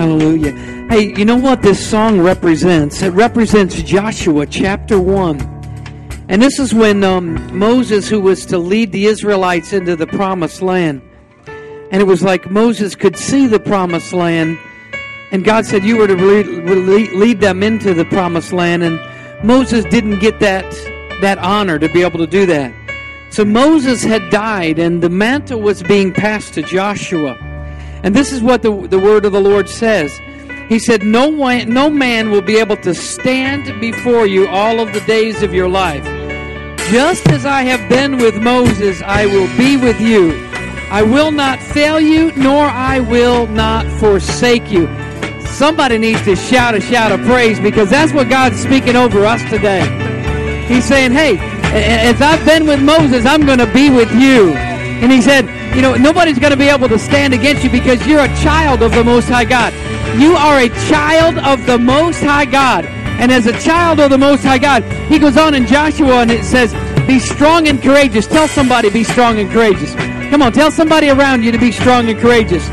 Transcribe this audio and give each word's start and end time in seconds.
Hallelujah. 0.00 0.52
Hey, 0.88 1.14
you 1.14 1.26
know 1.26 1.36
what 1.36 1.60
this 1.60 1.86
song 1.86 2.22
represents? 2.22 3.02
It 3.02 3.10
represents 3.10 3.82
Joshua 3.82 4.46
chapter 4.46 4.98
1. 4.98 5.38
And 6.30 6.40
this 6.40 6.58
is 6.58 6.72
when 6.72 7.04
um, 7.04 7.58
Moses, 7.58 8.08
who 8.08 8.18
was 8.18 8.46
to 8.46 8.56
lead 8.56 8.92
the 8.92 9.04
Israelites 9.04 9.74
into 9.74 9.96
the 9.96 10.06
promised 10.06 10.62
land, 10.62 11.02
and 11.46 12.00
it 12.00 12.06
was 12.06 12.22
like 12.22 12.50
Moses 12.50 12.94
could 12.94 13.14
see 13.18 13.46
the 13.46 13.60
promised 13.60 14.14
land, 14.14 14.58
and 15.32 15.44
God 15.44 15.66
said, 15.66 15.84
You 15.84 15.98
were 15.98 16.06
to 16.06 16.16
lead 16.16 17.40
them 17.42 17.62
into 17.62 17.92
the 17.92 18.06
promised 18.06 18.54
land. 18.54 18.82
And 18.82 18.98
Moses 19.46 19.84
didn't 19.84 20.20
get 20.20 20.40
that, 20.40 20.64
that 21.20 21.36
honor 21.36 21.78
to 21.78 21.90
be 21.90 22.00
able 22.00 22.20
to 22.20 22.26
do 22.26 22.46
that. 22.46 22.72
So 23.28 23.44
Moses 23.44 24.02
had 24.02 24.30
died, 24.30 24.78
and 24.78 25.02
the 25.02 25.10
mantle 25.10 25.60
was 25.60 25.82
being 25.82 26.10
passed 26.14 26.54
to 26.54 26.62
Joshua. 26.62 27.36
And 28.02 28.14
this 28.14 28.32
is 28.32 28.42
what 28.42 28.62
the, 28.62 28.70
the 28.88 28.98
word 28.98 29.24
of 29.24 29.32
the 29.32 29.40
Lord 29.40 29.68
says. 29.68 30.16
He 30.68 30.78
said, 30.78 31.02
no, 31.02 31.28
one, 31.28 31.72
no 31.72 31.90
man 31.90 32.30
will 32.30 32.42
be 32.42 32.58
able 32.58 32.76
to 32.78 32.94
stand 32.94 33.80
before 33.80 34.26
you 34.26 34.46
all 34.48 34.78
of 34.78 34.92
the 34.92 35.00
days 35.00 35.42
of 35.42 35.52
your 35.52 35.68
life. 35.68 36.04
Just 36.90 37.28
as 37.28 37.44
I 37.44 37.62
have 37.62 37.88
been 37.88 38.16
with 38.16 38.36
Moses, 38.40 39.02
I 39.02 39.26
will 39.26 39.48
be 39.56 39.76
with 39.76 40.00
you. 40.00 40.32
I 40.90 41.02
will 41.02 41.30
not 41.30 41.60
fail 41.60 42.00
you, 42.00 42.32
nor 42.36 42.64
I 42.64 43.00
will 43.00 43.46
not 43.46 43.86
forsake 43.98 44.70
you. 44.70 44.86
Somebody 45.46 45.98
needs 45.98 46.22
to 46.22 46.34
shout 46.36 46.74
a 46.74 46.80
shout 46.80 47.12
of 47.12 47.20
praise 47.26 47.60
because 47.60 47.90
that's 47.90 48.12
what 48.12 48.28
God's 48.28 48.60
speaking 48.60 48.96
over 48.96 49.26
us 49.26 49.42
today. 49.50 49.84
He's 50.66 50.84
saying, 50.84 51.12
hey, 51.12 51.36
as 51.72 52.22
I've 52.22 52.44
been 52.46 52.66
with 52.66 52.82
Moses, 52.82 53.26
I'm 53.26 53.44
going 53.44 53.58
to 53.58 53.72
be 53.72 53.90
with 53.90 54.10
you. 54.12 54.52
And 54.54 55.12
he 55.12 55.20
said, 55.20 55.46
you 55.74 55.82
know, 55.82 55.94
nobody's 55.94 56.38
going 56.38 56.52
to 56.52 56.56
be 56.56 56.68
able 56.68 56.88
to 56.88 56.98
stand 56.98 57.32
against 57.32 57.62
you 57.62 57.70
because 57.70 58.04
you're 58.06 58.24
a 58.24 58.36
child 58.36 58.82
of 58.82 58.92
the 58.92 59.04
Most 59.04 59.28
High 59.28 59.44
God. 59.44 59.72
You 60.20 60.34
are 60.34 60.58
a 60.58 60.68
child 60.88 61.38
of 61.38 61.64
the 61.66 61.78
Most 61.78 62.20
High 62.20 62.44
God. 62.44 62.84
And 62.84 63.30
as 63.30 63.46
a 63.46 63.58
child 63.60 64.00
of 64.00 64.10
the 64.10 64.18
Most 64.18 64.42
High 64.42 64.58
God, 64.58 64.82
he 65.08 65.18
goes 65.18 65.36
on 65.36 65.54
in 65.54 65.66
Joshua 65.66 66.22
and 66.22 66.30
it 66.30 66.44
says, 66.44 66.72
be 67.06 67.18
strong 67.18 67.68
and 67.68 67.82
courageous. 67.82 68.26
Tell 68.26 68.48
somebody, 68.48 68.90
be 68.90 69.04
strong 69.04 69.38
and 69.38 69.50
courageous. 69.50 69.94
Come 70.30 70.42
on, 70.42 70.52
tell 70.52 70.70
somebody 70.70 71.10
around 71.10 71.44
you 71.44 71.52
to 71.52 71.58
be 71.58 71.72
strong 71.72 72.08
and 72.08 72.18
courageous. 72.18 72.68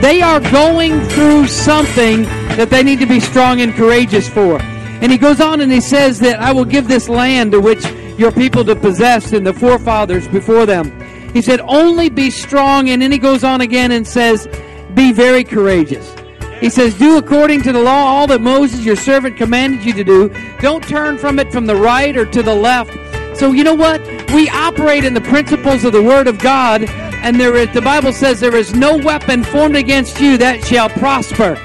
They 0.00 0.22
are 0.22 0.40
going 0.52 1.00
through 1.08 1.48
something 1.48 2.22
that 2.56 2.70
they 2.70 2.82
need 2.82 3.00
to 3.00 3.06
be 3.06 3.18
strong 3.18 3.60
and 3.60 3.74
courageous 3.74 4.28
for. 4.28 4.60
And 4.60 5.10
he 5.10 5.18
goes 5.18 5.40
on 5.40 5.60
and 5.60 5.72
he 5.72 5.80
says 5.80 6.20
that 6.20 6.40
I 6.40 6.52
will 6.52 6.64
give 6.64 6.86
this 6.86 7.08
land 7.08 7.52
to 7.52 7.60
which 7.60 7.84
your 8.18 8.32
people 8.32 8.64
to 8.64 8.76
possess 8.76 9.32
and 9.32 9.46
the 9.46 9.52
forefathers 9.52 10.28
before 10.28 10.66
them. 10.66 10.92
He 11.32 11.42
said, 11.42 11.60
only 11.60 12.08
be 12.08 12.30
strong. 12.30 12.88
And 12.90 13.02
then 13.02 13.12
he 13.12 13.18
goes 13.18 13.44
on 13.44 13.60
again 13.60 13.92
and 13.92 14.06
says, 14.06 14.48
be 14.94 15.12
very 15.12 15.44
courageous. 15.44 16.14
He 16.60 16.70
says, 16.70 16.94
do 16.98 17.18
according 17.18 17.62
to 17.62 17.72
the 17.72 17.80
law 17.80 18.06
all 18.06 18.26
that 18.26 18.40
Moses, 18.40 18.84
your 18.84 18.96
servant, 18.96 19.36
commanded 19.36 19.84
you 19.84 19.92
to 19.92 20.02
do. 20.02 20.28
Don't 20.60 20.82
turn 20.82 21.16
from 21.18 21.38
it 21.38 21.52
from 21.52 21.66
the 21.66 21.76
right 21.76 22.16
or 22.16 22.26
to 22.26 22.42
the 22.42 22.54
left. 22.54 22.92
So 23.38 23.52
you 23.52 23.62
know 23.62 23.74
what? 23.74 24.00
We 24.32 24.48
operate 24.48 25.04
in 25.04 25.14
the 25.14 25.20
principles 25.20 25.84
of 25.84 25.92
the 25.92 26.02
Word 26.02 26.26
of 26.26 26.40
God, 26.40 26.82
and 26.84 27.38
there 27.38 27.54
is, 27.54 27.72
the 27.72 27.80
Bible 27.80 28.12
says 28.12 28.40
there 28.40 28.56
is 28.56 28.74
no 28.74 28.96
weapon 28.96 29.44
formed 29.44 29.76
against 29.76 30.20
you 30.20 30.36
that 30.38 30.64
shall 30.64 30.88
prosper. 30.88 31.56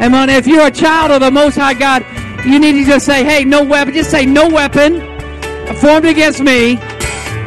And 0.00 0.12
when, 0.12 0.28
if 0.28 0.48
you're 0.48 0.66
a 0.66 0.72
child 0.72 1.12
of 1.12 1.20
the 1.20 1.30
Most 1.30 1.54
High 1.54 1.74
God, 1.74 2.04
you 2.44 2.58
need 2.58 2.72
to 2.72 2.84
just 2.84 3.06
say, 3.06 3.22
hey, 3.22 3.44
no 3.44 3.62
weapon. 3.62 3.94
Just 3.94 4.10
say, 4.10 4.26
no 4.26 4.48
weapon 4.48 5.00
formed 5.76 6.06
against 6.06 6.40
me 6.40 6.72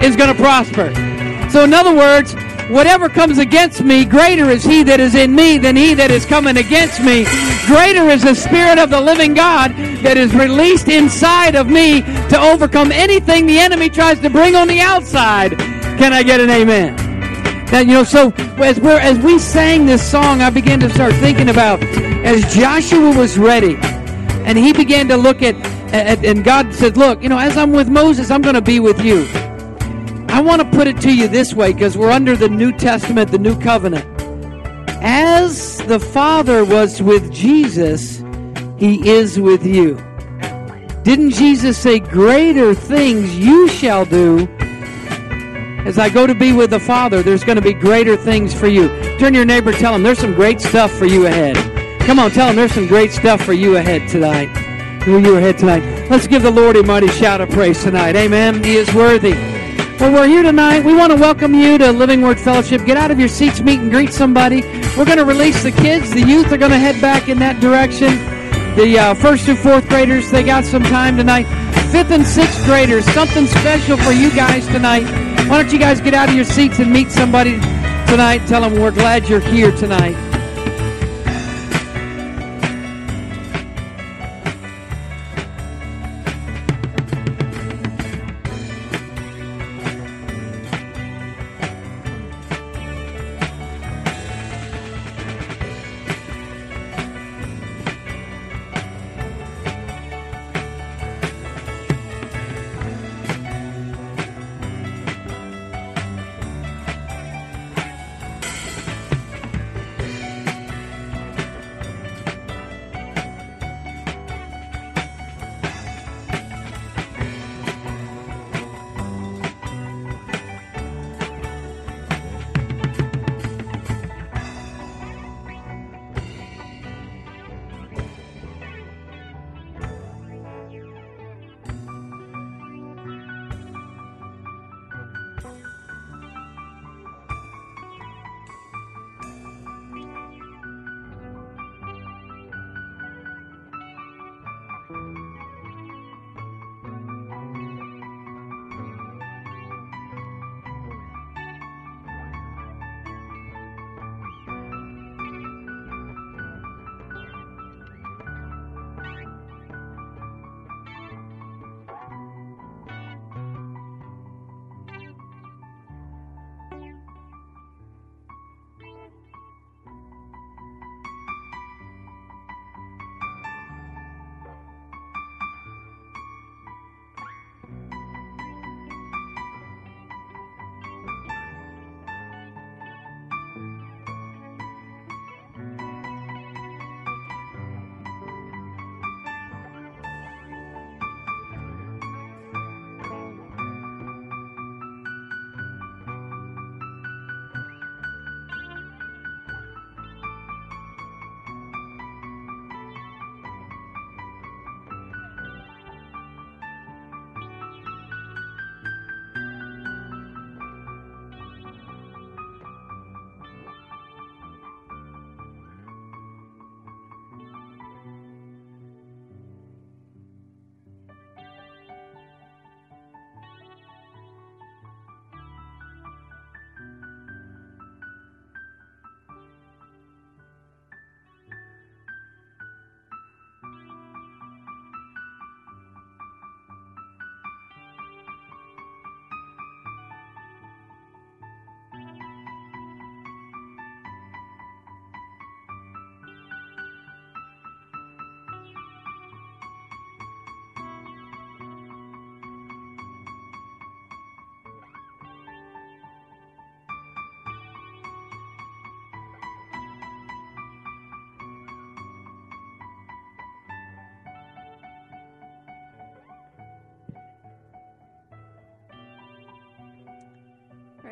is 0.01 0.15
going 0.15 0.33
to 0.33 0.41
prosper. 0.41 1.14
So, 1.55 1.63
in 1.63 1.73
other 1.73 1.95
words, 1.95 2.33
whatever 2.69 3.07
comes 3.07 3.37
against 3.37 3.81
me, 3.81 4.03
greater 4.03 4.49
is 4.49 4.61
he 4.61 4.83
that 4.83 4.99
is 4.99 5.15
in 5.15 5.33
me 5.33 5.57
than 5.57 5.77
he 5.77 5.93
that 5.93 6.11
is 6.11 6.25
coming 6.25 6.57
against 6.57 6.99
me. 6.99 7.23
Greater 7.65 8.09
is 8.09 8.23
the 8.23 8.35
Spirit 8.35 8.77
of 8.77 8.89
the 8.89 8.99
living 8.99 9.33
God 9.33 9.71
that 10.03 10.17
is 10.17 10.35
released 10.35 10.89
inside 10.89 11.55
of 11.55 11.67
me 11.69 12.01
to 12.01 12.37
overcome 12.37 12.91
anything 12.91 13.45
the 13.45 13.57
enemy 13.57 13.87
tries 13.87 14.19
to 14.19 14.29
bring 14.29 14.53
on 14.53 14.67
the 14.67 14.81
outside. 14.81 15.57
Can 15.97 16.11
I 16.11 16.23
get 16.23 16.41
an 16.41 16.49
amen? 16.49 16.97
Now, 17.71 17.79
you 17.79 17.93
know, 17.93 18.03
so 18.03 18.33
as 18.57 18.77
we 18.81 18.89
as 18.89 19.17
we 19.19 19.39
sang 19.39 19.85
this 19.85 20.05
song, 20.05 20.41
I 20.41 20.49
began 20.49 20.81
to 20.81 20.89
start 20.89 21.13
thinking 21.13 21.47
about 21.47 21.81
as 21.81 22.53
Joshua 22.53 23.15
was 23.15 23.37
ready, 23.37 23.77
and 24.43 24.57
he 24.57 24.73
began 24.73 25.07
to 25.07 25.15
look 25.15 25.41
at 25.41 25.55
and 25.93 26.43
God 26.43 26.73
said, 26.73 26.97
Look, 26.97 27.23
you 27.23 27.29
know, 27.29 27.39
as 27.39 27.55
I'm 27.55 27.71
with 27.71 27.87
Moses, 27.87 28.29
I'm 28.29 28.41
going 28.41 28.55
to 28.55 28.61
be 28.61 28.81
with 28.81 28.99
you. 28.99 29.25
I 30.35 30.41
want 30.41 30.61
to 30.61 30.69
put 30.77 30.85
it 30.85 30.99
to 30.99 31.15
you 31.15 31.29
this 31.29 31.53
way 31.53 31.71
because 31.71 31.97
we're 31.97 32.11
under 32.11 32.35
the 32.35 32.49
New 32.49 32.73
Testament, 32.73 33.31
the 33.31 33.37
New 33.37 33.57
Covenant. 33.57 34.05
As 35.01 35.77
the 35.83 35.97
Father 35.97 36.65
was 36.65 37.01
with 37.01 37.31
Jesus, 37.31 38.21
He 38.77 39.09
is 39.09 39.39
with 39.39 39.65
you. 39.65 39.95
Didn't 41.03 41.29
Jesus 41.29 41.77
say, 41.77 41.99
Greater 41.99 42.75
things 42.75 43.33
you 43.37 43.69
shall 43.69 44.03
do? 44.03 44.45
As 45.85 45.97
I 45.97 46.09
go 46.09 46.27
to 46.27 46.35
be 46.35 46.51
with 46.51 46.71
the 46.71 46.81
Father, 46.81 47.23
there's 47.23 47.45
going 47.45 47.55
to 47.55 47.61
be 47.61 47.71
greater 47.71 48.17
things 48.17 48.53
for 48.53 48.67
you. 48.67 48.89
Turn 49.17 49.33
your 49.33 49.45
neighbor, 49.45 49.71
tell 49.71 49.95
him 49.95 50.03
there's 50.03 50.19
some 50.19 50.33
great 50.33 50.59
stuff 50.59 50.91
for 50.91 51.05
you 51.05 51.27
ahead. 51.27 51.55
Come 52.01 52.19
on, 52.19 52.31
tell 52.31 52.49
him 52.49 52.57
there's 52.57 52.73
some 52.73 52.87
great 52.87 53.13
stuff 53.13 53.41
for 53.41 53.53
you 53.53 53.77
ahead 53.77 54.09
tonight 54.09 54.49
who 55.05 55.19
you 55.19 55.37
here 55.37 55.53
tonight. 55.53 56.09
Let's 56.09 56.27
give 56.27 56.41
the 56.41 56.51
Lord 56.51 56.75
a 56.75 56.83
mighty 56.83 57.07
shout 57.07 57.39
of 57.39 57.49
praise 57.51 57.81
tonight. 57.83 58.15
Amen. 58.15 58.63
He 58.63 58.75
is 58.75 58.91
worthy. 58.93 59.54
Well, 59.97 60.11
we're 60.11 60.27
here 60.27 60.43
tonight. 60.43 60.83
We 60.83 60.93
want 60.93 61.13
to 61.13 61.17
welcome 61.17 61.53
you 61.53 61.77
to 61.77 61.89
Living 61.93 62.21
Word 62.21 62.37
Fellowship. 62.37 62.85
Get 62.85 62.97
out 62.97 63.11
of 63.11 63.19
your 63.19 63.29
seats, 63.29 63.61
meet 63.61 63.79
and 63.79 63.89
greet 63.89 64.11
somebody. 64.11 64.61
We're 64.97 65.05
going 65.05 65.19
to 65.19 65.23
release 65.25 65.63
the 65.63 65.71
kids. 65.71 66.11
The 66.11 66.19
youth 66.19 66.51
are 66.51 66.57
going 66.57 66.71
to 66.71 66.77
head 66.77 66.99
back 66.99 67.29
in 67.29 67.39
that 67.39 67.61
direction. 67.61 68.17
The 68.75 68.99
uh, 68.99 69.13
first 69.13 69.45
through 69.45 69.55
fourth 69.55 69.87
graders, 69.87 70.29
they 70.29 70.43
got 70.43 70.65
some 70.65 70.83
time 70.83 71.15
tonight. 71.15 71.45
Fifth 71.93 72.11
and 72.11 72.25
sixth 72.25 72.61
graders, 72.65 73.05
something 73.13 73.47
special 73.47 73.95
for 73.95 74.11
you 74.11 74.31
guys 74.35 74.67
tonight. 74.67 75.05
Why 75.47 75.63
don't 75.63 75.71
you 75.71 75.79
guys 75.79 76.01
get 76.01 76.13
out 76.13 76.27
of 76.27 76.35
your 76.35 76.43
seats 76.43 76.79
and 76.79 76.91
meet 76.91 77.09
somebody 77.09 77.53
tonight? 78.05 78.45
Tell 78.47 78.61
them 78.61 78.73
we're 78.73 78.91
glad 78.91 79.29
you're 79.29 79.39
here 79.39 79.71
tonight. 79.71 80.34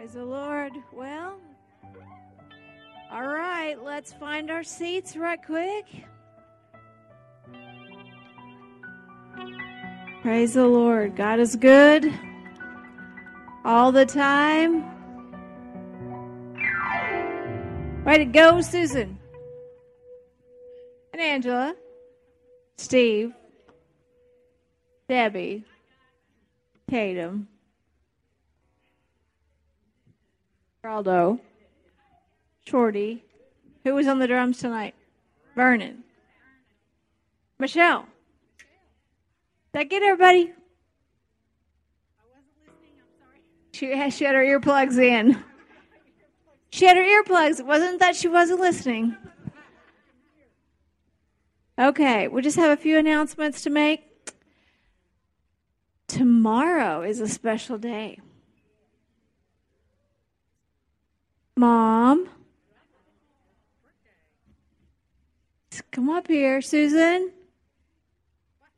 Praise 0.04 0.16
the 0.16 0.26
Lord. 0.26 0.74
Well, 0.92 1.40
all 3.10 3.26
right, 3.26 3.82
let's 3.82 4.12
find 4.12 4.52
our 4.52 4.62
seats 4.62 5.16
right 5.16 5.40
quick. 5.42 5.86
Praise 10.22 10.56
the 10.56 10.68
Lord. 10.68 11.16
God 11.16 11.40
is 11.40 11.56
good 11.56 12.14
all 13.64 13.94
the 13.94 14.06
time. 14.06 14.84
Way 18.04 18.18
to 18.18 18.26
go, 18.26 18.60
Susan. 18.60 19.18
And 21.14 21.22
Angela, 21.22 21.78
Steve, 22.76 23.32
Debbie, 25.08 25.64
Tatum, 26.90 27.48
Geraldo, 30.84 31.40
Shorty. 32.68 33.24
Who 33.86 33.96
was 33.96 34.06
on 34.08 34.20
the 34.20 34.28
drums 34.28 34.58
tonight? 34.58 34.96
Vernon. 35.56 36.04
Michelle. 37.58 38.06
Did 39.72 39.80
I 39.80 39.84
get 39.86 40.04
everybody? 40.04 40.52
She 43.72 43.96
had, 43.96 44.14
she 44.14 44.26
had 44.26 44.36
her 44.36 44.44
earplugs 44.44 44.98
in. 44.98 45.42
She 46.70 46.86
had 46.86 46.98
her 46.98 47.04
earplugs. 47.04 47.60
It 47.60 47.66
wasn't 47.66 48.00
that 48.00 48.16
she 48.16 48.28
wasn't 48.28 48.60
listening. 48.60 49.16
Okay, 51.80 52.28
we 52.28 52.42
just 52.42 52.58
have 52.58 52.78
a 52.78 52.82
few 52.82 52.98
announcements 52.98 53.62
to 53.64 53.70
make. 53.70 54.04
Tomorrow 56.08 57.04
is 57.04 57.20
a 57.20 57.28
special 57.28 57.78
day. 57.78 58.20
Mom, 61.56 62.28
come 65.92 66.10
up 66.10 66.28
here, 66.28 66.62
Susan. 66.62 67.32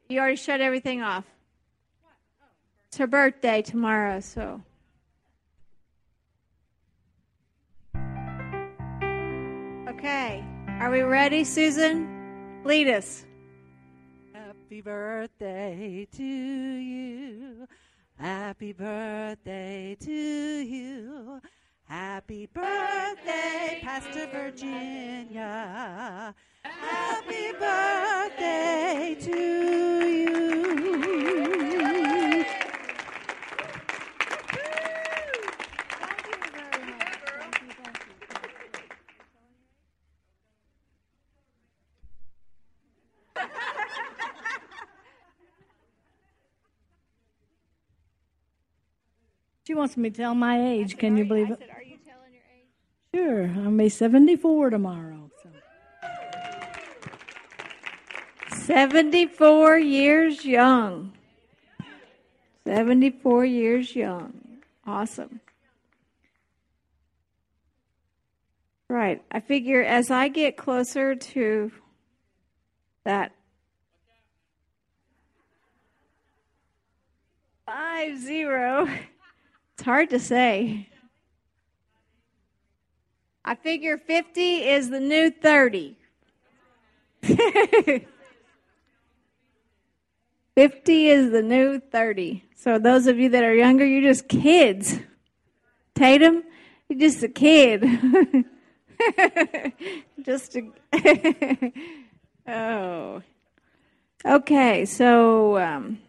You 0.10 0.20
already 0.20 0.36
shut 0.36 0.60
everything 0.60 1.02
off. 1.02 1.24
It's 2.88 2.98
her 2.98 3.08
birthday 3.08 3.62
tomorrow, 3.62 4.20
so. 4.20 4.62
Okay. 9.88 10.44
Are 10.80 10.92
we 10.92 11.02
ready, 11.02 11.46
Susan? 11.46 12.62
Lead 12.66 12.90
us. 12.90 13.26
Happy 14.34 14.82
birthday 14.82 16.08
to 16.12 16.24
you. 16.24 17.68
Happy 18.20 18.74
birthday 18.74 19.96
to 20.02 20.12
you. 20.12 21.42
Happy 21.88 22.48
birthday, 22.48 23.80
Pastor 23.84 24.28
Virginia. 24.34 26.34
Happy 26.64 27.52
birthday 27.60 29.16
to 29.22 29.32
you. 29.32 29.76
She 49.68 49.74
wants 49.74 49.98
me 49.98 50.12
to 50.12 50.16
tell 50.16 50.36
my 50.36 50.64
age. 50.64 50.96
Can 50.96 51.18
you 51.18 51.26
believe 51.26 51.50
it? 51.50 51.60
Are 51.76 51.82
you 51.82 51.98
telling 52.06 52.32
your 52.32 52.44
age? 52.56 52.68
Sure. 53.16 53.48
I'll 53.76 53.80
be 53.80 53.90
74 53.90 54.70
tomorrow. 54.70 55.30
So. 55.44 55.50
74 58.56 59.78
years 59.80 60.46
young. 60.46 61.12
74 62.66 63.44
years 63.44 63.94
young. 63.94 64.62
Awesome. 64.88 65.42
Right. 68.88 69.22
I 69.30 69.42
figure 69.42 69.84
as 69.84 70.10
I 70.10 70.30
get 70.30 70.56
closer 70.56 71.14
to 71.14 71.70
that 73.04 73.34
five 77.66 78.18
zero, 78.20 78.88
it's 79.74 79.84
hard 79.84 80.12
to 80.12 80.20
say. 80.20 80.88
I 83.48 83.54
figure 83.54 84.00
50 84.00 84.42
is 84.42 84.90
the 84.90 85.00
new 85.00 85.30
30. 85.30 85.96
50 90.56 91.08
is 91.08 91.32
the 91.32 91.44
new 91.44 91.80
30. 91.80 92.44
So 92.56 92.80
those 92.80 93.06
of 93.06 93.20
you 93.20 93.30
that 93.30 93.44
are 93.44 93.54
younger, 93.54 93.86
you're 93.86 94.02
just 94.02 94.28
kids. 94.28 94.98
Tatum, 95.94 96.44
you're 96.90 97.00
just 97.00 97.22
a 97.22 97.28
kid. 97.28 97.84
just 100.24 100.56
a. 100.56 100.64
oh. 102.48 103.22
Okay, 104.26 104.86
so 104.86 105.60
um, 105.60 106.00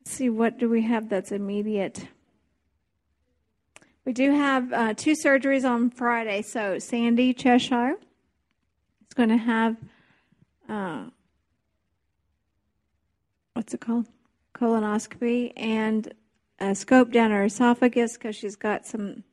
let's 0.00 0.12
see, 0.12 0.30
what 0.30 0.58
do 0.58 0.70
we 0.70 0.80
have 0.82 1.10
that's 1.10 1.32
immediate? 1.32 2.08
We 4.04 4.12
do 4.12 4.32
have 4.32 4.72
uh, 4.72 4.94
two 4.94 5.12
surgeries 5.12 5.68
on 5.68 5.90
Friday. 5.90 6.42
So 6.42 6.78
Sandy 6.78 7.34
Cheshire 7.34 7.94
is 9.08 9.14
going 9.14 9.28
to 9.28 9.36
have. 9.36 9.76
Uh, 10.68 11.04
what's 13.54 13.74
it 13.74 13.80
called? 13.80 14.06
Colonoscopy 14.54 15.52
and 15.56 16.12
a 16.58 16.74
scope 16.74 17.10
down 17.10 17.30
her 17.30 17.44
esophagus 17.44 18.14
because 18.14 18.36
she's 18.36 18.56
got 18.56 18.86
some 18.86 19.24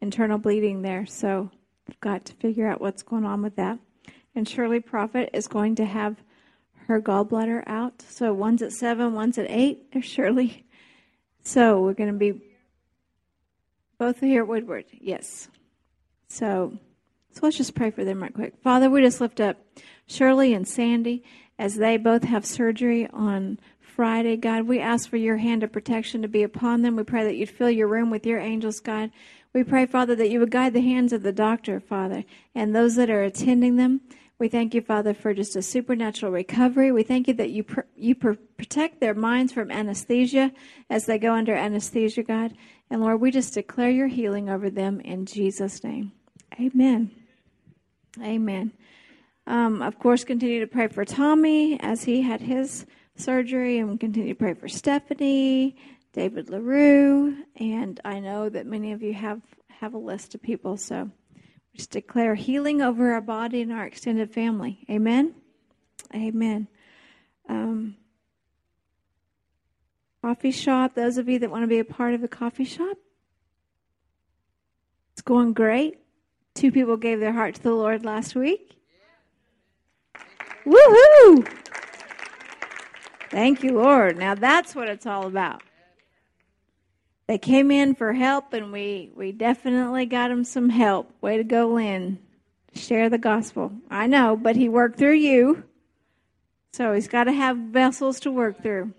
internal 0.00 0.38
bleeding 0.38 0.82
there. 0.82 1.06
So 1.06 1.50
we've 1.86 2.00
got 2.00 2.24
to 2.26 2.32
figure 2.34 2.66
out 2.66 2.80
what's 2.80 3.02
going 3.02 3.24
on 3.24 3.42
with 3.42 3.56
that. 3.56 3.78
And 4.34 4.48
Shirley 4.48 4.80
Prophet 4.80 5.30
is 5.32 5.46
going 5.46 5.76
to 5.76 5.84
have 5.84 6.16
her 6.86 7.00
gallbladder 7.00 7.62
out. 7.66 8.02
So 8.08 8.32
one's 8.32 8.62
at 8.62 8.72
seven, 8.72 9.14
one's 9.14 9.38
at 9.38 9.46
eight. 9.48 9.92
There's 9.92 10.04
Shirley. 10.06 10.64
So 11.44 11.82
we're 11.82 11.94
going 11.94 12.12
to 12.12 12.18
be 12.18 12.40
both 14.02 14.18
here 14.18 14.42
at 14.42 14.48
Woodward. 14.48 14.86
Yes. 15.00 15.48
So, 16.26 16.76
so 17.30 17.40
let's 17.40 17.56
just 17.56 17.76
pray 17.76 17.92
for 17.92 18.04
them 18.04 18.20
right 18.20 18.34
quick. 18.34 18.54
Father, 18.60 18.90
we 18.90 19.00
just 19.00 19.20
lift 19.20 19.40
up 19.40 19.58
Shirley 20.08 20.52
and 20.54 20.66
Sandy 20.66 21.22
as 21.56 21.76
they 21.76 21.98
both 21.98 22.24
have 22.24 22.44
surgery 22.44 23.06
on 23.12 23.60
Friday. 23.78 24.36
God, 24.36 24.66
we 24.66 24.80
ask 24.80 25.08
for 25.08 25.18
your 25.18 25.36
hand 25.36 25.62
of 25.62 25.70
protection 25.70 26.20
to 26.22 26.26
be 26.26 26.42
upon 26.42 26.82
them. 26.82 26.96
We 26.96 27.04
pray 27.04 27.22
that 27.22 27.36
you'd 27.36 27.50
fill 27.50 27.70
your 27.70 27.86
room 27.86 28.10
with 28.10 28.26
your 28.26 28.40
angels, 28.40 28.80
God. 28.80 29.12
We 29.52 29.62
pray, 29.62 29.86
Father, 29.86 30.16
that 30.16 30.30
you 30.30 30.40
would 30.40 30.50
guide 30.50 30.72
the 30.72 30.80
hands 30.80 31.12
of 31.12 31.22
the 31.22 31.30
doctor, 31.30 31.78
Father, 31.78 32.24
and 32.56 32.74
those 32.74 32.96
that 32.96 33.08
are 33.08 33.22
attending 33.22 33.76
them. 33.76 34.00
We 34.40 34.48
thank 34.48 34.74
you, 34.74 34.80
Father, 34.80 35.14
for 35.14 35.32
just 35.32 35.54
a 35.54 35.62
supernatural 35.62 36.32
recovery. 36.32 36.90
We 36.90 37.04
thank 37.04 37.28
you 37.28 37.34
that 37.34 37.50
you 37.50 37.62
pr- 37.62 37.82
you 37.94 38.16
pr- 38.16 38.32
protect 38.56 38.98
their 38.98 39.14
minds 39.14 39.52
from 39.52 39.70
anesthesia 39.70 40.50
as 40.90 41.06
they 41.06 41.20
go 41.20 41.34
under 41.34 41.54
anesthesia, 41.54 42.24
God. 42.24 42.56
And 42.92 43.00
Lord, 43.00 43.22
we 43.22 43.30
just 43.30 43.54
declare 43.54 43.88
your 43.88 44.06
healing 44.06 44.50
over 44.50 44.68
them 44.68 45.00
in 45.00 45.24
Jesus' 45.24 45.82
name. 45.82 46.12
Amen. 46.60 47.10
Amen. 48.22 48.70
Um, 49.46 49.80
of 49.80 49.98
course, 49.98 50.24
continue 50.24 50.60
to 50.60 50.66
pray 50.66 50.88
for 50.88 51.06
Tommy 51.06 51.80
as 51.80 52.04
he 52.04 52.20
had 52.20 52.42
his 52.42 52.84
surgery, 53.16 53.78
and 53.78 53.98
continue 53.98 54.34
to 54.34 54.38
pray 54.38 54.52
for 54.52 54.68
Stephanie, 54.68 55.74
David 56.12 56.50
LaRue, 56.50 57.34
and 57.56 57.98
I 58.04 58.20
know 58.20 58.50
that 58.50 58.66
many 58.66 58.92
of 58.92 59.02
you 59.02 59.14
have, 59.14 59.40
have 59.68 59.94
a 59.94 59.98
list 59.98 60.34
of 60.34 60.42
people, 60.42 60.76
so 60.76 61.04
we 61.34 61.78
just 61.78 61.92
declare 61.92 62.34
healing 62.34 62.82
over 62.82 63.14
our 63.14 63.22
body 63.22 63.62
and 63.62 63.72
our 63.72 63.86
extended 63.86 64.34
family. 64.34 64.84
Amen? 64.90 65.34
Amen. 66.14 66.68
Um, 67.48 67.96
coffee 70.22 70.52
shop, 70.52 70.94
those 70.94 71.18
of 71.18 71.28
you 71.28 71.38
that 71.40 71.50
want 71.50 71.64
to 71.64 71.66
be 71.66 71.80
a 71.80 71.84
part 71.84 72.14
of 72.14 72.20
the 72.20 72.28
coffee 72.28 72.64
shop, 72.64 72.96
it's 75.12 75.22
going 75.22 75.52
great. 75.52 75.98
Two 76.54 76.70
people 76.70 76.96
gave 76.96 77.20
their 77.20 77.32
heart 77.32 77.56
to 77.56 77.62
the 77.62 77.72
Lord 77.72 78.04
last 78.04 78.34
week. 78.34 78.76
Woohoo! 80.64 81.46
Thank 83.30 83.62
you, 83.62 83.72
Lord. 83.72 84.16
Now 84.16 84.34
that's 84.34 84.74
what 84.74 84.88
it's 84.88 85.06
all 85.06 85.26
about. 85.26 85.62
They 87.26 87.38
came 87.38 87.70
in 87.70 87.94
for 87.94 88.12
help, 88.12 88.52
and 88.52 88.72
we, 88.72 89.10
we 89.14 89.32
definitely 89.32 90.06
got 90.06 90.28
them 90.28 90.44
some 90.44 90.68
help. 90.68 91.10
Way 91.20 91.38
to 91.38 91.44
go, 91.44 91.68
Lynn. 91.68 92.18
Share 92.74 93.08
the 93.08 93.18
gospel. 93.18 93.72
I 93.90 94.06
know, 94.06 94.36
but 94.36 94.56
he 94.56 94.68
worked 94.68 94.98
through 94.98 95.14
you. 95.14 95.64
So 96.72 96.92
he's 96.92 97.08
got 97.08 97.24
to 97.24 97.32
have 97.32 97.56
vessels 97.56 98.20
to 98.20 98.30
work 98.30 98.62
through. 98.62 98.92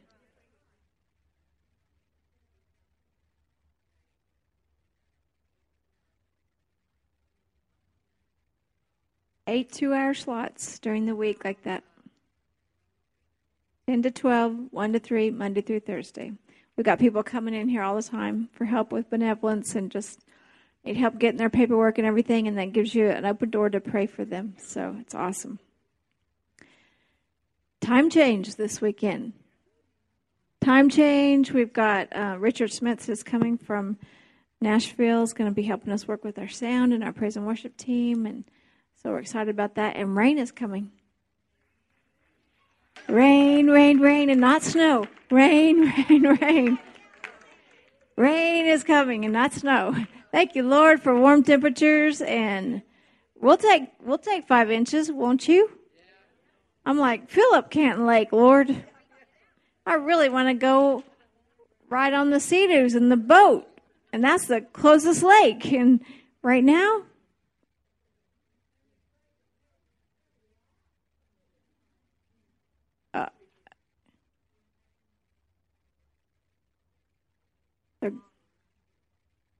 Eight 9.47 9.71
two 9.71 9.93
hour 9.93 10.13
slots 10.13 10.79
during 10.79 11.05
the 11.05 11.15
week 11.15 11.43
like 11.43 11.63
that 11.63 11.83
10 13.88 14.03
to 14.03 14.12
12, 14.12 14.67
1 14.71 14.93
to 14.93 15.00
3, 15.00 15.29
Monday 15.31 15.62
through 15.62 15.81
Thursday. 15.81 16.31
We've 16.77 16.85
got 16.85 17.00
people 17.00 17.21
coming 17.21 17.53
in 17.53 17.67
here 17.67 17.83
all 17.83 17.95
the 17.95 18.03
time 18.03 18.50
for 18.53 18.65
help 18.65 18.91
with 18.91 19.09
benevolence 19.09 19.75
and 19.75 19.91
just 19.91 20.21
need 20.85 20.97
help 20.97 21.19
getting 21.19 21.38
their 21.38 21.50
paperwork 21.50 21.97
and 21.97 22.07
everything, 22.07 22.47
and 22.47 22.57
that 22.57 22.71
gives 22.71 22.95
you 22.95 23.09
an 23.09 23.25
open 23.25 23.50
door 23.50 23.69
to 23.69 23.79
pray 23.79 24.07
for 24.07 24.23
them. 24.25 24.55
So 24.57 24.95
it's 25.00 25.13
awesome. 25.13 25.59
Time 27.81 28.09
change 28.09 28.55
this 28.55 28.79
weekend. 28.79 29.33
Time 30.62 30.89
change. 30.89 31.51
We've 31.51 31.73
got 31.73 32.15
uh, 32.15 32.38
Richard 32.39 32.71
Smith 32.71 33.09
is 33.09 33.21
coming 33.21 33.57
from 33.57 33.97
Nashville. 34.62 35.23
Is 35.23 35.33
going 35.33 35.51
to 35.51 35.53
be 35.53 35.63
helping 35.63 35.91
us 35.91 36.07
work 36.07 36.23
with 36.23 36.39
our 36.39 36.47
sound 36.47 36.93
and 36.93 37.03
our 37.03 37.12
praise 37.12 37.35
and 37.35 37.45
worship 37.45 37.75
team, 37.75 38.25
and 38.25 38.45
so 39.03 39.12
we're 39.12 39.19
excited 39.19 39.50
about 39.50 39.75
that. 39.75 39.98
And 39.98 40.15
rain 40.15 40.38
is 40.38 40.51
coming. 40.51 40.91
Rain, 43.10 43.67
rain, 43.67 44.00
rain, 44.00 44.29
and 44.29 44.39
not 44.39 44.63
snow. 44.63 45.07
Rain, 45.29 45.81
rain, 46.10 46.38
rain. 46.41 46.79
Rain 48.15 48.65
is 48.65 48.83
coming 48.83 49.25
and 49.25 49.33
not 49.33 49.51
snow. 49.51 49.93
Thank 50.31 50.55
you, 50.55 50.63
Lord, 50.63 51.01
for 51.01 51.19
warm 51.19 51.43
temperatures 51.43 52.22
and 52.22 52.81
we'll 53.39 53.57
take 53.57 53.89
we'll 54.03 54.17
take 54.17 54.48
five 54.48 54.72
inches, 54.72 55.12
won't 55.12 55.48
you? 55.48 55.69
I'm 56.86 56.98
like, 56.98 57.29
up 57.53 57.72
Canton 57.72 58.05
Lake, 58.05 58.31
Lord. 58.31 58.86
I 59.86 59.95
really 59.95 60.29
want 60.29 60.48
to 60.48 60.53
go 60.53 61.03
ride 61.89 62.13
on 62.13 62.29
the 62.29 62.39
Sea-Doos 62.39 62.95
in 62.95 63.10
the 63.10 63.17
boat. 63.17 63.67
And 64.12 64.24
that's 64.24 64.48
the 64.48 64.62
closest 64.62 65.24
lake. 65.24 65.72
And 65.72 66.01
right 66.41 66.63
now, 66.63 67.03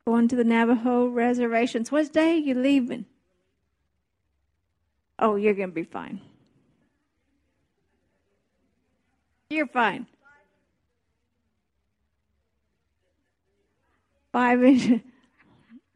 going 0.06 0.28
to 0.28 0.36
the 0.36 0.44
Navajo 0.44 1.08
reservations. 1.08 1.92
What 1.92 2.12
day 2.12 2.34
are 2.34 2.38
you 2.38 2.56
leaving? 2.56 3.06
Oh, 5.18 5.36
you're 5.36 5.54
going 5.54 5.70
to 5.70 5.76
be 5.76 5.84
fine. 5.84 6.20
You're 9.50 9.68
fine. 9.68 10.08
Five 14.34 14.64
inches. 14.64 15.00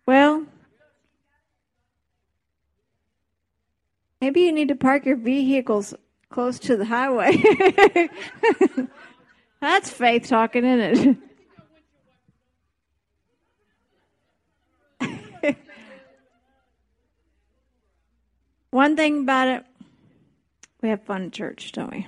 Well, 0.06 0.46
maybe 4.22 4.42
you 4.42 4.54
need 4.54 4.70
to 4.70 4.76
park 4.76 5.06
your 5.06 5.18
vehicles 5.18 5.94
close 6.30 6.60
to 6.60 6.78
the 6.78 6.86
highway. 6.86 7.36
That's 9.60 9.90
faith 9.90 10.28
talking, 10.30 10.64
isn't 10.64 11.08
it? 11.08 11.18
One 18.78 18.96
thing 18.96 19.22
about 19.22 19.48
it, 19.48 19.66
we 20.84 20.90
have 20.90 21.02
fun 21.02 21.24
in 21.24 21.32
church, 21.32 21.72
don't 21.72 21.92
we? 21.92 22.06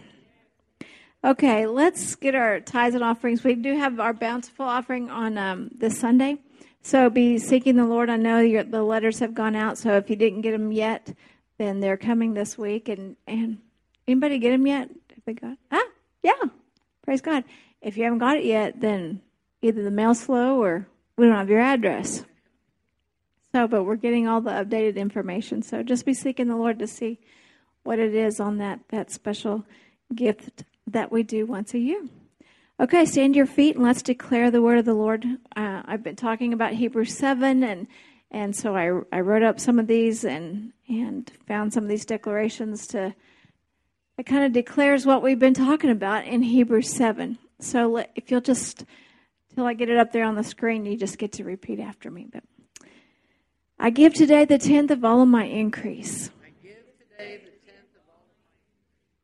Okay, 1.23 1.65
let's 1.65 2.13
get 2.13 2.35
our 2.35 2.59
tithes 2.59 2.93
and 2.93 3.03
offerings. 3.03 3.43
We 3.43 3.55
do 3.55 3.75
have 3.75 3.99
our 3.99 4.13
bountiful 4.13 4.67
offering 4.67 5.09
on 5.09 5.39
um, 5.39 5.71
this 5.73 5.99
Sunday. 5.99 6.37
So 6.83 7.09
be 7.09 7.39
seeking 7.39 7.75
the 7.75 7.87
Lord. 7.87 8.11
I 8.11 8.17
know 8.17 8.39
your, 8.39 8.63
the 8.63 8.83
letters 8.83 9.17
have 9.17 9.33
gone 9.33 9.55
out, 9.55 9.79
so 9.79 9.97
if 9.97 10.11
you 10.11 10.15
didn't 10.15 10.41
get 10.41 10.51
them 10.51 10.71
yet, 10.71 11.11
then 11.57 11.79
they're 11.79 11.97
coming 11.97 12.35
this 12.35 12.55
week. 12.55 12.87
And, 12.87 13.15
and 13.25 13.57
anybody 14.07 14.37
get 14.37 14.51
them 14.51 14.67
yet? 14.67 14.89
Have 14.89 15.25
they 15.25 15.33
got? 15.33 15.57
Ah, 15.71 15.87
yeah. 16.21 16.33
Praise 17.01 17.21
God. 17.21 17.45
If 17.81 17.97
you 17.97 18.03
haven't 18.03 18.19
got 18.19 18.37
it 18.37 18.45
yet, 18.45 18.79
then 18.79 19.21
either 19.63 19.81
the 19.81 19.89
mail's 19.89 20.19
slow 20.19 20.61
or 20.61 20.87
we 21.17 21.25
don't 21.25 21.35
have 21.35 21.49
your 21.49 21.61
address. 21.61 22.23
So, 23.53 23.67
but 23.67 23.83
we're 23.83 23.95
getting 23.95 24.27
all 24.27 24.41
the 24.41 24.51
updated 24.51 24.95
information. 24.95 25.63
So 25.63 25.81
just 25.81 26.05
be 26.05 26.13
seeking 26.13 26.47
the 26.47 26.55
Lord 26.55 26.79
to 26.79 26.87
see 26.87 27.19
what 27.83 27.97
it 27.97 28.13
is 28.13 28.39
on 28.39 28.57
that, 28.59 28.79
that 28.89 29.11
special 29.11 29.65
gift 30.13 30.63
that 30.85 31.11
we 31.11 31.23
do 31.23 31.45
once 31.45 31.73
a 31.73 31.79
year. 31.79 32.03
Okay, 32.79 33.05
stand 33.05 33.35
your 33.35 33.45
feet 33.45 33.75
and 33.75 33.83
let's 33.83 34.01
declare 34.01 34.51
the 34.51 34.61
word 34.61 34.79
of 34.79 34.85
the 34.85 34.93
Lord. 34.93 35.25
Uh, 35.55 35.81
I've 35.85 36.03
been 36.03 36.15
talking 36.15 36.53
about 36.53 36.73
Hebrews 36.73 37.17
7 37.17 37.63
and 37.63 37.87
and 38.31 38.55
so 38.55 38.75
I, 38.75 39.01
I 39.11 39.21
wrote 39.21 39.41
up 39.41 39.59
some 39.59 39.79
of 39.79 39.87
these 39.87 40.23
and 40.23 40.71
and 40.87 41.29
found 41.47 41.73
some 41.73 41.83
of 41.83 41.89
these 41.89 42.05
declarations 42.05 42.87
to 42.87 43.13
it 44.17 44.25
kind 44.25 44.43
of 44.43 44.51
declares 44.51 45.05
what 45.05 45.23
we've 45.23 45.39
been 45.39 45.53
talking 45.53 45.89
about 45.89 46.25
in 46.25 46.41
Hebrews 46.41 46.93
7. 46.93 47.37
So 47.59 48.05
if 48.15 48.29
you'll 48.29 48.41
just 48.41 48.85
till 49.55 49.65
I 49.65 49.73
get 49.73 49.89
it 49.89 49.97
up 49.97 50.11
there 50.11 50.23
on 50.23 50.35
the 50.35 50.43
screen, 50.43 50.85
you 50.85 50.95
just 50.95 51.17
get 51.17 51.33
to 51.33 51.43
repeat 51.43 51.79
after 51.79 52.09
me. 52.09 52.27
But 52.31 52.43
I 53.79 53.91
give 53.91 54.13
today 54.13 54.43
the 54.43 54.57
tenth 54.57 54.91
of 54.91 55.05
all 55.05 55.21
of 55.21 55.29
my 55.29 55.45
increase. 55.45 56.31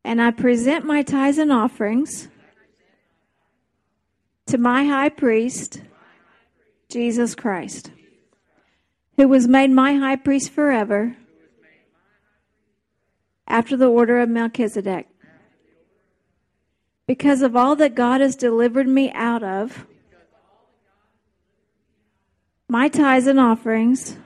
And 0.04 0.22
I 0.22 0.32
present 0.32 0.86
my 0.86 1.02
tithes 1.02 1.38
and 1.38 1.52
offerings 1.52 2.30
to 4.46 4.58
my 4.58 4.86
high 4.86 5.10
priest, 5.10 5.82
Jesus 6.90 7.36
Christ, 7.36 7.92
who 9.18 9.28
was 9.28 9.48
made 9.48 9.72
my 9.72 9.96
high 9.96 10.16
priest 10.16 10.52
forever 10.52 11.18
after 13.48 13.76
the 13.76 13.88
order 13.88 14.20
of 14.20 14.30
Melchizedek. 14.30 15.08
Because 17.08 17.42
of 17.42 17.56
all 17.56 17.76
that 17.76 17.94
God 17.94 18.22
has 18.22 18.36
delivered 18.36 18.88
me 18.88 19.12
out 19.12 19.44
of, 19.44 19.86
my 22.68 22.88
tithes 22.88 23.28
and 23.28 23.40
offerings 23.40 24.18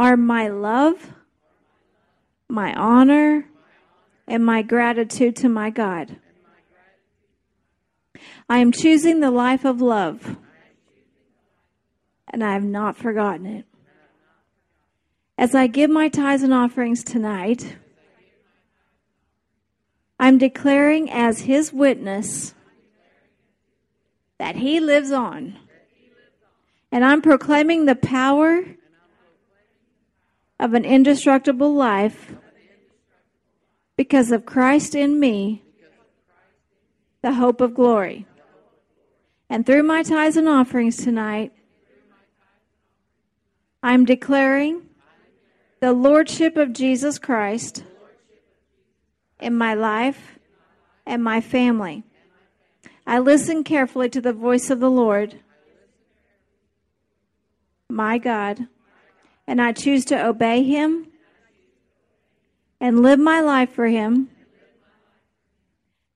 are 0.00 0.16
my 0.16 0.48
love, 0.48 1.12
my 2.48 2.72
honor, 2.72 3.44
and 4.26 4.42
my 4.42 4.62
gratitude 4.62 5.36
to 5.36 5.46
my 5.46 5.68
God. 5.68 6.16
I 8.48 8.60
am 8.60 8.72
choosing 8.72 9.20
the 9.20 9.30
life 9.30 9.66
of 9.66 9.82
love, 9.82 10.38
and 12.32 12.42
I 12.42 12.54
have 12.54 12.64
not 12.64 12.96
forgotten 12.96 13.44
it. 13.44 13.66
As 15.36 15.54
I 15.54 15.66
give 15.66 15.90
my 15.90 16.08
tithes 16.08 16.42
and 16.44 16.54
offerings 16.54 17.04
tonight, 17.04 17.76
I'm 20.18 20.38
declaring 20.38 21.10
as 21.10 21.40
His 21.42 21.74
witness 21.74 22.54
that 24.38 24.56
He 24.56 24.80
lives 24.80 25.12
on. 25.12 25.58
And 26.90 27.04
I'm 27.04 27.20
proclaiming 27.20 27.84
the 27.84 27.96
power 27.96 28.64
of 30.60 30.74
an 30.74 30.84
indestructible 30.84 31.74
life 31.74 32.34
because 33.96 34.30
of 34.30 34.44
Christ 34.44 34.94
in 34.94 35.18
me, 35.18 35.64
the 37.22 37.32
hope 37.32 37.62
of 37.62 37.74
glory. 37.74 38.26
And 39.48 39.64
through 39.64 39.82
my 39.82 40.02
tithes 40.02 40.36
and 40.36 40.46
offerings 40.46 40.98
tonight, 40.98 41.52
I'm 43.82 44.04
declaring 44.04 44.82
the 45.80 45.94
Lordship 45.94 46.58
of 46.58 46.74
Jesus 46.74 47.18
Christ 47.18 47.82
in 49.40 49.56
my 49.56 49.72
life 49.72 50.38
and 51.06 51.24
my 51.24 51.40
family. 51.40 52.04
I 53.06 53.18
listen 53.18 53.64
carefully 53.64 54.10
to 54.10 54.20
the 54.20 54.34
voice 54.34 54.68
of 54.68 54.78
the 54.78 54.90
Lord, 54.90 55.40
my 57.88 58.18
God, 58.18 58.68
and 59.50 59.60
I 59.60 59.72
choose 59.72 60.04
to 60.04 60.26
obey 60.26 60.62
Him 60.62 61.08
and 62.80 63.02
live 63.02 63.18
my 63.18 63.40
life 63.40 63.72
for 63.72 63.88
Him. 63.88 64.30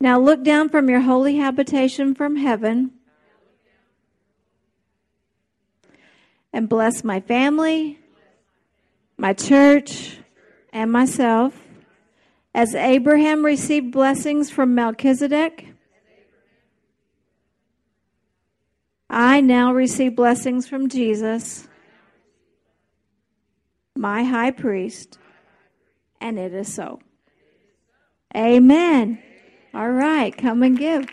Now 0.00 0.20
look 0.20 0.44
down 0.44 0.68
from 0.68 0.88
your 0.88 1.00
holy 1.00 1.38
habitation 1.38 2.14
from 2.14 2.36
heaven 2.36 2.92
and 6.52 6.68
bless 6.68 7.02
my 7.02 7.18
family, 7.18 7.98
my 9.18 9.32
church, 9.32 10.18
and 10.72 10.92
myself. 10.92 11.60
As 12.54 12.76
Abraham 12.76 13.44
received 13.44 13.90
blessings 13.90 14.48
from 14.48 14.76
Melchizedek, 14.76 15.74
I 19.10 19.40
now 19.40 19.72
receive 19.72 20.14
blessings 20.14 20.68
from 20.68 20.88
Jesus, 20.88 21.66
my 23.96 24.24
high 24.24 24.50
priest 24.50 25.18
and 26.20 26.38
it 26.38 26.54
is 26.54 26.72
so. 26.72 27.00
Amen. 28.36 29.18
All 29.74 29.90
right, 29.90 30.36
come 30.36 30.62
and 30.62 30.78
give. 30.78 31.06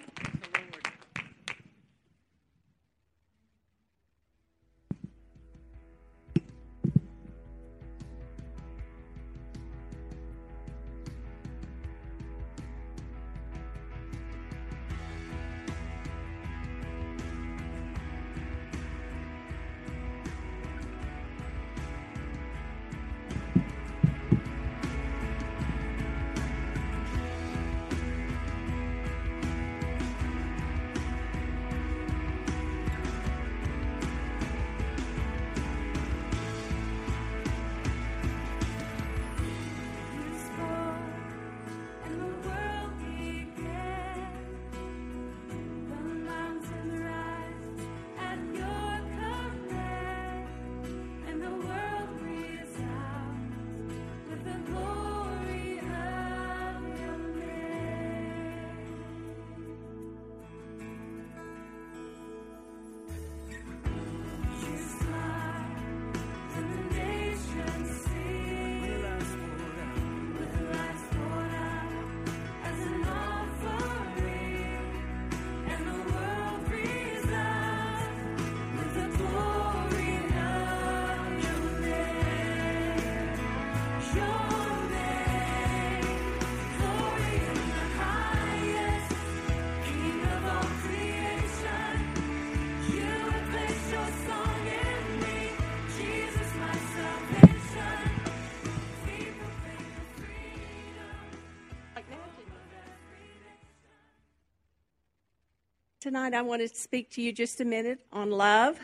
Tonight 106.01 106.33
I 106.33 106.41
want 106.41 106.63
to 106.63 106.67
speak 106.67 107.11
to 107.11 107.21
you 107.21 107.31
just 107.31 107.61
a 107.61 107.65
minute 107.65 107.99
on 108.11 108.31
love. 108.31 108.79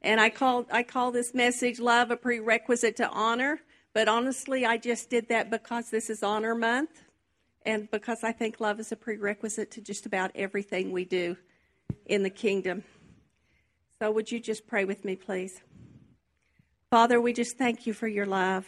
And 0.00 0.20
I 0.20 0.28
call 0.28 0.66
I 0.72 0.82
call 0.82 1.12
this 1.12 1.34
message 1.34 1.78
love 1.78 2.10
a 2.10 2.16
prerequisite 2.16 2.96
to 2.96 3.08
honor, 3.10 3.60
but 3.92 4.08
honestly 4.08 4.66
I 4.66 4.76
just 4.76 5.08
did 5.08 5.28
that 5.28 5.50
because 5.50 5.90
this 5.90 6.10
is 6.10 6.24
honor 6.24 6.56
month 6.56 7.04
and 7.64 7.88
because 7.92 8.24
I 8.24 8.32
think 8.32 8.58
love 8.58 8.80
is 8.80 8.90
a 8.90 8.96
prerequisite 8.96 9.70
to 9.70 9.80
just 9.80 10.04
about 10.04 10.32
everything 10.34 10.90
we 10.90 11.04
do 11.04 11.36
in 12.06 12.24
the 12.24 12.30
kingdom. 12.30 12.82
So 14.00 14.10
would 14.10 14.32
you 14.32 14.40
just 14.40 14.66
pray 14.66 14.84
with 14.84 15.04
me 15.04 15.14
please? 15.14 15.60
Father, 16.90 17.20
we 17.20 17.32
just 17.32 17.56
thank 17.56 17.86
you 17.86 17.92
for 17.92 18.08
your 18.08 18.26
love. 18.26 18.66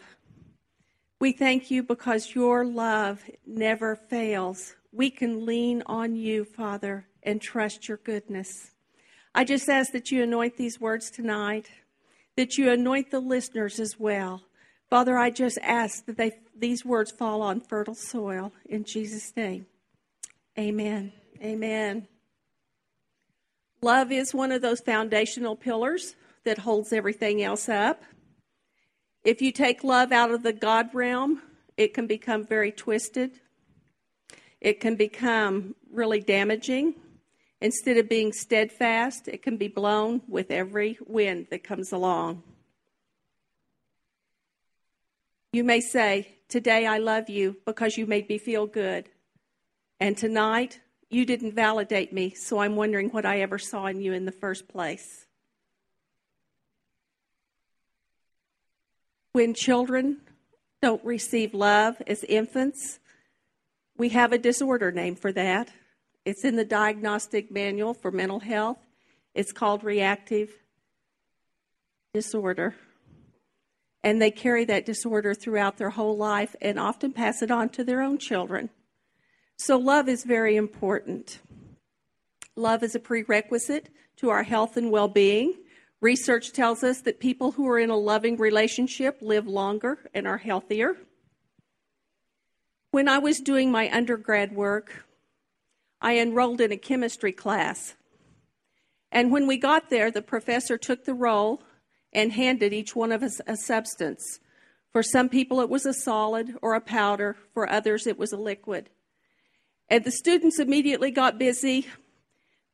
We 1.21 1.33
thank 1.33 1.73
you 1.73 1.83
because 1.83 2.37
your 2.37 2.65
love 2.65 3.25
never 3.45 3.97
fails. 3.97 4.77
We 4.93 5.11
can 5.11 5.45
lean 5.45 5.83
on 5.87 6.15
you, 6.15 6.45
Father, 6.45 7.09
and 7.25 7.41
trust 7.41 7.89
your 7.89 7.99
goodness. 7.99 8.71
I 9.35 9.45
just 9.45 9.69
ask 9.69 9.93
that 9.93 10.13
you 10.13 10.23
anoint 10.23 10.57
these 10.57 10.81
words 10.81 11.11
tonight, 11.11 11.71
that 12.37 12.57
you 12.57 12.71
anoint 12.71 13.11
the 13.11 13.21
listeners 13.21 13.81
as 13.81 13.99
well. 13.99 14.43
Father, 14.91 15.19
I 15.19 15.31
just 15.31 15.59
ask 15.63 16.07
that 16.07 16.17
they, 16.17 16.33
these 16.57 16.85
words 16.85 17.11
fall 17.11 17.43
on 17.43 17.61
fertile 17.61 17.95
soil 17.95 18.53
in 18.65 18.85
Jesus' 18.85 19.33
name. 19.37 19.67
Amen. 20.59 21.13
Amen. 21.43 22.07
Love 23.83 24.13
is 24.13 24.33
one 24.33 24.53
of 24.53 24.63
those 24.63 24.81
foundational 24.81 25.57
pillars 25.57 26.15
that 26.45 26.59
holds 26.59 26.93
everything 26.93 27.43
else 27.43 27.69
up. 27.69 28.03
If 29.25 29.43
you 29.43 29.51
take 29.53 29.83
love 29.83 30.13
out 30.13 30.31
of 30.31 30.43
the 30.43 30.53
God 30.53 30.95
realm, 30.95 31.43
it 31.77 31.93
can 31.93 32.07
become 32.07 32.47
very 32.47 32.71
twisted. 32.71 33.41
It 34.61 34.81
can 34.81 34.97
become 34.97 35.75
really 35.91 36.21
damaging. 36.21 36.95
Instead 37.65 37.97
of 37.97 38.11
being 38.11 38.31
steadfast, 38.31 39.27
it 39.27 39.43
can 39.43 39.57
be 39.57 39.69
blown 39.69 40.21
with 40.29 40.51
every 40.51 40.99
wind 41.07 41.47
that 41.51 41.65
comes 41.65 41.93
along. 41.93 42.43
You 45.51 45.65
may 45.65 45.81
say, 45.81 46.29
Today 46.47 46.87
I 46.87 46.99
love 46.99 47.31
you 47.31 47.57
because 47.65 47.97
you 47.97 48.05
made 48.05 48.29
me 48.29 48.37
feel 48.37 48.67
good. 48.67 49.09
And 49.99 50.15
tonight, 50.15 50.81
you 51.09 51.25
didn't 51.25 51.55
validate 51.55 52.13
me, 52.13 52.35
so 52.35 52.59
I'm 52.59 52.77
wondering 52.77 53.09
what 53.09 53.25
I 53.25 53.41
ever 53.41 53.59
saw 53.59 53.87
in 53.87 54.03
you 54.03 54.13
in 54.13 54.27
the 54.27 54.31
first 54.31 54.69
place. 54.69 55.25
When 59.33 59.55
children 59.55 60.19
don't 60.83 61.03
receive 61.03 61.55
love 61.55 61.97
as 62.07 62.25
infants, 62.25 62.99
we 63.97 64.11
have 64.11 64.35
a 64.35 64.39
disorder 64.39 64.93
name 64.93 65.17
for 65.17 65.33
that. 65.33 65.71
It's 66.25 66.45
in 66.45 66.57
the 66.57 66.65
diagnostic 66.65 67.51
manual 67.51 67.95
for 67.95 68.11
mental 68.11 68.41
health. 68.41 68.79
It's 69.35 69.53
called 69.53 69.85
reactive 69.85 70.51
disorder. 72.15 72.75
And 74.03 74.21
they 74.21 74.31
carry 74.31 74.65
that 74.67 74.87
disorder 74.87 75.35
throughout 75.35 75.77
their 75.77 75.91
whole 75.91 76.17
life 76.17 76.55
and 76.61 76.79
often 76.79 77.13
pass 77.13 77.43
it 77.43 77.51
on 77.51 77.69
to 77.71 77.85
their 77.85 78.01
own 78.01 78.19
children. 78.19 78.71
So, 79.57 79.77
love 79.77 80.09
is 80.09 80.25
very 80.25 80.57
important. 80.57 81.41
Love 82.57 82.83
is 82.83 82.95
a 82.95 83.01
prerequisite 83.01 83.89
to 84.17 84.31
our 84.31 84.43
health 84.43 84.77
and 84.77 84.91
well 84.91 85.09
being. 85.09 85.55
Research 86.01 86.53
tells 86.53 86.85
us 86.85 87.01
that 87.03 87.19
people 87.19 87.53
who 87.53 87.67
are 87.69 87.79
in 87.79 87.91
a 87.91 87.97
loving 87.97 88.37
relationship 88.37 89.19
live 89.21 89.47
longer 89.47 89.99
and 90.13 90.27
are 90.27 90.39
healthier. 90.39 90.97
When 92.91 93.09
I 93.09 93.19
was 93.19 93.41
doing 93.41 93.73
my 93.73 93.91
undergrad 93.91 94.55
work, 94.55 95.07
I 96.05 96.19
enrolled 96.19 96.61
in 96.61 96.71
a 96.71 96.77
chemistry 96.77 97.33
class. 97.33 97.95
And 99.11 99.33
when 99.33 99.47
we 99.47 99.57
got 99.57 99.89
there, 99.89 100.11
the 100.11 100.21
professor 100.21 100.77
took 100.77 101.07
the 101.07 101.15
roll 101.15 101.63
and 102.13 102.31
handed 102.31 102.75
each 102.75 102.95
one 102.95 103.11
of 103.11 103.23
us 103.23 103.41
a 103.47 103.57
substance. 103.57 104.39
For 104.93 105.03
some 105.03 105.31
people, 105.31 105.63
it 105.63 105.71
was 105.71 105.87
a 105.87 105.95
solid 105.95 106.57
or 106.61 106.75
a 106.75 106.81
powder, 106.83 107.39
for 107.55 107.67
others, 107.67 108.07
it 108.07 108.19
was 108.19 108.33
a 108.33 108.37
liquid. 108.37 108.91
And 109.89 110.05
the 110.05 110.13
students 110.13 110.59
immediately 110.61 111.11
got 111.11 111.39
busy 111.39 111.87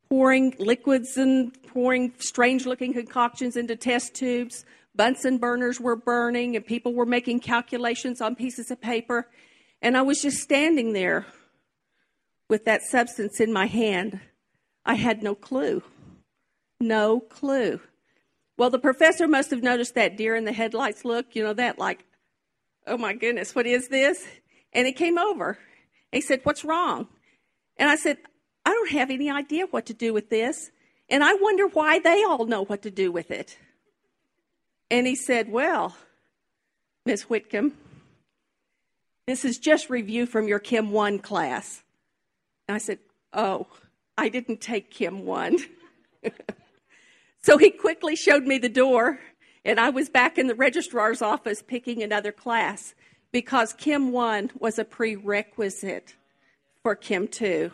pouring 0.08 0.56
liquids 0.58 1.16
and 1.16 1.56
pouring 1.68 2.12
strange 2.18 2.66
looking 2.66 2.92
concoctions 2.92 3.56
into 3.56 3.76
test 3.76 4.12
tubes. 4.12 4.64
Bunsen 4.96 5.38
burners 5.38 5.78
were 5.78 5.94
burning, 5.94 6.56
and 6.56 6.66
people 6.66 6.94
were 6.94 7.06
making 7.06 7.38
calculations 7.38 8.20
on 8.20 8.34
pieces 8.34 8.72
of 8.72 8.80
paper. 8.80 9.28
And 9.80 9.96
I 9.96 10.02
was 10.02 10.20
just 10.20 10.38
standing 10.38 10.94
there 10.94 11.26
with 12.50 12.64
that 12.64 12.82
substance 12.82 13.40
in 13.40 13.52
my 13.52 13.66
hand, 13.66 14.20
I 14.84 14.94
had 14.94 15.22
no 15.22 15.34
clue. 15.34 15.82
No 16.80 17.20
clue. 17.20 17.80
Well, 18.58 18.70
the 18.70 18.78
professor 18.78 19.28
must 19.28 19.50
have 19.52 19.62
noticed 19.62 19.94
that 19.94 20.16
deer 20.16 20.34
in 20.34 20.44
the 20.44 20.52
headlights 20.52 21.04
look, 21.04 21.34
you 21.34 21.44
know, 21.44 21.54
that 21.54 21.78
like, 21.78 22.04
oh 22.86 22.98
my 22.98 23.14
goodness, 23.14 23.54
what 23.54 23.66
is 23.66 23.88
this? 23.88 24.26
And 24.72 24.86
he 24.86 24.92
came 24.92 25.16
over. 25.16 25.58
He 26.12 26.20
said, 26.20 26.40
What's 26.42 26.64
wrong? 26.64 27.06
And 27.76 27.88
I 27.88 27.96
said, 27.96 28.18
I 28.66 28.70
don't 28.70 28.90
have 28.90 29.10
any 29.10 29.30
idea 29.30 29.66
what 29.70 29.86
to 29.86 29.94
do 29.94 30.12
with 30.12 30.28
this. 30.28 30.70
And 31.08 31.24
I 31.24 31.34
wonder 31.34 31.66
why 31.68 31.98
they 32.00 32.24
all 32.24 32.46
know 32.46 32.64
what 32.64 32.82
to 32.82 32.90
do 32.90 33.10
with 33.10 33.30
it. 33.30 33.56
And 34.90 35.06
he 35.06 35.14
said, 35.14 35.50
Well, 35.50 35.96
Miss 37.06 37.22
Whitcomb, 37.22 37.74
this 39.26 39.44
is 39.44 39.58
just 39.58 39.88
review 39.88 40.26
from 40.26 40.48
your 40.48 40.58
Chem 40.58 40.90
1 40.90 41.20
class. 41.20 41.82
And 42.70 42.76
I 42.76 42.78
said, 42.78 43.00
Oh, 43.32 43.66
I 44.16 44.28
didn't 44.28 44.60
take 44.60 44.92
Chem 44.92 45.26
1. 45.26 45.58
so 47.42 47.58
he 47.58 47.68
quickly 47.68 48.14
showed 48.14 48.44
me 48.44 48.58
the 48.58 48.68
door, 48.68 49.18
and 49.64 49.80
I 49.80 49.90
was 49.90 50.08
back 50.08 50.38
in 50.38 50.46
the 50.46 50.54
registrar's 50.54 51.20
office 51.20 51.64
picking 51.66 52.00
another 52.00 52.30
class 52.30 52.94
because 53.32 53.72
Chem 53.72 54.12
1 54.12 54.52
was 54.60 54.78
a 54.78 54.84
prerequisite 54.84 56.14
for 56.84 56.94
Chem 56.94 57.26
2. 57.26 57.72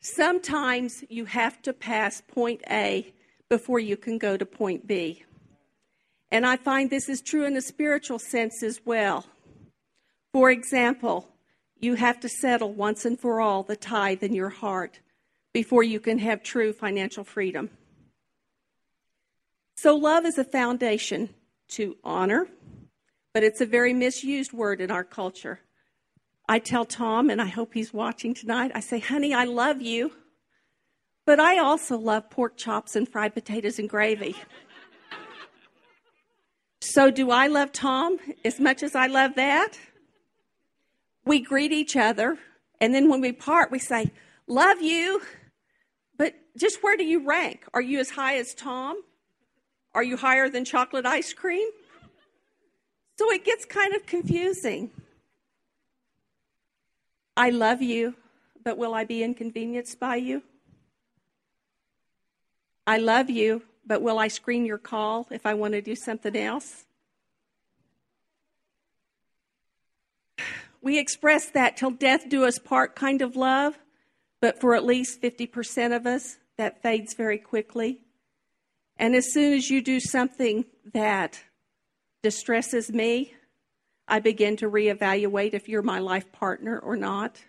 Sometimes 0.00 1.04
you 1.10 1.26
have 1.26 1.60
to 1.60 1.74
pass 1.74 2.22
point 2.22 2.62
A 2.70 3.12
before 3.50 3.80
you 3.80 3.98
can 3.98 4.16
go 4.16 4.38
to 4.38 4.46
point 4.46 4.86
B. 4.86 5.24
And 6.30 6.46
I 6.46 6.56
find 6.56 6.88
this 6.88 7.10
is 7.10 7.20
true 7.20 7.44
in 7.44 7.54
a 7.54 7.60
spiritual 7.60 8.18
sense 8.18 8.62
as 8.62 8.80
well. 8.86 9.26
For 10.32 10.50
example, 10.50 11.28
you 11.80 11.94
have 11.94 12.20
to 12.20 12.28
settle 12.28 12.72
once 12.72 13.04
and 13.04 13.18
for 13.18 13.40
all 13.40 13.62
the 13.62 13.76
tithe 13.76 14.22
in 14.22 14.34
your 14.34 14.50
heart 14.50 15.00
before 15.52 15.82
you 15.82 16.00
can 16.00 16.18
have 16.18 16.42
true 16.42 16.72
financial 16.72 17.24
freedom. 17.24 17.70
So, 19.76 19.96
love 19.96 20.24
is 20.24 20.38
a 20.38 20.44
foundation 20.44 21.30
to 21.70 21.96
honor, 22.04 22.48
but 23.32 23.42
it's 23.42 23.60
a 23.60 23.66
very 23.66 23.92
misused 23.92 24.52
word 24.52 24.80
in 24.80 24.90
our 24.90 25.04
culture. 25.04 25.60
I 26.48 26.58
tell 26.58 26.84
Tom, 26.84 27.30
and 27.30 27.40
I 27.40 27.46
hope 27.46 27.74
he's 27.74 27.92
watching 27.92 28.34
tonight, 28.34 28.72
I 28.74 28.80
say, 28.80 28.98
honey, 28.98 29.32
I 29.32 29.44
love 29.44 29.80
you, 29.80 30.12
but 31.24 31.40
I 31.40 31.58
also 31.58 31.96
love 31.96 32.30
pork 32.30 32.56
chops 32.56 32.96
and 32.96 33.08
fried 33.08 33.34
potatoes 33.34 33.78
and 33.78 33.88
gravy. 33.88 34.36
so, 36.80 37.10
do 37.10 37.30
I 37.30 37.46
love 37.46 37.72
Tom 37.72 38.18
as 38.44 38.60
much 38.60 38.82
as 38.82 38.94
I 38.94 39.06
love 39.06 39.34
that? 39.36 39.78
We 41.24 41.40
greet 41.40 41.72
each 41.72 41.96
other, 41.96 42.38
and 42.80 42.94
then 42.94 43.08
when 43.08 43.20
we 43.20 43.32
part, 43.32 43.70
we 43.70 43.78
say, 43.78 44.10
Love 44.46 44.82
you. 44.82 45.22
But 46.16 46.34
just 46.56 46.82
where 46.82 46.96
do 46.96 47.04
you 47.04 47.26
rank? 47.26 47.64
Are 47.72 47.80
you 47.80 47.98
as 47.98 48.10
high 48.10 48.36
as 48.36 48.54
Tom? 48.54 49.02
Are 49.94 50.02
you 50.02 50.16
higher 50.16 50.48
than 50.48 50.64
chocolate 50.64 51.06
ice 51.06 51.32
cream? 51.32 51.68
So 53.18 53.30
it 53.30 53.44
gets 53.44 53.64
kind 53.64 53.94
of 53.94 54.06
confusing. 54.06 54.90
I 57.36 57.50
love 57.50 57.80
you, 57.80 58.14
but 58.62 58.76
will 58.76 58.94
I 58.94 59.04
be 59.04 59.22
inconvenienced 59.22 59.98
by 59.98 60.16
you? 60.16 60.42
I 62.86 62.98
love 62.98 63.30
you, 63.30 63.62
but 63.86 64.02
will 64.02 64.18
I 64.18 64.28
screen 64.28 64.66
your 64.66 64.78
call 64.78 65.26
if 65.30 65.46
I 65.46 65.54
want 65.54 65.74
to 65.74 65.80
do 65.80 65.96
something 65.96 66.36
else? 66.36 66.83
We 70.84 70.98
express 70.98 71.46
that 71.46 71.78
till 71.78 71.92
death 71.92 72.28
do 72.28 72.44
us 72.44 72.58
part 72.58 72.94
kind 72.94 73.22
of 73.22 73.36
love, 73.36 73.78
but 74.42 74.60
for 74.60 74.74
at 74.74 74.84
least 74.84 75.22
50% 75.22 75.96
of 75.96 76.06
us, 76.06 76.36
that 76.58 76.82
fades 76.82 77.14
very 77.14 77.38
quickly. 77.38 78.02
And 78.98 79.16
as 79.16 79.32
soon 79.32 79.54
as 79.54 79.70
you 79.70 79.80
do 79.80 79.98
something 79.98 80.66
that 80.92 81.40
distresses 82.22 82.92
me, 82.92 83.32
I 84.06 84.20
begin 84.20 84.58
to 84.58 84.70
reevaluate 84.70 85.54
if 85.54 85.70
you're 85.70 85.80
my 85.80 86.00
life 86.00 86.30
partner 86.32 86.78
or 86.78 86.96
not. 86.96 87.42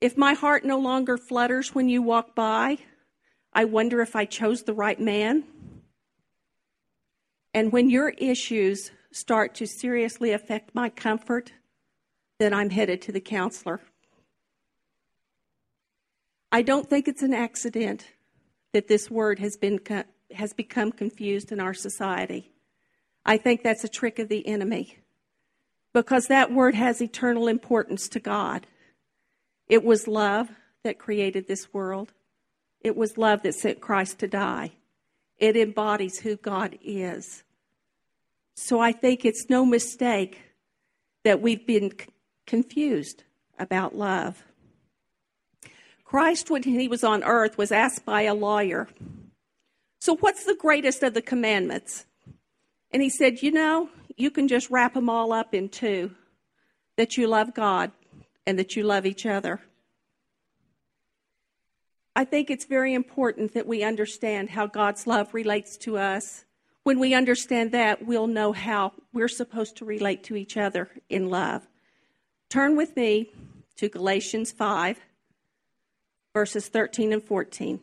If 0.00 0.16
my 0.16 0.34
heart 0.34 0.64
no 0.64 0.80
longer 0.80 1.16
flutters 1.16 1.72
when 1.72 1.88
you 1.88 2.02
walk 2.02 2.34
by, 2.34 2.78
I 3.52 3.64
wonder 3.64 4.00
if 4.00 4.16
I 4.16 4.24
chose 4.24 4.64
the 4.64 4.74
right 4.74 4.98
man. 4.98 5.44
And 7.54 7.70
when 7.70 7.88
your 7.90 8.08
issues 8.08 8.90
start 9.12 9.54
to 9.54 9.68
seriously 9.68 10.32
affect 10.32 10.74
my 10.74 10.90
comfort, 10.90 11.52
then 12.38 12.52
I'm 12.52 12.70
headed 12.70 13.02
to 13.02 13.12
the 13.12 13.20
counselor. 13.20 13.80
I 16.52 16.62
don't 16.62 16.88
think 16.88 17.08
it's 17.08 17.22
an 17.22 17.34
accident 17.34 18.06
that 18.72 18.88
this 18.88 19.10
word 19.10 19.38
has 19.38 19.56
been 19.56 19.80
has 20.34 20.52
become 20.52 20.92
confused 20.92 21.52
in 21.52 21.60
our 21.60 21.74
society. 21.74 22.52
I 23.24 23.36
think 23.36 23.62
that's 23.62 23.84
a 23.84 23.88
trick 23.88 24.18
of 24.18 24.28
the 24.28 24.46
enemy 24.46 24.98
because 25.92 26.26
that 26.26 26.52
word 26.52 26.74
has 26.74 27.00
eternal 27.00 27.48
importance 27.48 28.08
to 28.10 28.20
God. 28.20 28.66
It 29.68 29.82
was 29.82 30.06
love 30.06 30.48
that 30.84 30.98
created 30.98 31.46
this 31.46 31.72
world. 31.72 32.12
It 32.80 32.96
was 32.96 33.18
love 33.18 33.42
that 33.42 33.54
sent 33.54 33.80
Christ 33.80 34.18
to 34.20 34.28
die. 34.28 34.72
It 35.38 35.56
embodies 35.56 36.20
who 36.20 36.36
God 36.36 36.78
is. 36.82 37.42
So 38.54 38.80
I 38.80 38.92
think 38.92 39.24
it's 39.24 39.50
no 39.50 39.66
mistake 39.66 40.40
that 41.24 41.42
we've 41.42 41.66
been 41.66 41.92
confused 42.46 43.24
about 43.58 43.94
love. 43.96 44.44
Christ, 46.04 46.50
when 46.50 46.62
he 46.62 46.88
was 46.88 47.02
on 47.02 47.24
earth, 47.24 47.58
was 47.58 47.72
asked 47.72 48.04
by 48.04 48.22
a 48.22 48.34
lawyer, 48.34 48.88
So, 49.98 50.16
what's 50.16 50.44
the 50.44 50.54
greatest 50.54 51.02
of 51.02 51.14
the 51.14 51.22
commandments? 51.22 52.06
And 52.92 53.02
he 53.02 53.10
said, 53.10 53.42
You 53.42 53.50
know, 53.50 53.90
you 54.16 54.30
can 54.30 54.48
just 54.48 54.70
wrap 54.70 54.94
them 54.94 55.10
all 55.10 55.32
up 55.32 55.54
in 55.54 55.68
two 55.68 56.12
that 56.96 57.16
you 57.16 57.26
love 57.26 57.54
God 57.54 57.92
and 58.46 58.58
that 58.58 58.76
you 58.76 58.84
love 58.84 59.04
each 59.04 59.26
other. 59.26 59.60
I 62.14 62.24
think 62.24 62.48
it's 62.48 62.64
very 62.64 62.94
important 62.94 63.52
that 63.52 63.66
we 63.66 63.82
understand 63.82 64.50
how 64.50 64.66
God's 64.66 65.06
love 65.06 65.34
relates 65.34 65.76
to 65.78 65.98
us. 65.98 66.46
When 66.82 66.98
we 66.98 67.12
understand 67.12 67.72
that, 67.72 68.06
we'll 68.06 68.28
know 68.28 68.52
how 68.52 68.92
we're 69.12 69.28
supposed 69.28 69.76
to 69.76 69.84
relate 69.84 70.24
to 70.24 70.36
each 70.36 70.56
other 70.56 70.88
in 71.10 71.28
love. 71.28 71.66
Turn 72.48 72.76
with 72.76 72.96
me 72.96 73.30
to 73.76 73.88
Galatians 73.88 74.52
5 74.52 74.98
verses 76.36 76.68
13 76.68 77.14
and 77.14 77.22
14. 77.22 77.80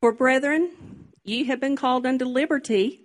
For 0.00 0.12
brethren, 0.12 0.70
ye 1.24 1.44
have 1.44 1.60
been 1.60 1.76
called 1.76 2.06
unto 2.06 2.24
liberty, 2.24 3.02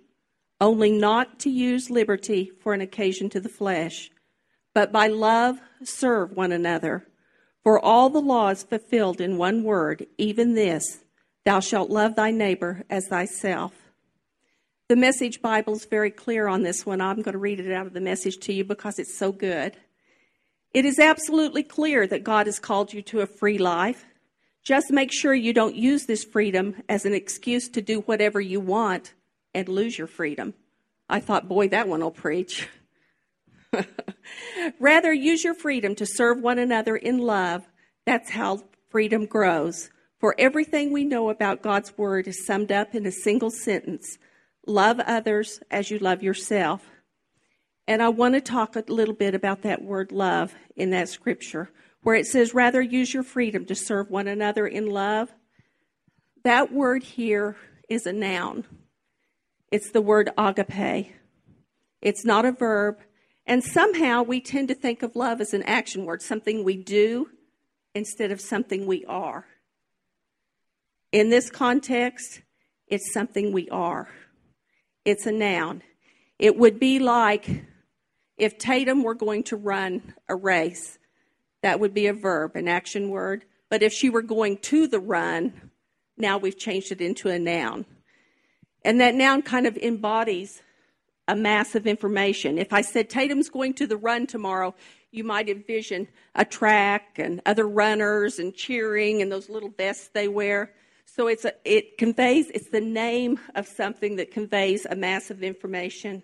only 0.62 0.90
not 0.90 1.38
to 1.40 1.50
use 1.50 1.90
liberty 1.90 2.50
for 2.62 2.72
an 2.72 2.80
occasion 2.80 3.28
to 3.28 3.40
the 3.40 3.50
flesh, 3.50 4.10
but 4.74 4.90
by 4.92 5.08
love 5.08 5.60
serve 5.84 6.32
one 6.32 6.52
another. 6.52 7.06
For 7.66 7.84
all 7.84 8.10
the 8.10 8.20
law 8.20 8.50
is 8.50 8.62
fulfilled 8.62 9.20
in 9.20 9.38
one 9.38 9.64
word, 9.64 10.06
even 10.18 10.54
this 10.54 11.00
Thou 11.44 11.58
shalt 11.58 11.90
love 11.90 12.14
thy 12.14 12.30
neighbor 12.30 12.84
as 12.88 13.08
thyself. 13.08 13.72
The 14.88 14.94
Message 14.94 15.42
Bible 15.42 15.72
is 15.72 15.84
very 15.84 16.12
clear 16.12 16.46
on 16.46 16.62
this 16.62 16.86
one. 16.86 17.00
I'm 17.00 17.22
going 17.22 17.32
to 17.32 17.40
read 17.40 17.58
it 17.58 17.72
out 17.72 17.88
of 17.88 17.92
the 17.92 18.00
message 18.00 18.36
to 18.42 18.52
you 18.52 18.62
because 18.62 19.00
it's 19.00 19.18
so 19.18 19.32
good. 19.32 19.76
It 20.74 20.84
is 20.84 21.00
absolutely 21.00 21.64
clear 21.64 22.06
that 22.06 22.22
God 22.22 22.46
has 22.46 22.60
called 22.60 22.92
you 22.92 23.02
to 23.02 23.22
a 23.22 23.26
free 23.26 23.58
life. 23.58 24.04
Just 24.62 24.92
make 24.92 25.12
sure 25.12 25.34
you 25.34 25.52
don't 25.52 25.74
use 25.74 26.06
this 26.06 26.22
freedom 26.22 26.84
as 26.88 27.04
an 27.04 27.14
excuse 27.14 27.68
to 27.70 27.82
do 27.82 27.98
whatever 28.02 28.40
you 28.40 28.60
want 28.60 29.12
and 29.54 29.68
lose 29.68 29.98
your 29.98 30.06
freedom. 30.06 30.54
I 31.08 31.18
thought, 31.18 31.48
boy, 31.48 31.66
that 31.70 31.88
one 31.88 31.98
will 31.98 32.12
preach. 32.12 32.68
Rather, 34.80 35.12
use 35.12 35.44
your 35.44 35.54
freedom 35.54 35.94
to 35.96 36.06
serve 36.06 36.40
one 36.40 36.58
another 36.58 36.96
in 36.96 37.18
love. 37.18 37.66
That's 38.04 38.30
how 38.30 38.64
freedom 38.90 39.26
grows. 39.26 39.90
For 40.18 40.34
everything 40.38 40.92
we 40.92 41.04
know 41.04 41.30
about 41.30 41.62
God's 41.62 41.96
Word 41.98 42.26
is 42.26 42.46
summed 42.46 42.72
up 42.72 42.94
in 42.94 43.06
a 43.06 43.12
single 43.12 43.50
sentence 43.50 44.18
love 44.66 44.98
others 45.00 45.60
as 45.70 45.90
you 45.90 45.98
love 45.98 46.22
yourself. 46.22 46.84
And 47.86 48.02
I 48.02 48.08
want 48.08 48.34
to 48.34 48.40
talk 48.40 48.74
a 48.74 48.84
little 48.88 49.14
bit 49.14 49.34
about 49.34 49.62
that 49.62 49.82
word 49.82 50.10
love 50.10 50.54
in 50.74 50.90
that 50.90 51.08
scripture, 51.08 51.70
where 52.02 52.16
it 52.16 52.26
says, 52.26 52.52
rather 52.52 52.82
use 52.82 53.14
your 53.14 53.22
freedom 53.22 53.64
to 53.66 53.74
serve 53.74 54.10
one 54.10 54.26
another 54.26 54.66
in 54.66 54.86
love. 54.86 55.32
That 56.42 56.72
word 56.72 57.04
here 57.04 57.56
is 57.88 58.06
a 58.06 58.12
noun, 58.12 58.64
it's 59.70 59.90
the 59.90 60.00
word 60.00 60.30
agape. 60.36 61.12
It's 62.02 62.24
not 62.24 62.44
a 62.44 62.52
verb. 62.52 62.98
And 63.46 63.62
somehow 63.62 64.22
we 64.22 64.40
tend 64.40 64.68
to 64.68 64.74
think 64.74 65.02
of 65.02 65.14
love 65.14 65.40
as 65.40 65.54
an 65.54 65.62
action 65.62 66.04
word, 66.04 66.20
something 66.20 66.64
we 66.64 66.76
do 66.76 67.28
instead 67.94 68.30
of 68.32 68.40
something 68.40 68.86
we 68.86 69.04
are. 69.04 69.46
In 71.12 71.30
this 71.30 71.48
context, 71.48 72.42
it's 72.88 73.12
something 73.12 73.52
we 73.52 73.68
are. 73.68 74.08
It's 75.04 75.26
a 75.26 75.32
noun. 75.32 75.82
It 76.38 76.56
would 76.56 76.80
be 76.80 76.98
like 76.98 77.64
if 78.36 78.58
Tatum 78.58 79.02
were 79.02 79.14
going 79.14 79.44
to 79.44 79.56
run 79.56 80.14
a 80.28 80.34
race, 80.34 80.98
that 81.62 81.80
would 81.80 81.94
be 81.94 82.06
a 82.06 82.12
verb, 82.12 82.56
an 82.56 82.68
action 82.68 83.08
word. 83.08 83.44
But 83.70 83.82
if 83.82 83.92
she 83.92 84.10
were 84.10 84.22
going 84.22 84.58
to 84.58 84.86
the 84.86 85.00
run, 85.00 85.70
now 86.18 86.38
we've 86.38 86.58
changed 86.58 86.92
it 86.92 87.00
into 87.00 87.28
a 87.28 87.38
noun. 87.38 87.86
And 88.84 89.00
that 89.00 89.14
noun 89.14 89.42
kind 89.42 89.66
of 89.66 89.76
embodies 89.76 90.62
a 91.28 91.36
mass 91.36 91.74
of 91.74 91.86
information. 91.86 92.58
If 92.58 92.72
I 92.72 92.82
said 92.82 93.10
Tatum's 93.10 93.48
going 93.48 93.74
to 93.74 93.86
the 93.86 93.96
run 93.96 94.26
tomorrow, 94.26 94.74
you 95.10 95.24
might 95.24 95.48
envision 95.48 96.08
a 96.34 96.44
track 96.44 97.18
and 97.18 97.40
other 97.46 97.66
runners 97.66 98.38
and 98.38 98.54
cheering 98.54 99.22
and 99.22 99.32
those 99.32 99.48
little 99.48 99.70
vests 99.70 100.10
they 100.12 100.28
wear. 100.28 100.72
So 101.06 101.28
it's 101.28 101.44
a, 101.44 101.52
it 101.64 101.98
conveys, 101.98 102.50
it's 102.50 102.70
the 102.70 102.80
name 102.80 103.40
of 103.54 103.66
something 103.66 104.16
that 104.16 104.30
conveys 104.30 104.86
a 104.86 104.94
mass 104.94 105.30
of 105.30 105.42
information. 105.42 106.22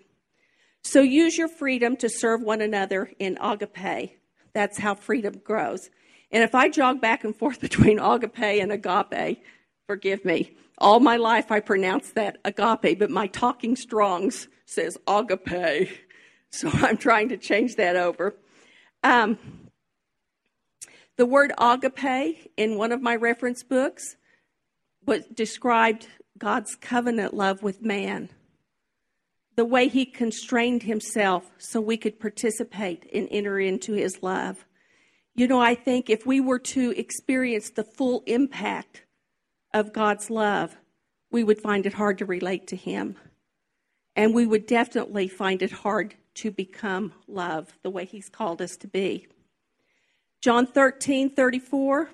So 0.83 1.01
use 1.01 1.37
your 1.37 1.47
freedom 1.47 1.95
to 1.97 2.09
serve 2.09 2.41
one 2.41 2.61
another 2.61 3.09
in 3.17 3.37
agape. 3.41 4.19
That's 4.53 4.77
how 4.77 4.95
freedom 4.95 5.41
grows. 5.43 5.89
And 6.31 6.43
if 6.43 6.53
I 6.53 6.69
jog 6.69 7.01
back 7.01 7.23
and 7.23 7.35
forth 7.35 7.59
between 7.61 7.99
agape 7.99 8.61
and 8.61 8.71
agape, 8.71 9.41
forgive 9.87 10.23
me. 10.23 10.55
All 10.77 10.99
my 10.99 11.17
life 11.17 11.51
I 11.51 11.59
pronounced 11.59 12.15
that 12.15 12.37
agape, 12.45 12.99
but 12.99 13.09
my 13.09 13.27
talking 13.27 13.75
Strong's 13.75 14.47
says 14.73 14.97
agape. 15.07 15.89
So 16.49 16.69
I'm 16.73 16.97
trying 16.97 17.29
to 17.29 17.37
change 17.37 17.75
that 17.75 17.95
over. 17.95 18.35
Um, 19.03 19.37
the 21.17 21.25
word 21.25 21.51
agape 21.57 22.51
in 22.57 22.77
one 22.77 22.91
of 22.91 23.01
my 23.01 23.15
reference 23.15 23.63
books 23.63 24.15
what 25.05 25.35
described 25.35 26.07
God's 26.37 26.75
covenant 26.75 27.33
love 27.33 27.61
with 27.61 27.81
man, 27.81 28.29
the 29.55 29.65
way 29.65 29.87
he 29.87 30.05
constrained 30.05 30.83
himself 30.83 31.51
so 31.57 31.79
we 31.79 31.97
could 31.97 32.19
participate 32.19 33.05
and 33.13 33.27
enter 33.29 33.59
into 33.59 33.93
his 33.93 34.23
love. 34.23 34.65
You 35.35 35.47
know, 35.47 35.59
I 35.59 35.75
think 35.75 36.09
if 36.09 36.25
we 36.25 36.39
were 36.39 36.59
to 36.59 36.91
experience 36.91 37.69
the 37.69 37.83
full 37.83 38.23
impact 38.25 39.03
of 39.73 39.93
God's 39.93 40.29
love, 40.29 40.77
we 41.31 41.43
would 41.43 41.61
find 41.61 41.85
it 41.85 41.93
hard 41.93 42.19
to 42.19 42.25
relate 42.25 42.67
to 42.67 42.75
him. 42.75 43.17
And 44.15 44.33
we 44.33 44.45
would 44.45 44.67
definitely 44.67 45.27
find 45.27 45.61
it 45.61 45.71
hard 45.71 46.15
to 46.35 46.51
become 46.51 47.13
love 47.27 47.73
the 47.81 47.89
way 47.89 48.05
he's 48.05 48.29
called 48.29 48.61
us 48.61 48.75
to 48.77 48.87
be. 48.87 49.27
John 50.41 50.67
13, 50.67 51.29
34, 51.29 52.09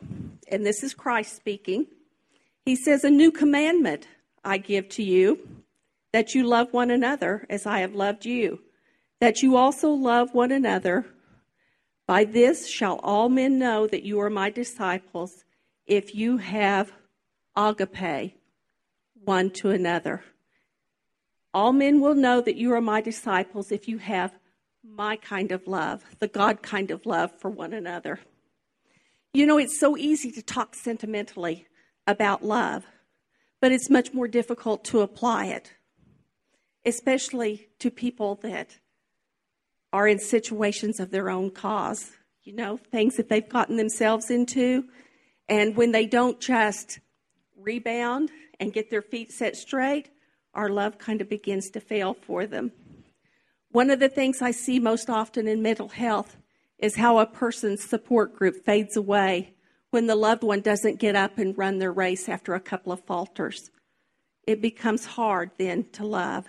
and 0.50 0.66
this 0.66 0.84
is 0.84 0.94
Christ 0.94 1.36
speaking. 1.36 1.88
He 2.64 2.76
says, 2.76 3.04
A 3.04 3.10
new 3.10 3.32
commandment 3.32 4.08
I 4.44 4.60
give 4.60 4.88
to 4.90 5.04
you, 5.04 5.48
that 6.14 6.36
you 6.36 6.44
love 6.46 6.72
one 6.72 6.92
another 6.92 7.46
as 7.50 7.66
I 7.66 7.80
have 7.80 7.96
loved 7.96 8.26
you, 8.26 8.60
that 9.20 9.42
you 9.42 9.58
also 9.58 9.90
love 9.90 10.34
one 10.34 10.52
another. 10.52 11.06
By 12.06 12.24
this 12.24 12.68
shall 12.68 13.00
all 13.00 13.30
men 13.30 13.60
know 13.60 13.88
that 13.88 14.04
you 14.04 14.20
are 14.22 14.30
my 14.30 14.50
disciples, 14.50 15.44
if 15.88 16.14
you 16.14 16.38
have 16.38 16.92
agape 17.56 18.36
one 19.26 19.50
to 19.52 19.72
another. 19.72 20.24
All 21.54 21.74
men 21.74 22.00
will 22.00 22.16
know 22.16 22.42
that 22.42 22.58
you 22.58 22.74
are 22.74 22.82
my 22.82 23.02
disciples 23.02 23.72
if 23.72 23.88
you 23.88 23.98
have 23.98 24.38
my 24.84 25.16
kind 25.16 25.52
of 25.52 25.68
love, 25.68 26.04
the 26.20 26.28
God 26.28 26.62
kind 26.62 26.92
of 26.92 27.06
love 27.06 27.32
for 27.40 27.50
one 27.50 27.74
another. 27.74 28.20
You 29.34 29.46
know, 29.46 29.58
it's 29.58 29.80
so 29.80 29.98
easy 29.98 30.32
to 30.32 30.42
talk 30.42 30.76
sentimentally 30.76 31.68
about 32.08 32.44
love, 32.44 32.86
but 33.62 33.72
it's 33.72 33.90
much 33.90 34.14
more 34.14 34.28
difficult 34.28 34.84
to 34.86 35.02
apply 35.02 35.48
it, 35.48 35.74
especially 36.86 37.68
to 37.80 37.92
people 37.92 38.36
that 38.42 38.78
are 39.92 40.08
in 40.08 40.20
situations 40.20 41.00
of 41.00 41.12
their 41.12 41.30
own 41.30 41.50
cause, 41.50 42.12
you 42.44 42.54
know, 42.54 42.78
things 42.78 43.18
that 43.18 43.30
they've 43.30 43.50
gotten 43.50 43.78
themselves 43.78 44.30
into. 44.30 44.86
And 45.48 45.76
when 45.76 45.92
they 45.92 46.06
don't 46.06 46.40
just 46.40 47.00
rebound 47.58 48.30
and 48.60 48.74
get 48.74 48.90
their 48.90 49.02
feet 49.02 49.32
set 49.32 49.56
straight, 49.56 50.10
our 50.60 50.68
love 50.68 50.98
kind 50.98 51.22
of 51.22 51.30
begins 51.30 51.70
to 51.70 51.80
fail 51.80 52.14
for 52.14 52.46
them. 52.46 52.74
One 53.72 53.90
of 53.90 54.02
the 54.02 54.10
things 54.10 54.42
I 54.42 54.52
see 54.52 54.78
most 54.78 55.10
often 55.10 55.48
in 55.48 55.62
mental 55.62 55.88
health 55.88 56.36
is 56.78 56.98
how 56.98 57.18
a 57.18 57.26
person's 57.26 57.82
support 57.82 58.36
group 58.36 58.66
fades 58.66 58.98
away 58.98 59.54
when 59.92 60.08
the 60.08 60.18
loved 60.18 60.44
one 60.44 60.60
doesn't 60.60 61.00
get 61.00 61.16
up 61.16 61.38
and 61.38 61.58
run 61.58 61.78
their 61.80 61.94
race 61.94 62.28
after 62.28 62.54
a 62.56 62.60
couple 62.60 62.92
of 62.92 63.06
falters. 63.06 63.72
it 64.46 64.62
becomes 64.62 65.06
hard 65.06 65.52
then 65.58 65.86
to 65.92 66.04
love. 66.06 66.46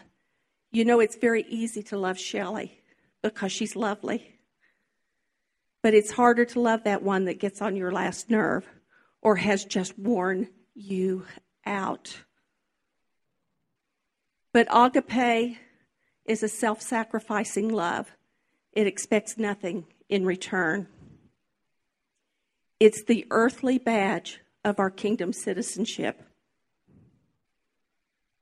You 0.73 0.85
know, 0.85 0.99
it's 1.01 1.17
very 1.17 1.45
easy 1.49 1.83
to 1.85 1.99
love 1.99 2.19
Shelley 2.19 2.81
because 3.23 3.53
she's 3.53 3.77
lovely. 3.77 4.39
But 5.83 5.95
it's 5.95 6.11
harder 6.11 6.45
to 6.47 6.61
love 6.61 6.83
that 6.85 7.03
one 7.03 7.27
that 7.27 7.39
gets 7.39 7.63
on 7.63 7.77
your 7.77 7.93
last 7.93 8.29
nerve 8.29 8.67
or 9.23 9.37
has 9.37 9.65
just 9.65 9.99
worn 9.99 10.49
you 10.75 11.27
out. 11.65 12.17
But 14.53 14.69
agape 14.71 15.59
is 16.25 16.43
a 16.43 16.49
self 16.49 16.83
sacrificing 16.83 17.69
love, 17.69 18.11
it 18.73 18.87
expects 18.87 19.39
nothing 19.39 19.87
in 20.09 20.25
return. 20.25 20.89
It's 22.79 23.05
the 23.05 23.27
earthly 23.31 23.79
badge 23.79 24.41
of 24.65 24.79
our 24.79 24.91
kingdom 24.91 25.33
citizenship. 25.33 26.23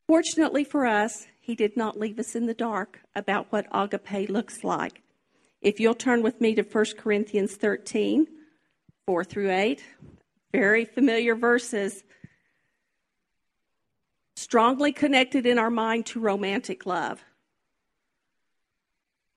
Fortunately 0.07 0.65
for 0.65 0.87
us, 0.87 1.27
he 1.41 1.55
did 1.55 1.77
not 1.77 1.99
leave 1.99 2.19
us 2.19 2.35
in 2.35 2.47
the 2.47 2.55
dark 2.55 3.01
about 3.15 3.51
what 3.51 3.67
agape 3.73 4.31
looks 4.31 4.65
like. 4.65 5.03
If 5.61 5.81
you'll 5.81 5.95
turn 5.95 6.23
with 6.23 6.41
me 6.41 6.55
to 6.55 6.63
1 6.63 6.85
Corinthians 6.99 7.57
13, 7.57 8.27
4 9.07 9.25
through 9.25 9.51
8, 9.51 9.85
very 10.53 10.85
familiar 10.85 11.35
verses, 11.35 12.05
strongly 14.39 14.93
connected 14.93 15.47
in 15.47 15.59
our 15.59 15.71
mind 15.71 16.07
to 16.07 16.21
romantic 16.21 16.87
love. 16.87 17.25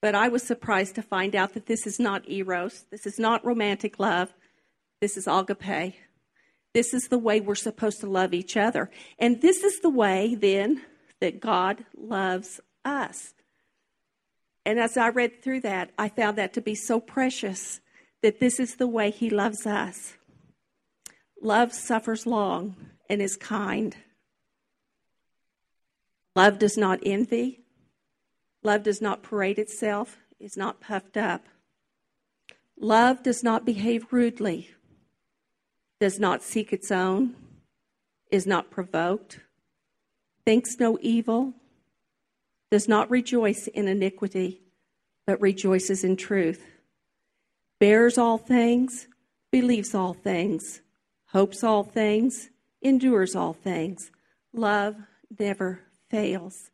But 0.02 0.16
I 0.16 0.30
was 0.30 0.44
surprised 0.44 0.96
to 0.96 1.02
find 1.02 1.36
out 1.36 1.54
that 1.54 1.66
this 1.66 1.86
is 1.86 2.00
not 2.00 2.30
eros, 2.30 2.86
this 2.92 3.06
is 3.06 3.20
not 3.20 3.46
romantic 3.46 4.00
love, 4.00 4.34
this 5.00 5.18
is 5.18 5.28
agape. 5.28 5.96
This 6.74 6.94
is 6.94 7.10
the 7.10 7.18
way 7.18 7.42
we're 7.42 7.56
supposed 7.56 8.00
to 8.00 8.08
love 8.08 8.34
each 8.34 8.56
other. 8.56 8.90
And 9.20 9.42
this 9.42 9.64
is 9.64 9.82
the 9.82 9.90
way, 9.90 10.36
then, 10.36 10.82
that 11.20 11.42
God 11.42 11.84
loves 11.98 12.62
us. 12.86 13.34
And 14.66 14.80
as 14.80 14.96
I 14.96 15.10
read 15.10 15.44
through 15.44 15.62
that, 15.62 15.92
I 15.98 16.08
found 16.08 16.38
that 16.38 16.54
to 16.54 16.62
be 16.62 16.76
so 16.76 17.00
precious 17.00 17.82
that 18.22 18.40
this 18.40 18.60
is 18.60 18.76
the 18.76 18.88
way 18.88 19.12
He 19.12 19.30
loves 19.30 19.66
us. 19.66 20.14
Love 21.42 21.74
suffers 21.74 22.26
long 22.26 22.76
and 23.10 23.22
is 23.22 23.36
kind. 23.36 23.96
Love 26.36 26.60
does 26.60 26.78
not 26.78 27.00
envy. 27.04 27.62
Love 28.64 28.84
does 28.84 29.02
not 29.02 29.24
parade 29.24 29.60
itself, 29.60 30.18
is 30.40 30.56
not 30.56 30.80
puffed 30.80 31.18
up. 31.18 31.46
Love 32.80 33.22
does 33.22 33.44
not 33.44 33.66
behave 33.66 34.12
rudely, 34.12 34.72
does 36.00 36.20
not 36.20 36.42
seek 36.42 36.74
its 36.74 36.92
own, 36.92 37.36
is 38.32 38.48
not 38.48 38.72
provoked, 38.72 39.40
thinks 40.46 40.80
no 40.80 40.98
evil, 41.02 41.54
does 42.72 42.88
not 42.88 43.12
rejoice 43.12 43.68
in 43.68 43.88
iniquity, 43.88 44.62
but 45.28 45.40
rejoices 45.42 46.04
in 46.04 46.16
truth, 46.16 46.66
bears 47.78 48.18
all 48.18 48.38
things, 48.38 49.08
believes 49.52 49.94
all 49.94 50.14
things, 50.14 50.82
hopes 51.28 51.64
all 51.64 51.84
things, 51.84 52.50
endures 52.82 53.36
all 53.36 53.54
things. 53.54 54.12
Love 54.54 54.96
never 55.40 55.82
fails. 56.12 56.70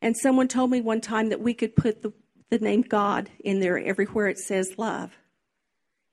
And 0.00 0.16
someone 0.16 0.48
told 0.48 0.70
me 0.70 0.80
one 0.80 1.00
time 1.00 1.28
that 1.30 1.40
we 1.40 1.52
could 1.52 1.76
put 1.76 2.02
the, 2.02 2.12
the 2.50 2.58
name 2.58 2.82
God 2.82 3.28
in 3.40 3.60
there 3.60 3.78
everywhere 3.78 4.28
it 4.28 4.38
says 4.38 4.78
love, 4.78 5.10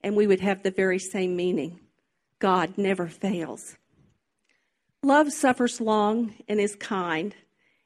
and 0.02 0.16
we 0.16 0.26
would 0.26 0.40
have 0.40 0.62
the 0.62 0.70
very 0.70 0.98
same 0.98 1.36
meaning. 1.36 1.80
God 2.38 2.76
never 2.76 3.06
fails. 3.06 3.76
Love 5.02 5.32
suffers 5.32 5.80
long 5.80 6.34
and 6.48 6.60
is 6.60 6.74
kind. 6.76 7.34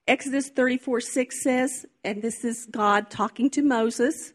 Exodus 0.07 0.49
34 0.49 1.01
6 1.01 1.43
says, 1.43 1.87
and 2.03 2.23
this 2.23 2.45
is 2.45 2.67
God 2.71 3.11
talking 3.11 3.51
to 3.51 3.63
Moses. 3.63 4.33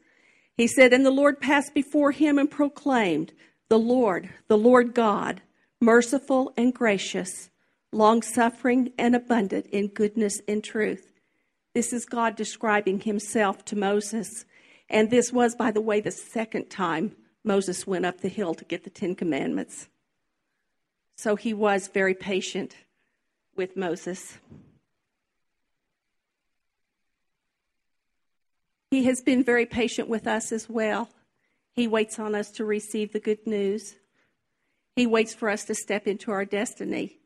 He 0.56 0.68
said, 0.68 0.94
And 0.94 1.06
the 1.06 1.12
Lord 1.12 1.40
passed 1.40 1.74
before 1.74 2.12
him 2.12 2.38
and 2.38 2.50
proclaimed, 2.50 3.34
The 3.70 3.80
Lord, 3.80 4.30
the 4.48 4.58
Lord 4.58 4.94
God, 4.94 5.42
merciful 5.82 6.54
and 6.56 6.74
gracious, 6.74 7.50
long 7.94 8.22
suffering 8.22 8.92
and 8.98 9.16
abundant 9.16 9.68
in 9.68 9.88
goodness 9.88 10.42
and 10.48 10.64
truth. 10.64 11.14
This 11.74 11.94
is 11.94 12.06
God 12.06 12.36
describing 12.36 13.02
himself 13.02 13.66
to 13.66 13.76
Moses. 13.76 14.46
And 14.90 15.10
this 15.10 15.32
was, 15.32 15.56
by 15.56 15.72
the 15.72 15.82
way, 15.82 16.02
the 16.02 16.12
second 16.12 16.70
time 16.70 17.16
Moses 17.44 17.88
went 17.88 18.06
up 18.06 18.22
the 18.22 18.30
hill 18.30 18.54
to 18.54 18.66
get 18.66 18.84
the 18.84 18.90
Ten 18.90 19.16
Commandments. 19.16 19.90
So 21.16 21.36
he 21.36 21.54
was 21.54 21.88
very 21.88 22.14
patient 22.14 22.76
with 23.56 23.76
Moses. 23.78 24.38
He 28.92 29.06
has 29.06 29.22
been 29.22 29.44
very 29.44 29.66
patient 29.66 30.08
with 30.08 30.28
us 30.28 30.52
as 30.52 30.70
well. 30.70 31.10
He 31.72 31.88
waits 31.88 32.20
on 32.20 32.36
us 32.36 32.52
to 32.52 32.66
receive 32.66 33.12
the 33.12 33.20
good 33.20 33.48
news. 33.48 33.96
He 34.96 35.08
waits 35.08 35.34
for 35.34 35.50
us 35.50 35.66
to 35.66 35.74
step 35.74 36.06
into 36.06 36.32
our 36.32 36.46
destiny. 36.46 37.18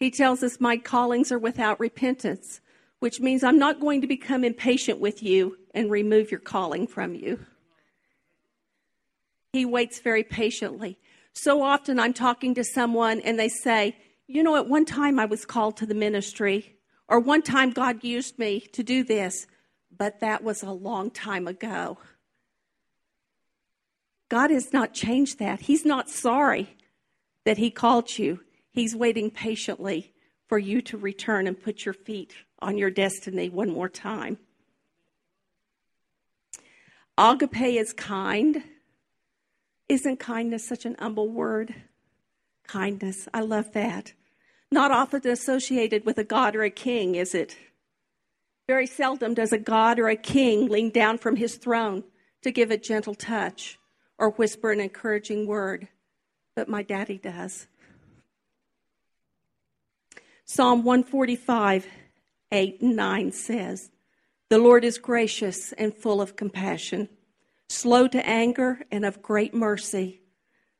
He 0.00 0.10
tells 0.10 0.42
us, 0.42 0.60
My 0.60 0.76
callings 0.76 1.32
are 1.32 1.38
without 1.38 1.80
repentance, 1.80 2.60
which 3.00 3.20
means 3.20 3.42
I'm 3.42 3.58
not 3.58 3.80
going 3.80 4.00
to 4.00 4.06
become 4.06 4.44
impatient 4.44 5.00
with 5.00 5.22
you 5.22 5.58
and 5.74 5.90
remove 5.90 6.30
your 6.30 6.40
calling 6.40 6.86
from 6.86 7.14
you. 7.14 7.44
He 9.52 9.64
waits 9.64 10.00
very 10.00 10.24
patiently. 10.24 10.98
So 11.32 11.62
often 11.62 11.98
I'm 11.98 12.14
talking 12.14 12.54
to 12.54 12.64
someone 12.64 13.20
and 13.20 13.38
they 13.38 13.48
say, 13.48 13.96
You 14.26 14.42
know, 14.42 14.56
at 14.56 14.68
one 14.68 14.84
time 14.84 15.18
I 15.18 15.24
was 15.24 15.44
called 15.44 15.76
to 15.78 15.86
the 15.86 15.94
ministry, 15.94 16.76
or 17.08 17.20
one 17.20 17.42
time 17.42 17.70
God 17.70 18.04
used 18.04 18.38
me 18.38 18.60
to 18.72 18.82
do 18.82 19.04
this 19.04 19.46
but 19.96 20.20
that 20.20 20.42
was 20.42 20.62
a 20.62 20.70
long 20.70 21.10
time 21.10 21.46
ago. 21.46 21.98
God 24.28 24.50
has 24.50 24.72
not 24.72 24.92
changed 24.92 25.38
that. 25.38 25.60
He's 25.60 25.84
not 25.84 26.10
sorry 26.10 26.76
that 27.44 27.58
He 27.58 27.70
called 27.70 28.18
you. 28.18 28.40
He's 28.76 28.94
waiting 28.94 29.30
patiently 29.30 30.12
for 30.48 30.58
you 30.58 30.82
to 30.82 30.98
return 30.98 31.46
and 31.46 31.58
put 31.58 31.86
your 31.86 31.94
feet 31.94 32.34
on 32.58 32.76
your 32.76 32.90
destiny 32.90 33.48
one 33.48 33.70
more 33.70 33.88
time. 33.88 34.36
Agape 37.16 37.56
is 37.56 37.94
kind. 37.94 38.62
Isn't 39.88 40.18
kindness 40.18 40.68
such 40.68 40.84
an 40.84 40.94
humble 40.98 41.30
word? 41.30 41.74
Kindness. 42.66 43.30
I 43.32 43.40
love 43.40 43.72
that. 43.72 44.12
Not 44.70 44.90
often 44.90 45.26
associated 45.26 46.04
with 46.04 46.18
a 46.18 46.24
god 46.24 46.54
or 46.54 46.62
a 46.62 46.68
king, 46.68 47.14
is 47.14 47.34
it? 47.34 47.56
Very 48.66 48.86
seldom 48.86 49.32
does 49.32 49.54
a 49.54 49.58
god 49.58 49.98
or 49.98 50.10
a 50.10 50.16
king 50.16 50.68
lean 50.68 50.90
down 50.90 51.16
from 51.16 51.36
his 51.36 51.54
throne 51.54 52.04
to 52.42 52.50
give 52.50 52.70
a 52.70 52.76
gentle 52.76 53.14
touch 53.14 53.78
or 54.18 54.32
whisper 54.32 54.70
an 54.70 54.80
encouraging 54.80 55.46
word, 55.46 55.88
but 56.54 56.68
my 56.68 56.82
daddy 56.82 57.16
does. 57.16 57.68
Psalm 60.48 60.84
145, 60.84 61.88
8 62.52 62.80
and 62.80 62.94
9 62.94 63.32
says, 63.32 63.90
The 64.48 64.58
Lord 64.58 64.84
is 64.84 64.96
gracious 64.96 65.72
and 65.72 65.92
full 65.92 66.20
of 66.20 66.36
compassion, 66.36 67.08
slow 67.68 68.06
to 68.06 68.24
anger 68.24 68.82
and 68.92 69.04
of 69.04 69.20
great 69.20 69.54
mercy. 69.54 70.20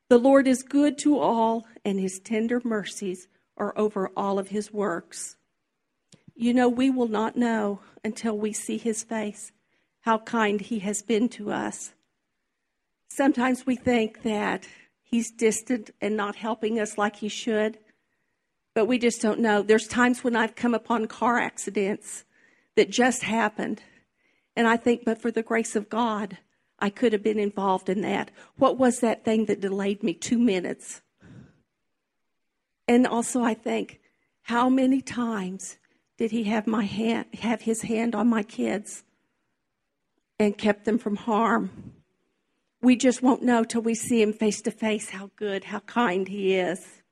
The 0.09 0.18
Lord 0.18 0.46
is 0.46 0.62
good 0.62 0.96
to 0.98 1.18
all, 1.18 1.66
and 1.85 1.98
his 1.98 2.20
tender 2.20 2.62
mercies 2.62 3.26
are 3.57 3.76
over 3.76 4.12
all 4.16 4.38
of 4.38 4.50
his 4.50 4.72
works. 4.72 5.35
You 6.37 6.55
know, 6.55 6.68
we 6.68 6.88
will 6.88 7.09
not 7.09 7.37
know 7.37 7.81
until 8.05 8.38
we 8.38 8.52
see 8.52 8.79
his 8.79 9.02
face 9.02 9.50
how 10.02 10.18
kind 10.18 10.61
he 10.61 10.79
has 10.79 11.02
been 11.02 11.29
to 11.31 11.50
us. 11.50 11.92
Sometimes 13.09 13.66
we 13.66 13.74
think 13.74 14.22
that 14.22 14.68
he's 15.02 15.33
distant 15.33 15.90
and 16.00 16.16
not 16.16 16.37
helping 16.37 16.79
us 16.79 16.96
like 16.96 17.16
he 17.16 17.29
should, 17.29 17.79
but 18.77 18.85
we 18.85 18.99
just 18.99 19.23
don't 19.23 19.41
know. 19.41 19.62
There's 19.62 19.89
times 19.89 20.23
when 20.23 20.37
I've 20.37 20.55
come 20.55 20.75
upon 20.75 21.07
car 21.07 21.39
accidents 21.39 22.27
that 22.75 22.91
just 22.91 23.23
happened, 23.23 23.81
and 24.55 24.69
I 24.69 24.77
think, 24.77 25.03
but 25.03 25.17
for 25.17 25.31
the 25.31 25.43
grace 25.43 25.75
of 25.77 25.89
God, 25.89 26.37
I 26.79 26.91
could 26.91 27.15
have 27.15 27.23
been 27.23 27.39
involved 27.39 27.89
in 27.89 28.03
that. 28.03 28.31
What 28.59 28.77
was 28.77 29.01
that 29.01 29.25
thing 29.25 29.47
that 29.47 29.62
delayed 29.62 30.03
me 30.03 30.12
two 30.12 30.39
minutes? 30.39 31.01
And 32.87 33.07
also, 33.07 33.43
I 33.43 33.55
think, 33.55 33.99
how 34.43 34.69
many 34.69 35.01
times 35.01 35.79
did 36.19 36.31
he 36.31 36.45
have 36.45 36.67
my 36.67 36.85
hand 36.85 37.29
have 37.41 37.62
his 37.62 37.81
hand 37.81 38.15
on 38.15 38.29
my 38.29 38.43
kids 38.43 39.05
and 40.39 40.59
kept 40.59 40.85
them 40.85 40.99
from 40.99 41.17
harm 41.17 41.93
we 42.83 42.95
just 42.95 43.23
won't 43.23 43.43
know 43.43 43.65
till 43.65 43.81
we 43.83 43.95
see 43.95 44.23
him 44.23 44.33
face 44.33 44.61
to 44.62 44.71
face 44.71 45.11
how 45.11 45.31
good 45.37 45.65
how 45.65 45.81
kind 45.81 46.29
he 46.29 46.55
is 46.55 47.03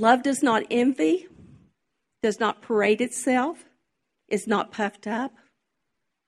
love 0.00 0.22
does 0.22 0.42
not 0.42 0.64
envy 0.70 1.28
does 2.22 2.40
not 2.40 2.62
parade 2.62 3.00
itself 3.00 3.64
is 4.28 4.46
not 4.46 4.72
puffed 4.72 5.06
up 5.06 5.32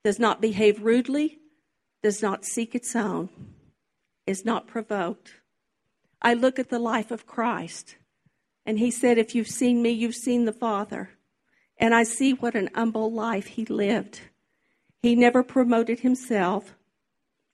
does 0.04 0.18
not 0.18 0.40
behave 0.40 0.82
rudely 0.82 1.38
does 2.02 2.22
not 2.22 2.44
seek 2.44 2.74
its 2.74 2.94
own 2.96 3.28
is 4.26 4.44
not 4.44 4.66
provoked 4.66 5.34
i 6.20 6.34
look 6.34 6.58
at 6.58 6.70
the 6.70 6.78
life 6.78 7.10
of 7.10 7.26
christ 7.26 7.96
And 8.64 8.78
he 8.78 8.90
said, 8.90 9.18
If 9.18 9.34
you've 9.34 9.48
seen 9.48 9.82
me, 9.82 9.90
you've 9.90 10.14
seen 10.14 10.44
the 10.44 10.52
Father. 10.52 11.10
And 11.78 11.94
I 11.94 12.04
see 12.04 12.32
what 12.32 12.54
an 12.54 12.70
humble 12.74 13.10
life 13.12 13.46
he 13.46 13.64
lived. 13.64 14.20
He 15.02 15.16
never 15.16 15.42
promoted 15.42 16.00
himself. 16.00 16.76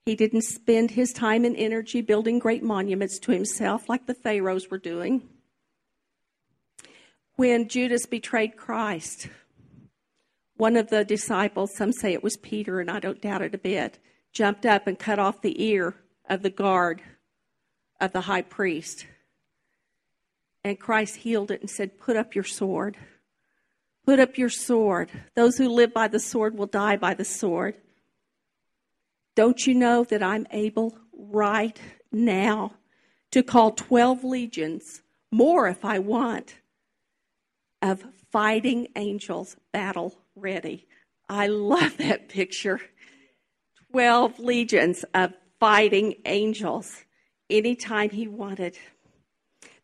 He 0.05 0.15
didn't 0.15 0.43
spend 0.43 0.91
his 0.91 1.13
time 1.13 1.45
and 1.45 1.57
energy 1.57 2.03
building 2.03 2.39
great 2.39 2.63
monuments 2.63 3.19
to 3.21 3.33
himself 3.33 3.89
like 3.89 4.07
the 4.07 4.15
Pharaohs 4.15 4.69
were 4.71 4.79
doing. 4.79 5.29
When 7.39 7.69
Judas 7.69 8.05
betrayed 8.05 8.57
Christ, 8.57 9.29
one 10.57 10.75
of 10.75 10.91
the 10.91 11.05
disciples, 11.05 11.73
some 11.73 11.93
say 11.93 12.13
it 12.13 12.25
was 12.25 12.37
Peter, 12.37 12.81
and 12.81 12.91
I 12.91 12.99
don't 12.99 13.23
doubt 13.23 13.43
it 13.43 13.55
a 13.55 13.59
bit, 13.59 14.01
jumped 14.33 14.67
up 14.67 14.89
and 14.89 14.99
cut 14.99 15.21
off 15.21 15.41
the 15.41 15.65
ear 15.65 15.95
of 16.29 16.43
the 16.43 16.51
guard 16.51 17.01
of 18.01 18.11
the 18.11 18.23
high 18.23 18.43
priest. 18.43 19.07
And 20.65 20.81
Christ 20.81 21.15
healed 21.15 21.53
it 21.53 21.61
and 21.61 21.71
said, 21.71 21.97
Put 21.97 22.17
up 22.17 22.35
your 22.35 22.43
sword. 22.43 22.97
Put 24.05 24.19
up 24.19 24.37
your 24.37 24.51
sword. 24.51 25.09
Those 25.37 25.59
who 25.59 25.69
live 25.69 25.95
by 25.95 26.09
the 26.09 26.19
sword 26.19 26.59
will 26.59 26.67
die 26.67 26.97
by 26.97 27.15
the 27.15 27.25
sword. 27.25 27.77
Don't 29.37 29.65
you 29.65 29.75
know 29.75 30.03
that 30.03 30.25
I'm 30.25 30.49
able 30.51 30.99
right 31.17 31.81
now 32.11 32.73
to 33.31 33.45
call 33.45 33.71
12 33.71 34.25
legions, 34.25 35.03
more 35.31 35.69
if 35.69 35.85
I 35.85 36.01
want, 36.01 36.57
of 37.83 38.05
fighting 38.31 38.89
angels 38.97 39.57
battle 39.73 40.15
ready? 40.35 40.87
I 41.29 41.49
love 41.49 41.99
that 41.99 42.29
picture. 42.29 42.81
12 43.93 44.39
legions 44.39 45.05
of 45.15 45.33
fighting 45.61 46.15
angels 46.27 47.05
anytime 47.51 48.11
he 48.11 48.29
wanted. 48.29 48.77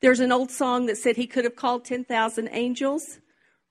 There's 0.01 0.21
an 0.21 0.33
old 0.33 0.51
song 0.51 0.87
that 0.87 0.99
said 0.99 1.17
he 1.17 1.27
could 1.27 1.45
have 1.45 1.57
called 1.57 1.85
10,000 1.85 2.49
angels. 2.53 3.19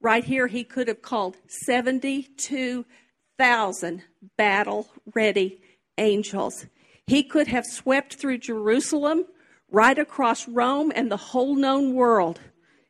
Right 0.01 0.23
here, 0.23 0.47
he 0.47 0.63
could 0.63 0.87
have 0.87 1.01
called 1.01 1.37
72,000 1.47 4.03
battle 4.37 4.87
ready 5.13 5.61
angels. 5.97 6.65
He 7.05 7.23
could 7.23 7.47
have 7.47 7.65
swept 7.65 8.15
through 8.15 8.37
Jerusalem, 8.39 9.25
right 9.71 9.99
across 9.99 10.47
Rome 10.47 10.91
and 10.95 11.11
the 11.11 11.17
whole 11.17 11.55
known 11.55 11.93
world, 11.93 12.39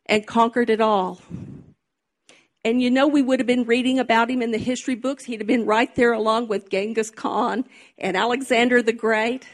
and 0.05 0.27
conquered 0.27 0.69
it 0.69 0.81
all. 0.81 1.21
And 2.65 2.81
you 2.81 2.89
know, 2.89 3.07
we 3.07 3.21
would 3.21 3.39
have 3.39 3.47
been 3.47 3.65
reading 3.65 3.99
about 3.99 4.29
him 4.29 4.41
in 4.41 4.51
the 4.51 4.57
history 4.57 4.95
books. 4.95 5.25
He'd 5.25 5.41
have 5.41 5.47
been 5.47 5.65
right 5.65 5.93
there 5.95 6.13
along 6.13 6.47
with 6.47 6.69
Genghis 6.69 7.09
Khan 7.09 7.65
and 7.97 8.15
Alexander 8.15 8.81
the 8.81 8.93
Great. 8.93 9.45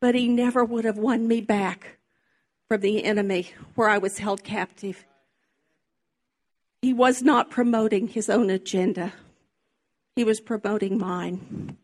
But 0.00 0.14
he 0.14 0.28
never 0.28 0.64
would 0.64 0.84
have 0.84 0.98
won 0.98 1.26
me 1.26 1.40
back 1.40 1.98
from 2.68 2.82
the 2.82 3.04
enemy 3.04 3.50
where 3.74 3.88
I 3.88 3.98
was 3.98 4.18
held 4.18 4.44
captive. 4.44 5.04
He 6.82 6.92
was 6.92 7.22
not 7.22 7.50
promoting 7.50 8.06
his 8.06 8.30
own 8.30 8.50
agenda, 8.50 9.12
he 10.14 10.22
was 10.22 10.40
promoting 10.40 10.98
mine. 10.98 11.76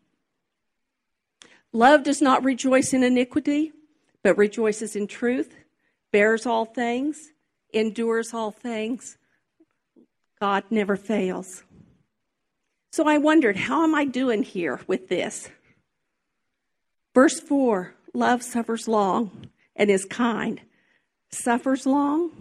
Love 1.73 2.03
does 2.03 2.21
not 2.21 2.45
rejoice 2.45 2.93
in 2.93 3.03
iniquity, 3.03 3.73
but 4.23 4.37
rejoices 4.37 4.95
in 4.95 5.07
truth, 5.07 5.55
bears 6.13 6.45
all 6.45 6.63
things, 6.63 7.33
endures 7.75 8.33
all 8.33 8.51
things. 8.51 9.17
God 10.39 10.63
never 10.69 10.95
fails. 10.95 11.63
So 12.91 13.07
I 13.07 13.17
wondered, 13.17 13.57
how 13.57 13.83
am 13.83 13.93
I 13.93 14.05
doing 14.05 14.43
here 14.43 14.79
with 14.87 15.09
this? 15.09 15.49
Verse 17.13 17.39
4 17.39 17.93
Love 18.13 18.41
suffers 18.41 18.87
long 18.87 19.49
and 19.75 19.89
is 19.89 20.05
kind 20.05 20.61
suffers 21.31 21.85
long. 21.85 22.31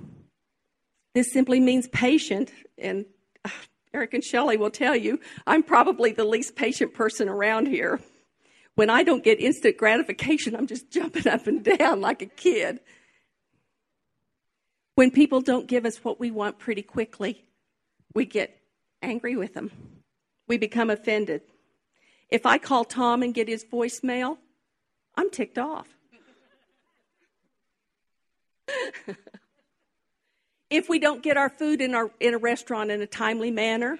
This 1.14 1.32
simply 1.32 1.60
means 1.60 1.88
patient. 1.88 2.52
And 2.78 3.06
uh, 3.44 3.50
Eric 3.92 4.14
and 4.14 4.24
Shelley 4.24 4.56
will 4.56 4.70
tell 4.70 4.96
you, 4.96 5.20
I'm 5.46 5.62
probably 5.62 6.12
the 6.12 6.24
least 6.24 6.56
patient 6.56 6.94
person 6.94 7.28
around 7.28 7.66
here. 7.66 8.00
When 8.76 8.90
I 8.90 9.04
don't 9.04 9.22
get 9.22 9.40
instant 9.40 9.76
gratification, 9.76 10.56
I'm 10.56 10.66
just 10.66 10.90
jumping 10.90 11.28
up 11.28 11.46
and 11.46 11.62
down 11.78 12.00
like 12.00 12.22
a 12.22 12.26
kid. 12.26 12.80
When 14.94 15.10
people 15.10 15.40
don't 15.40 15.66
give 15.66 15.84
us 15.84 16.04
what 16.04 16.20
we 16.20 16.30
want 16.30 16.58
pretty 16.58 16.82
quickly, 16.82 17.44
we 18.14 18.24
get 18.24 18.56
angry 19.02 19.34
with 19.36 19.54
them. 19.54 19.70
We 20.46 20.56
become 20.58 20.90
offended. 20.90 21.42
If 22.28 22.46
I 22.46 22.58
call 22.58 22.84
Tom 22.84 23.22
and 23.22 23.34
get 23.34 23.48
his 23.48 23.64
voicemail, 23.64 24.38
I'm 25.16 25.30
ticked 25.30 25.58
off. 25.58 25.88
if 30.70 30.88
we 30.88 30.98
don't 30.98 31.22
get 31.22 31.36
our 31.36 31.48
food 31.48 31.80
in, 31.80 31.94
our, 31.94 32.10
in 32.20 32.34
a 32.34 32.38
restaurant 32.38 32.90
in 32.90 33.00
a 33.00 33.06
timely 33.06 33.50
manner, 33.50 33.98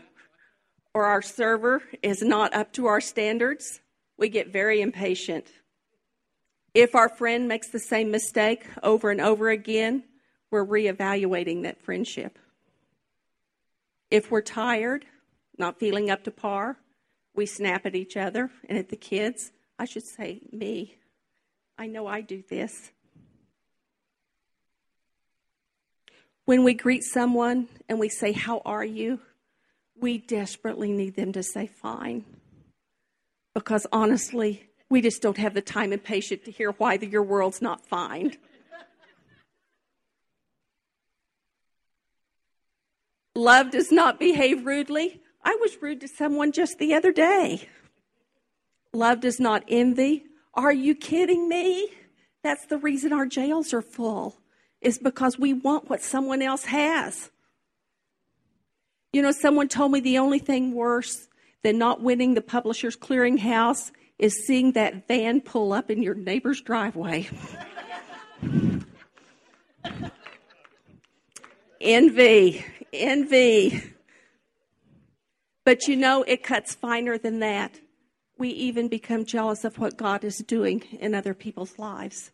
or 0.93 1.07
our 1.07 1.23
server 1.23 1.83
is 2.03 2.23
not 2.23 2.55
up 2.55 2.73
to 2.73 2.87
our 2.87 3.01
standards, 3.01 3.81
we 4.17 4.29
get 4.29 4.53
very 4.53 4.81
impatient. 4.81 5.47
If 6.73 6.95
our 6.95 7.09
friend 7.09 7.49
makes 7.49 7.69
the 7.69 7.81
same 7.81 8.11
mistake 8.11 8.65
over 8.83 9.11
and 9.11 9.21
over 9.21 9.49
again, 9.51 10.05
we're 10.55 10.65
reevaluating 10.65 11.65
that 11.65 11.83
friendship. 11.83 12.39
If 14.09 14.31
we're 14.31 14.41
tired, 14.41 15.05
not 15.59 15.81
feeling 15.81 16.11
up 16.11 16.23
to 16.25 16.31
par, 16.31 16.77
we 17.35 17.45
snap 17.45 17.85
at 17.87 17.97
each 17.97 18.17
other 18.17 18.53
and 18.69 18.79
at 18.79 18.89
the 18.89 18.97
kids. 18.97 19.51
I 19.81 19.85
should 19.85 20.05
say, 20.05 20.43
me. 20.53 20.95
I 21.77 21.89
know 21.89 22.07
I 22.07 22.21
do 22.21 22.45
this. 22.49 22.93
When 26.45 26.63
we 26.63 26.73
greet 26.73 27.03
someone 27.03 27.67
and 27.89 27.99
we 27.99 28.09
say, 28.09 28.31
How 28.31 28.63
are 28.65 28.85
you? 28.85 29.19
we 30.01 30.19
desperately 30.19 30.93
need 30.93 31.17
them 31.17 31.33
to 31.33 31.43
say, 31.43 31.67
Fine. 31.67 32.25
Because 33.55 33.89
honestly, 33.91 34.69
we 34.89 35.01
just 35.01 35.21
don't 35.21 35.39
have 35.39 35.55
the 35.55 35.63
time 35.63 35.91
and 35.91 36.05
patience 36.05 36.45
to 36.45 36.53
hear 36.53 36.71
why 36.71 36.95
your 36.95 37.25
world's 37.25 37.61
not 37.61 37.85
fine. 37.85 38.37
Love 43.35 43.71
does 43.71 43.91
not 43.91 44.19
behave 44.21 44.65
rudely. 44.65 45.21
I 45.43 45.57
was 45.61 45.81
rude 45.83 46.01
to 46.03 46.09
someone 46.09 46.53
just 46.53 46.79
the 46.79 46.95
other 46.95 47.13
day. 47.13 47.69
Love 48.93 49.21
does 49.21 49.41
not 49.41 49.65
envy. 49.69 50.25
Are 50.55 50.73
you 50.73 50.95
kidding 50.95 51.49
me? 51.49 51.89
That's 52.43 52.67
the 52.67 52.79
reason 52.79 53.13
our 53.13 53.27
jails 53.27 53.73
are 53.73 53.83
full 53.83 54.37
is 54.81 54.99
because 54.99 55.39
we 55.39 55.53
want 55.53 55.91
what 55.91 56.03
someone 56.03 56.43
else 56.43 56.65
has. 56.67 57.31
You 59.13 59.23
know, 59.23 59.33
someone 59.33 59.69
told 59.69 59.93
me 59.93 60.01
the 60.01 60.19
only 60.19 60.39
thing 60.39 60.75
worse 60.75 61.29
than 61.63 61.79
not 61.79 62.03
winning 62.03 62.35
the 62.35 62.43
Publishers 62.43 62.97
Clearinghouse 62.97 63.91
is 64.19 64.47
seeing 64.47 64.73
that 64.73 65.09
van 65.09 65.41
pull 65.41 65.73
up 65.73 65.91
in 65.91 66.03
your 66.03 66.15
neighbor's 66.15 66.61
driveway. 66.61 67.29
envy, 71.85 72.65
envy. 72.95 73.83
But 75.65 75.89
you 75.89 75.97
know, 75.97 76.23
it 76.25 76.43
cuts 76.43 76.75
finer 76.75 77.19
than 77.19 77.41
that. 77.41 77.81
We 78.37 78.49
even 78.51 78.89
become 78.89 79.25
jealous 79.25 79.65
of 79.65 79.79
what 79.79 79.97
God 79.97 80.25
is 80.25 80.39
doing 80.39 80.83
in 80.99 81.15
other 81.15 81.35
people's 81.35 81.79
lives. 81.79 82.33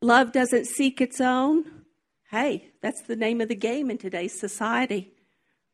Love 0.00 0.32
doesn't 0.32 0.66
seek 0.66 1.00
its 1.00 1.20
own. 1.20 1.64
Hey, 2.30 2.72
that's 2.82 3.02
the 3.02 3.16
name 3.16 3.40
of 3.40 3.48
the 3.48 3.54
game 3.54 3.90
in 3.90 3.98
today's 3.98 4.38
society. 4.38 5.12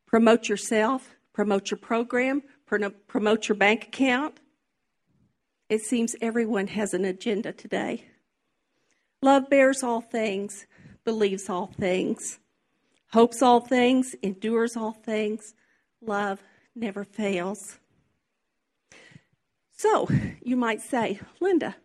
Promote 0.05 0.47
yourself, 0.47 1.15
promote 1.33 1.71
your 1.71 1.77
program, 1.77 2.43
promote 3.07 3.47
your 3.49 3.55
bank 3.55 3.85
account. 3.85 4.39
It 5.69 5.81
seems 5.81 6.15
everyone 6.21 6.67
has 6.67 6.93
an 6.93 7.05
agenda 7.05 7.53
today. 7.53 8.05
Love 9.21 9.49
bears 9.49 9.83
all 9.83 10.01
things, 10.01 10.65
believes 11.05 11.49
all 11.49 11.67
things, 11.67 12.39
hopes 13.13 13.41
all 13.41 13.59
things, 13.59 14.15
endures 14.21 14.75
all 14.75 14.93
things. 14.93 15.53
Love 16.01 16.41
never 16.75 17.03
fails. 17.03 17.79
So, 19.71 20.07
you 20.41 20.55
might 20.55 20.81
say, 20.81 21.19
Linda, 21.39 21.75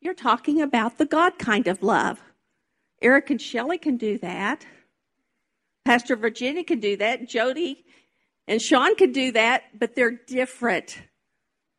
you're 0.00 0.14
talking 0.14 0.62
about 0.62 0.98
the 0.98 1.06
God 1.06 1.38
kind 1.38 1.66
of 1.66 1.82
love. 1.82 2.20
Eric 3.02 3.30
and 3.30 3.40
Shelley 3.40 3.78
can 3.78 3.96
do 3.96 4.18
that. 4.18 4.66
Pastor 5.84 6.16
Virginia 6.16 6.64
can 6.64 6.80
do 6.80 6.96
that. 6.96 7.28
Jody 7.28 7.84
and 8.46 8.60
Sean 8.60 8.94
can 8.96 9.12
do 9.12 9.32
that, 9.32 9.64
but 9.78 9.94
they're 9.94 10.18
different 10.26 11.02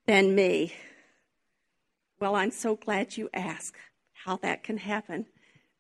than 0.06 0.36
me. 0.36 0.74
Well, 2.20 2.36
I'm 2.36 2.52
so 2.52 2.76
glad 2.76 3.18
you 3.18 3.30
asked 3.34 3.76
how 4.14 4.38
that 4.38 4.64
can 4.64 4.78
happen 4.78 5.26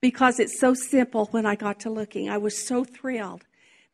because 0.01 0.39
it's 0.39 0.59
so 0.59 0.73
simple 0.73 1.25
when 1.27 1.45
I 1.45 1.55
got 1.55 1.79
to 1.81 1.89
looking. 1.89 2.29
I 2.29 2.37
was 2.37 2.65
so 2.65 2.83
thrilled 2.83 3.45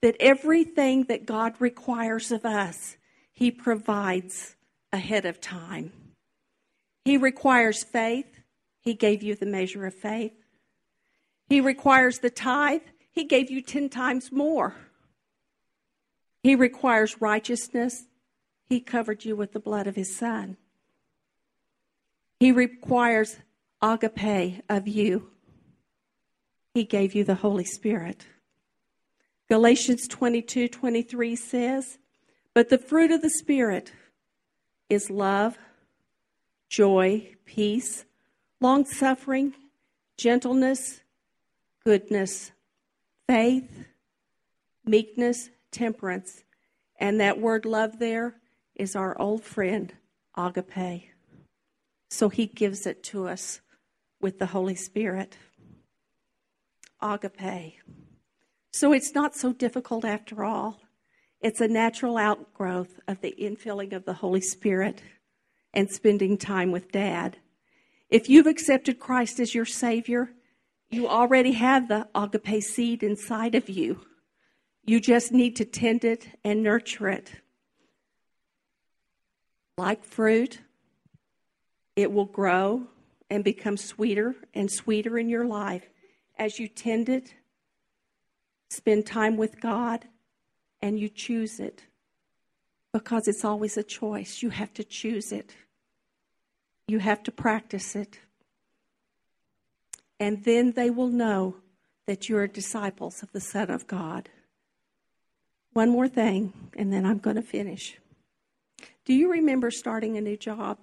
that 0.01 0.15
everything 0.19 1.05
that 1.05 1.25
God 1.25 1.53
requires 1.59 2.31
of 2.31 2.45
us, 2.45 2.97
He 3.33 3.51
provides 3.51 4.55
ahead 4.91 5.25
of 5.25 5.41
time. 5.41 5.91
He 7.03 7.17
requires 7.17 7.83
faith, 7.83 8.35
he 8.85 8.93
gave 8.93 9.23
you 9.23 9.35
the 9.35 9.47
measure 9.47 9.87
of 9.87 9.95
faith. 9.95 10.33
He 11.47 11.59
requires 11.59 12.19
the 12.19 12.29
tithe. 12.29 12.83
He 13.11 13.23
gave 13.23 13.49
you 13.49 13.61
10 13.61 13.89
times 13.89 14.31
more. 14.31 14.75
He 16.43 16.55
requires 16.55 17.19
righteousness. 17.19 18.05
He 18.69 18.79
covered 18.79 19.25
you 19.25 19.35
with 19.35 19.53
the 19.53 19.59
blood 19.59 19.87
of 19.87 19.95
his 19.95 20.15
son. 20.15 20.57
He 22.39 22.51
requires 22.51 23.37
agape 23.81 24.61
of 24.69 24.87
you. 24.87 25.31
He 26.75 26.83
gave 26.83 27.15
you 27.15 27.23
the 27.23 27.35
Holy 27.35 27.63
Spirit. 27.63 28.27
Galatians 29.47 30.09
22 30.09 30.67
23 30.67 31.33
says, 31.37 31.97
But 32.53 32.67
the 32.67 32.77
fruit 32.77 33.11
of 33.11 33.21
the 33.21 33.29
Spirit 33.29 33.93
is 34.89 35.09
love, 35.09 35.57
joy, 36.67 37.33
peace, 37.45 38.03
long 38.59 38.83
suffering, 38.85 39.53
gentleness, 40.17 40.99
goodness, 41.85 42.51
faith, 43.25 43.85
meekness, 44.83 45.51
temperance. 45.71 46.43
And 46.99 47.21
that 47.21 47.39
word 47.39 47.63
love 47.63 47.99
there 47.99 48.35
is 48.75 48.97
our 48.97 49.17
old 49.17 49.45
friend, 49.45 49.93
agape. 50.35 51.09
So 52.09 52.27
he 52.27 52.47
gives 52.47 52.85
it 52.85 53.01
to 53.03 53.29
us 53.29 53.61
with 54.19 54.39
the 54.39 54.47
Holy 54.47 54.75
Spirit. 54.75 55.37
Agape. 57.13 57.75
So 58.71 58.91
it's 58.91 59.13
not 59.13 59.35
so 59.35 59.53
difficult 59.53 60.03
after 60.03 60.43
all. 60.43 60.81
It's 61.41 61.61
a 61.61 61.67
natural 61.67 62.17
outgrowth 62.17 62.99
of 63.07 63.21
the 63.21 63.35
infilling 63.39 63.93
of 63.93 64.05
the 64.05 64.13
Holy 64.13 64.41
Spirit 64.41 65.01
and 65.73 65.89
spending 65.89 66.37
time 66.37 66.71
with 66.71 66.91
Dad. 66.91 67.37
If 68.09 68.29
you've 68.29 68.47
accepted 68.47 68.99
Christ 68.99 69.39
as 69.39 69.53
your 69.53 69.65
Savior, 69.65 70.31
you 70.89 71.07
already 71.07 71.53
have 71.53 71.87
the 71.87 72.07
agape 72.15 72.63
seed 72.63 73.03
inside 73.03 73.55
of 73.55 73.69
you. 73.69 74.01
You 74.83 74.99
just 74.99 75.31
need 75.31 75.55
to 75.57 75.65
tend 75.65 76.03
it 76.03 76.27
and 76.43 76.63
nurture 76.63 77.09
it. 77.09 77.31
Like 79.77 80.03
fruit, 80.03 80.61
it 81.95 82.11
will 82.11 82.25
grow 82.25 82.87
and 83.29 83.43
become 83.43 83.77
sweeter 83.77 84.35
and 84.53 84.71
sweeter 84.71 85.17
in 85.17 85.27
your 85.29 85.45
life 85.45 85.83
as 86.37 86.59
you 86.59 86.67
tend 86.67 87.09
it, 87.09 87.33
spend 88.69 89.05
time 89.05 89.37
with 89.37 89.59
God, 89.61 90.05
and 90.81 90.99
you 90.99 91.09
choose 91.09 91.59
it. 91.59 91.83
Because 92.91 93.27
it's 93.27 93.43
always 93.43 93.77
a 93.77 93.83
choice. 93.83 94.41
You 94.41 94.49
have 94.49 94.73
to 94.75 94.83
choose 94.83 95.31
it, 95.31 95.55
you 96.87 96.99
have 96.99 97.23
to 97.23 97.31
practice 97.31 97.95
it. 97.95 98.19
And 100.19 100.43
then 100.45 100.71
they 100.71 100.89
will 100.89 101.09
know 101.09 101.57
that 102.05 102.29
you 102.29 102.37
are 102.37 102.47
disciples 102.47 103.21
of 103.21 103.31
the 103.31 103.41
Son 103.41 103.69
of 103.69 103.87
God. 103.87 104.29
One 105.73 105.89
more 105.89 106.07
thing, 106.07 106.53
and 106.77 106.93
then 106.93 107.05
I'm 107.05 107.17
going 107.17 107.35
to 107.35 107.41
finish. 107.41 107.97
Do 109.03 109.13
you 109.13 109.29
remember 109.29 109.71
starting 109.71 110.15
a 110.15 110.21
new 110.21 110.37
job 110.37 110.79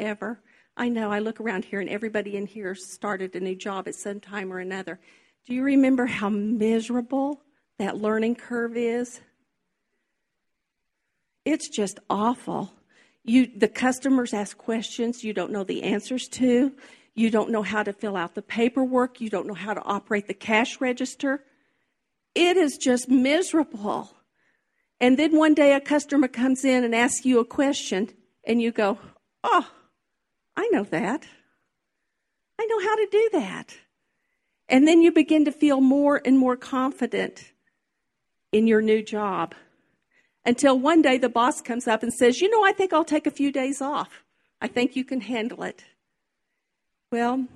ever? 0.00 0.40
I 0.76 0.88
know 0.88 1.10
I 1.12 1.18
look 1.18 1.40
around 1.40 1.64
here 1.64 1.80
and 1.80 1.88
everybody 1.88 2.36
in 2.36 2.46
here 2.46 2.74
started 2.74 3.34
a 3.36 3.40
new 3.40 3.54
job 3.54 3.88
at 3.88 3.94
some 3.94 4.20
time 4.20 4.52
or 4.52 4.58
another. 4.58 4.98
Do 5.46 5.54
you 5.54 5.62
remember 5.62 6.06
how 6.06 6.28
miserable 6.28 7.42
that 7.78 7.98
learning 7.98 8.36
curve 8.36 8.76
is? 8.76 9.20
It's 11.44 11.68
just 11.68 11.98
awful. 12.08 12.72
You 13.24 13.48
the 13.56 13.68
customers 13.68 14.32
ask 14.32 14.56
questions 14.56 15.22
you 15.22 15.32
don't 15.32 15.52
know 15.52 15.64
the 15.64 15.82
answers 15.82 16.28
to. 16.28 16.72
You 17.14 17.30
don't 17.30 17.50
know 17.50 17.62
how 17.62 17.82
to 17.82 17.92
fill 17.92 18.16
out 18.16 18.34
the 18.34 18.42
paperwork, 18.42 19.20
you 19.20 19.28
don't 19.28 19.46
know 19.46 19.54
how 19.54 19.74
to 19.74 19.82
operate 19.82 20.26
the 20.26 20.34
cash 20.34 20.80
register. 20.80 21.44
It 22.34 22.56
is 22.56 22.78
just 22.78 23.10
miserable. 23.10 24.10
And 25.00 25.18
then 25.18 25.36
one 25.36 25.52
day 25.52 25.74
a 25.74 25.80
customer 25.80 26.28
comes 26.28 26.64
in 26.64 26.84
and 26.84 26.94
asks 26.94 27.26
you 27.26 27.40
a 27.40 27.44
question, 27.44 28.10
and 28.44 28.62
you 28.62 28.70
go, 28.70 28.98
Oh, 29.44 29.68
I 30.56 30.68
know 30.68 30.84
that. 30.84 31.26
I 32.60 32.66
know 32.66 32.80
how 32.80 32.96
to 32.96 33.08
do 33.10 33.30
that. 33.32 33.76
And 34.68 34.86
then 34.86 35.02
you 35.02 35.12
begin 35.12 35.44
to 35.44 35.52
feel 35.52 35.80
more 35.80 36.20
and 36.24 36.38
more 36.38 36.56
confident 36.56 37.52
in 38.52 38.66
your 38.66 38.80
new 38.80 39.02
job 39.02 39.54
until 40.44 40.78
one 40.78 41.02
day 41.02 41.18
the 41.18 41.28
boss 41.28 41.60
comes 41.60 41.86
up 41.86 42.02
and 42.02 42.12
says, 42.12 42.40
You 42.40 42.50
know, 42.50 42.64
I 42.64 42.72
think 42.72 42.92
I'll 42.92 43.04
take 43.04 43.26
a 43.26 43.30
few 43.30 43.52
days 43.52 43.80
off. 43.80 44.24
I 44.60 44.68
think 44.68 44.94
you 44.94 45.04
can 45.04 45.20
handle 45.20 45.62
it. 45.62 45.84
Well, 47.10 47.46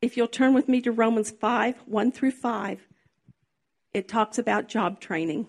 if 0.00 0.16
you'll 0.16 0.28
turn 0.28 0.54
with 0.54 0.68
me 0.68 0.80
to 0.82 0.92
Romans 0.92 1.30
5 1.30 1.76
1 1.86 2.12
through 2.12 2.32
5, 2.32 2.80
it 3.92 4.08
talks 4.08 4.38
about 4.38 4.68
job 4.68 5.00
training. 5.00 5.46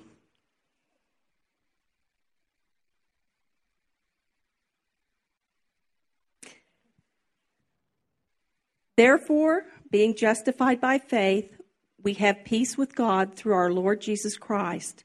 Therefore, 9.01 9.65
being 9.89 10.15
justified 10.15 10.79
by 10.79 10.99
faith, 10.99 11.59
we 12.03 12.13
have 12.13 12.45
peace 12.45 12.77
with 12.77 12.93
God 12.93 13.33
through 13.33 13.55
our 13.55 13.71
Lord 13.71 13.99
Jesus 13.99 14.37
Christ, 14.37 15.03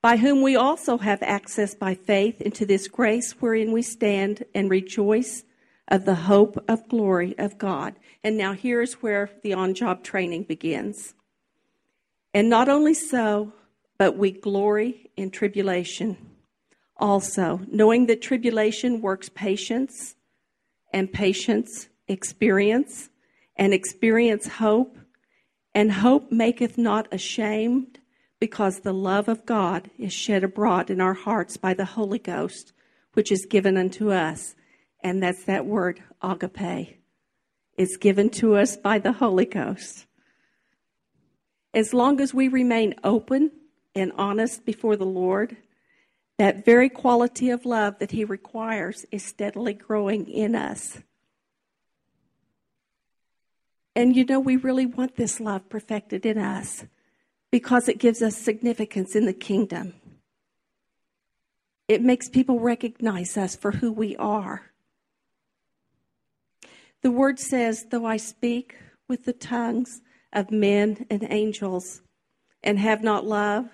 by 0.00 0.16
whom 0.16 0.40
we 0.40 0.56
also 0.56 0.96
have 0.96 1.22
access 1.22 1.74
by 1.74 1.94
faith 1.94 2.40
into 2.40 2.64
this 2.64 2.88
grace 2.88 3.32
wherein 3.40 3.70
we 3.70 3.82
stand 3.82 4.44
and 4.54 4.70
rejoice 4.70 5.44
of 5.88 6.06
the 6.06 6.14
hope 6.14 6.56
of 6.68 6.88
glory 6.88 7.34
of 7.36 7.58
God. 7.58 7.96
And 8.22 8.38
now 8.38 8.54
here's 8.54 9.02
where 9.02 9.28
the 9.42 9.52
on 9.52 9.74
job 9.74 10.02
training 10.02 10.44
begins. 10.44 11.12
And 12.32 12.48
not 12.48 12.70
only 12.70 12.94
so, 12.94 13.52
but 13.98 14.16
we 14.16 14.30
glory 14.30 15.10
in 15.18 15.30
tribulation 15.30 16.16
also, 16.96 17.60
knowing 17.70 18.06
that 18.06 18.22
tribulation 18.22 19.02
works 19.02 19.28
patience, 19.28 20.14
and 20.94 21.12
patience, 21.12 21.88
experience 22.08 23.10
and 23.56 23.74
experience 23.74 24.46
hope. 24.46 24.98
And 25.74 25.90
hope 25.90 26.30
maketh 26.30 26.78
not 26.78 27.12
ashamed, 27.12 27.98
because 28.38 28.80
the 28.80 28.92
love 28.92 29.28
of 29.28 29.44
God 29.44 29.90
is 29.98 30.12
shed 30.12 30.44
abroad 30.44 30.88
in 30.90 31.00
our 31.00 31.14
hearts 31.14 31.56
by 31.56 31.74
the 31.74 31.84
Holy 31.84 32.18
Ghost, 32.18 32.72
which 33.14 33.32
is 33.32 33.46
given 33.46 33.76
unto 33.76 34.12
us. 34.12 34.54
And 35.02 35.22
that's 35.22 35.44
that 35.44 35.66
word, 35.66 36.02
agape. 36.22 37.00
It's 37.76 37.96
given 37.96 38.30
to 38.30 38.54
us 38.54 38.76
by 38.76 38.98
the 39.00 39.12
Holy 39.12 39.46
Ghost. 39.46 40.06
As 41.72 41.92
long 41.92 42.20
as 42.20 42.32
we 42.32 42.46
remain 42.46 42.94
open 43.02 43.50
and 43.96 44.12
honest 44.16 44.64
before 44.64 44.94
the 44.94 45.04
Lord, 45.04 45.56
that 46.38 46.64
very 46.64 46.88
quality 46.88 47.50
of 47.50 47.66
love 47.66 47.98
that 47.98 48.12
He 48.12 48.24
requires 48.24 49.04
is 49.10 49.24
steadily 49.24 49.74
growing 49.74 50.28
in 50.28 50.54
us. 50.54 50.98
And 53.96 54.16
you 54.16 54.24
know, 54.24 54.40
we 54.40 54.56
really 54.56 54.86
want 54.86 55.16
this 55.16 55.40
love 55.40 55.68
perfected 55.68 56.26
in 56.26 56.38
us 56.38 56.84
because 57.50 57.88
it 57.88 57.98
gives 57.98 58.22
us 58.22 58.36
significance 58.36 59.14
in 59.14 59.26
the 59.26 59.32
kingdom. 59.32 59.94
It 61.86 62.02
makes 62.02 62.28
people 62.28 62.58
recognize 62.60 63.36
us 63.36 63.54
for 63.54 63.72
who 63.72 63.92
we 63.92 64.16
are. 64.16 64.72
The 67.02 67.10
word 67.10 67.38
says, 67.38 67.86
Though 67.90 68.06
I 68.06 68.16
speak 68.16 68.76
with 69.06 69.26
the 69.26 69.34
tongues 69.34 70.00
of 70.32 70.50
men 70.50 71.06
and 71.10 71.26
angels 71.30 72.00
and 72.62 72.78
have 72.78 73.04
not 73.04 73.26
love, 73.26 73.66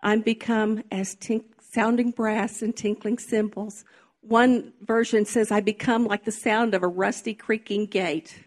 I'm 0.00 0.22
become 0.22 0.82
as 0.90 1.14
tink- 1.14 1.52
sounding 1.60 2.10
brass 2.10 2.62
and 2.62 2.74
tinkling 2.74 3.18
cymbals. 3.18 3.84
One 4.22 4.72
version 4.80 5.24
says, 5.26 5.52
I 5.52 5.60
become 5.60 6.06
like 6.06 6.24
the 6.24 6.32
sound 6.32 6.74
of 6.74 6.82
a 6.82 6.88
rusty 6.88 7.34
creaking 7.34 7.86
gate. 7.86 8.46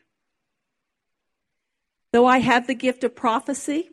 Though 2.15 2.27
I 2.27 2.37
have 2.37 2.65
the 2.65 2.75
gift 2.75 3.03
of 3.03 3.13
prophecy 3.13 3.89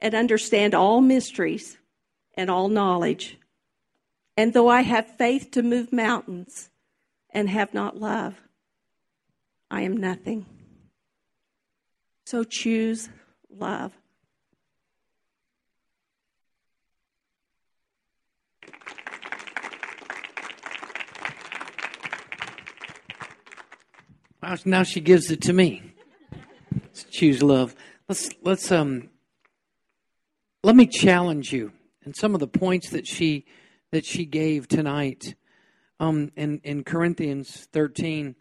and 0.00 0.14
understand 0.14 0.74
all 0.74 1.00
mysteries 1.00 1.78
and 2.34 2.50
all 2.50 2.68
knowledge, 2.68 3.38
and 4.36 4.52
though 4.52 4.68
I 4.68 4.82
have 4.82 5.16
faith 5.16 5.50
to 5.52 5.62
move 5.62 5.94
mountains 5.94 6.68
and 7.30 7.48
have 7.48 7.72
not 7.72 7.98
love, 7.98 8.34
I 9.70 9.80
am 9.80 9.96
nothing. 9.96 10.44
So 12.26 12.44
choose 12.44 13.08
love. 13.48 13.92
Now 24.66 24.82
she 24.82 25.00
gives 25.00 25.30
it 25.30 25.40
to 25.40 25.54
me 25.54 25.95
choose 27.04 27.42
love. 27.42 27.74
Let's 28.08 28.30
let's 28.42 28.70
um 28.70 29.10
let 30.62 30.76
me 30.76 30.86
challenge 30.86 31.52
you 31.52 31.72
and 32.04 32.14
some 32.16 32.34
of 32.34 32.40
the 32.40 32.48
points 32.48 32.90
that 32.90 33.06
she 33.06 33.46
that 33.92 34.04
she 34.04 34.24
gave 34.24 34.68
tonight 34.68 35.34
um 36.00 36.30
in 36.36 36.60
in 36.64 36.84
Corinthians 36.84 37.68
13 37.72 38.36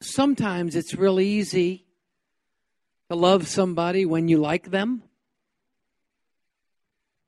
sometimes 0.00 0.74
it's 0.74 0.94
real 0.94 1.20
easy 1.20 1.86
to 3.08 3.16
love 3.16 3.46
somebody 3.48 4.06
when 4.06 4.28
you 4.28 4.38
like 4.38 4.70
them. 4.70 5.02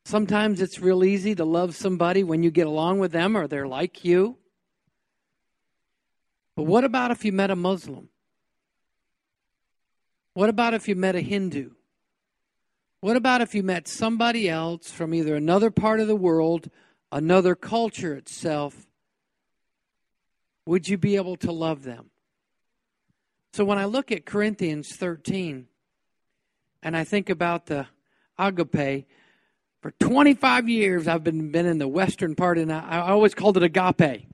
Sometimes 0.05 0.61
it's 0.61 0.81
real 0.81 1.05
easy 1.05 1.35
to 1.35 1.45
love 1.45 1.77
somebody 1.77 2.25
when 2.25 2.43
you 2.43 2.51
get 2.51 2.67
along 2.67 2.99
with 2.99 3.13
them 3.13 3.37
or 3.37 3.47
they're 3.47 3.69
like 3.69 4.05
you. 4.05 4.37
But 6.57 6.65
what 6.65 6.85
about 6.85 7.11
if 7.11 7.25
you 7.25 7.33
met 7.33 7.51
a 7.51 7.57
Muslim? 7.57 8.09
What 10.35 10.49
about 10.49 10.75
if 10.75 10.89
you 10.89 10.97
met 10.97 11.15
a 11.15 11.21
Hindu? 11.21 11.71
What 13.01 13.17
about 13.17 13.41
if 13.41 13.55
you 13.55 13.63
met 13.63 13.89
somebody 13.89 14.49
else 14.49 14.91
from 14.91 15.13
either 15.13 15.35
another 15.35 15.71
part 15.71 16.01
of 16.01 16.07
the 16.07 16.17
world, 16.17 16.71
another 17.11 17.55
culture 17.55 18.15
itself? 18.15 18.87
Would 20.67 20.89
you 20.89 20.97
be 20.97 21.17
able 21.17 21.37
to 21.39 21.53
love 21.53 21.83
them? 21.83 22.11
So 23.53 23.65
when 23.65 23.79
I 23.79 23.85
look 23.85 24.11
at 24.13 24.25
Corinthians 24.25 24.95
13 24.97 25.67
and 26.83 26.97
I 26.97 27.05
think 27.05 27.29
about 27.29 27.67
the 27.67 27.87
agape, 28.39 29.07
for 29.83 29.91
25 29.99 30.69
years 30.69 31.09
I've 31.09 31.25
been, 31.25 31.51
been 31.51 31.67
in 31.67 31.79
the 31.79 31.89
western 31.89 32.35
part 32.35 32.57
and 32.57 32.73
I, 32.73 32.81
I 32.81 33.11
always 33.11 33.35
called 33.35 33.57
it 33.57 33.63
agape. 33.65 34.29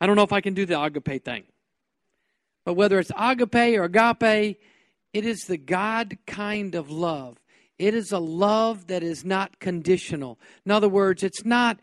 I 0.00 0.06
don't 0.06 0.16
know 0.16 0.22
if 0.22 0.32
I 0.32 0.40
can 0.40 0.54
do 0.54 0.66
the 0.66 0.82
agape 0.82 1.24
thing. 1.24 1.44
But 2.64 2.74
whether 2.74 2.98
it's 2.98 3.12
agape 3.16 3.78
or 3.78 3.84
agape, 3.84 4.58
it 5.12 5.26
is 5.26 5.44
the 5.44 5.56
God 5.56 6.18
kind 6.26 6.74
of 6.74 6.90
love. 6.90 7.38
It 7.78 7.94
is 7.94 8.12
a 8.12 8.18
love 8.18 8.88
that 8.88 9.02
is 9.02 9.24
not 9.24 9.58
conditional. 9.58 10.38
In 10.66 10.72
other 10.72 10.88
words, 10.88 11.22
it's 11.22 11.44
not 11.44 11.80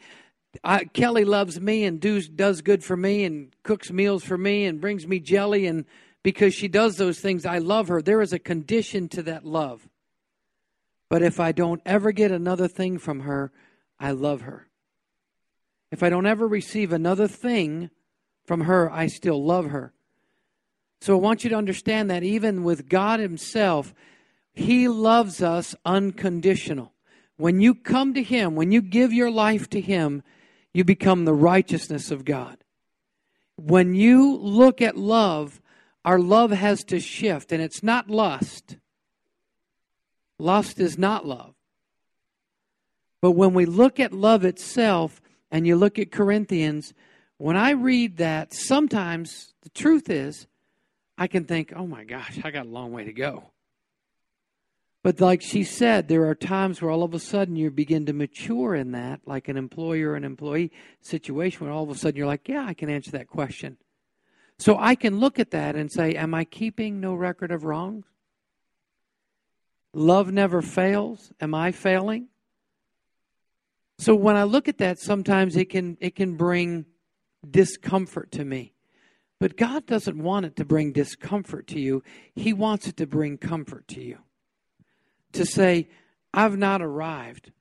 I, 0.63 0.85
Kelly 0.85 1.25
loves 1.25 1.59
me 1.59 1.83
and 1.83 1.99
does, 1.99 2.27
does 2.27 2.61
good 2.61 2.83
for 2.83 2.97
me 2.97 3.25
and 3.25 3.53
cooks 3.63 3.91
meals 3.91 4.23
for 4.23 4.37
me 4.37 4.65
and 4.65 4.81
brings 4.81 5.05
me 5.07 5.19
jelly 5.19 5.67
and 5.67 5.85
because 6.23 6.53
she 6.53 6.67
does 6.67 6.97
those 6.97 7.19
things, 7.19 7.45
I 7.45 7.59
love 7.59 7.87
her. 7.87 8.01
There 8.01 8.21
is 8.21 8.33
a 8.33 8.39
condition 8.39 9.07
to 9.09 9.23
that 9.23 9.45
love. 9.45 9.87
But 11.09 11.21
if 11.21 11.39
I 11.39 11.51
don't 11.51 11.81
ever 11.85 12.11
get 12.11 12.31
another 12.31 12.67
thing 12.67 12.97
from 12.97 13.21
her, 13.21 13.51
I 13.99 14.11
love 14.11 14.41
her. 14.41 14.67
If 15.89 16.03
I 16.03 16.09
don't 16.09 16.25
ever 16.25 16.45
receive 16.45 16.91
another 16.91 17.27
thing 17.27 17.91
from 18.45 18.61
her, 18.61 18.91
I 18.91 19.07
still 19.07 19.43
love 19.43 19.67
her. 19.67 19.93
So 21.01 21.15
I 21.15 21.19
want 21.19 21.43
you 21.43 21.49
to 21.51 21.55
understand 21.55 22.09
that 22.09 22.23
even 22.23 22.63
with 22.63 22.89
God 22.89 23.19
Himself, 23.19 23.93
He 24.53 24.87
loves 24.87 25.41
us 25.41 25.75
unconditional. 25.85 26.93
When 27.37 27.61
you 27.61 27.75
come 27.75 28.13
to 28.15 28.23
Him, 28.23 28.55
when 28.55 28.71
you 28.71 28.81
give 28.81 29.13
your 29.13 29.29
life 29.29 29.69
to 29.69 29.81
Him, 29.81 30.23
you 30.73 30.83
become 30.83 31.25
the 31.25 31.33
righteousness 31.33 32.11
of 32.11 32.25
God. 32.25 32.57
When 33.55 33.95
you 33.95 34.37
look 34.37 34.81
at 34.81 34.97
love, 34.97 35.61
our 36.03 36.19
love 36.19 36.51
has 36.51 36.83
to 36.85 36.99
shift, 36.99 37.51
and 37.51 37.61
it's 37.61 37.83
not 37.83 38.09
lust. 38.09 38.77
Lust 40.39 40.79
is 40.79 40.97
not 40.97 41.25
love. 41.25 41.53
But 43.21 43.31
when 43.31 43.53
we 43.53 43.65
look 43.65 43.99
at 43.99 44.13
love 44.13 44.45
itself, 44.45 45.21
and 45.51 45.65
you 45.65 45.75
look 45.75 45.97
at 45.97 46.11
Corinthians, 46.11 46.93
when 47.37 47.55
I 47.55 47.71
read 47.71 48.17
that, 48.17 48.53
sometimes 48.53 49.53
the 49.61 49.69
truth 49.69 50.09
is, 50.09 50.47
I 51.17 51.27
can 51.27 51.45
think, 51.45 51.73
oh 51.75 51.87
my 51.87 52.03
gosh, 52.03 52.39
I 52.43 52.51
got 52.51 52.65
a 52.65 52.69
long 52.69 52.91
way 52.91 53.05
to 53.05 53.13
go. 53.13 53.51
But 55.03 55.21
like 55.21 55.41
she 55.41 55.63
said, 55.63 56.07
there 56.07 56.27
are 56.27 56.35
times 56.35 56.81
where 56.81 56.91
all 56.91 57.03
of 57.03 57.13
a 57.13 57.19
sudden 57.19 57.55
you 57.55 57.71
begin 57.71 58.05
to 58.07 58.13
mature 58.13 58.75
in 58.75 58.91
that, 58.91 59.21
like 59.25 59.47
an 59.47 59.55
employer 59.55 60.15
and 60.15 60.25
employee 60.25 60.71
situation, 61.01 61.65
where 61.65 61.73
all 61.73 61.83
of 61.83 61.89
a 61.89 61.95
sudden 61.95 62.17
you're 62.17 62.27
like, 62.27 62.47
yeah, 62.49 62.65
I 62.65 62.73
can 62.73 62.89
answer 62.89 63.11
that 63.11 63.27
question. 63.27 63.77
So 64.59 64.77
I 64.77 64.95
can 64.95 65.19
look 65.19 65.39
at 65.39 65.51
that 65.51 65.75
and 65.75 65.91
say, 65.91 66.15
am 66.15 66.33
I 66.33 66.43
keeping 66.43 66.99
no 66.99 67.13
record 67.13 67.51
of 67.51 67.63
wrongs? 67.63 68.05
Love 69.93 70.31
never 70.31 70.61
fails. 70.61 71.31
Am 71.39 71.55
I 71.55 71.71
failing? 71.71 72.27
So 73.99 74.13
when 74.13 74.35
I 74.35 74.43
look 74.43 74.67
at 74.67 74.77
that, 74.79 74.99
sometimes 74.99 75.55
it 75.55 75.69
can 75.69 75.97
it 75.99 76.15
can 76.15 76.35
bring 76.35 76.85
discomfort 77.49 78.31
to 78.33 78.45
me. 78.45 78.73
But 79.39 79.57
God 79.57 79.85
doesn't 79.85 80.17
want 80.17 80.45
it 80.45 80.55
to 80.55 80.65
bring 80.65 80.91
discomfort 80.91 81.67
to 81.67 81.79
you. 81.79 82.03
He 82.35 82.53
wants 82.53 82.87
it 82.87 82.97
to 82.97 83.05
bring 83.05 83.37
comfort 83.37 83.87
to 83.89 84.01
you. 84.01 84.19
To 85.33 85.45
say, 85.45 85.89
I've 86.33 86.57
not 86.57 86.81
arrived, 86.81 87.51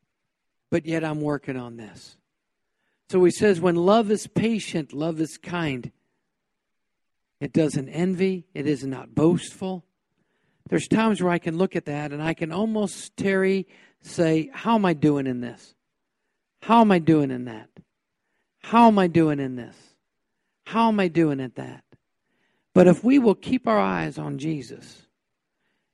but 0.70 0.86
yet 0.86 1.04
I'm 1.04 1.20
working 1.20 1.56
on 1.56 1.76
this. 1.76 2.16
So 3.10 3.22
he 3.24 3.30
says, 3.30 3.60
when 3.60 3.76
love 3.76 4.10
is 4.10 4.26
patient, 4.26 4.92
love 4.92 5.20
is 5.20 5.38
kind. 5.38 5.92
It 7.40 7.52
doesn't 7.52 7.88
envy, 7.90 8.46
it 8.54 8.66
is 8.66 8.84
not 8.84 9.14
boastful. 9.14 9.84
There's 10.68 10.88
times 10.88 11.22
where 11.22 11.32
I 11.32 11.38
can 11.38 11.58
look 11.58 11.76
at 11.76 11.84
that 11.84 12.12
and 12.12 12.22
I 12.22 12.34
can 12.34 12.50
almost, 12.50 13.16
Terry, 13.16 13.66
say, 14.02 14.50
How 14.52 14.74
am 14.74 14.84
I 14.84 14.94
doing 14.94 15.26
in 15.26 15.40
this? 15.40 15.74
How 16.62 16.80
am 16.80 16.90
I 16.90 16.98
doing 16.98 17.30
in 17.30 17.44
that? 17.44 17.68
How 18.58 18.88
am 18.88 18.98
I 18.98 19.06
doing 19.06 19.38
in 19.38 19.54
this? 19.54 19.76
How 20.66 20.88
am 20.88 20.98
I 20.98 21.06
doing 21.06 21.40
at 21.40 21.54
that? 21.54 21.84
But 22.74 22.88
if 22.88 23.04
we 23.04 23.20
will 23.20 23.36
keep 23.36 23.68
our 23.68 23.78
eyes 23.78 24.18
on 24.18 24.36
Jesus 24.38 25.06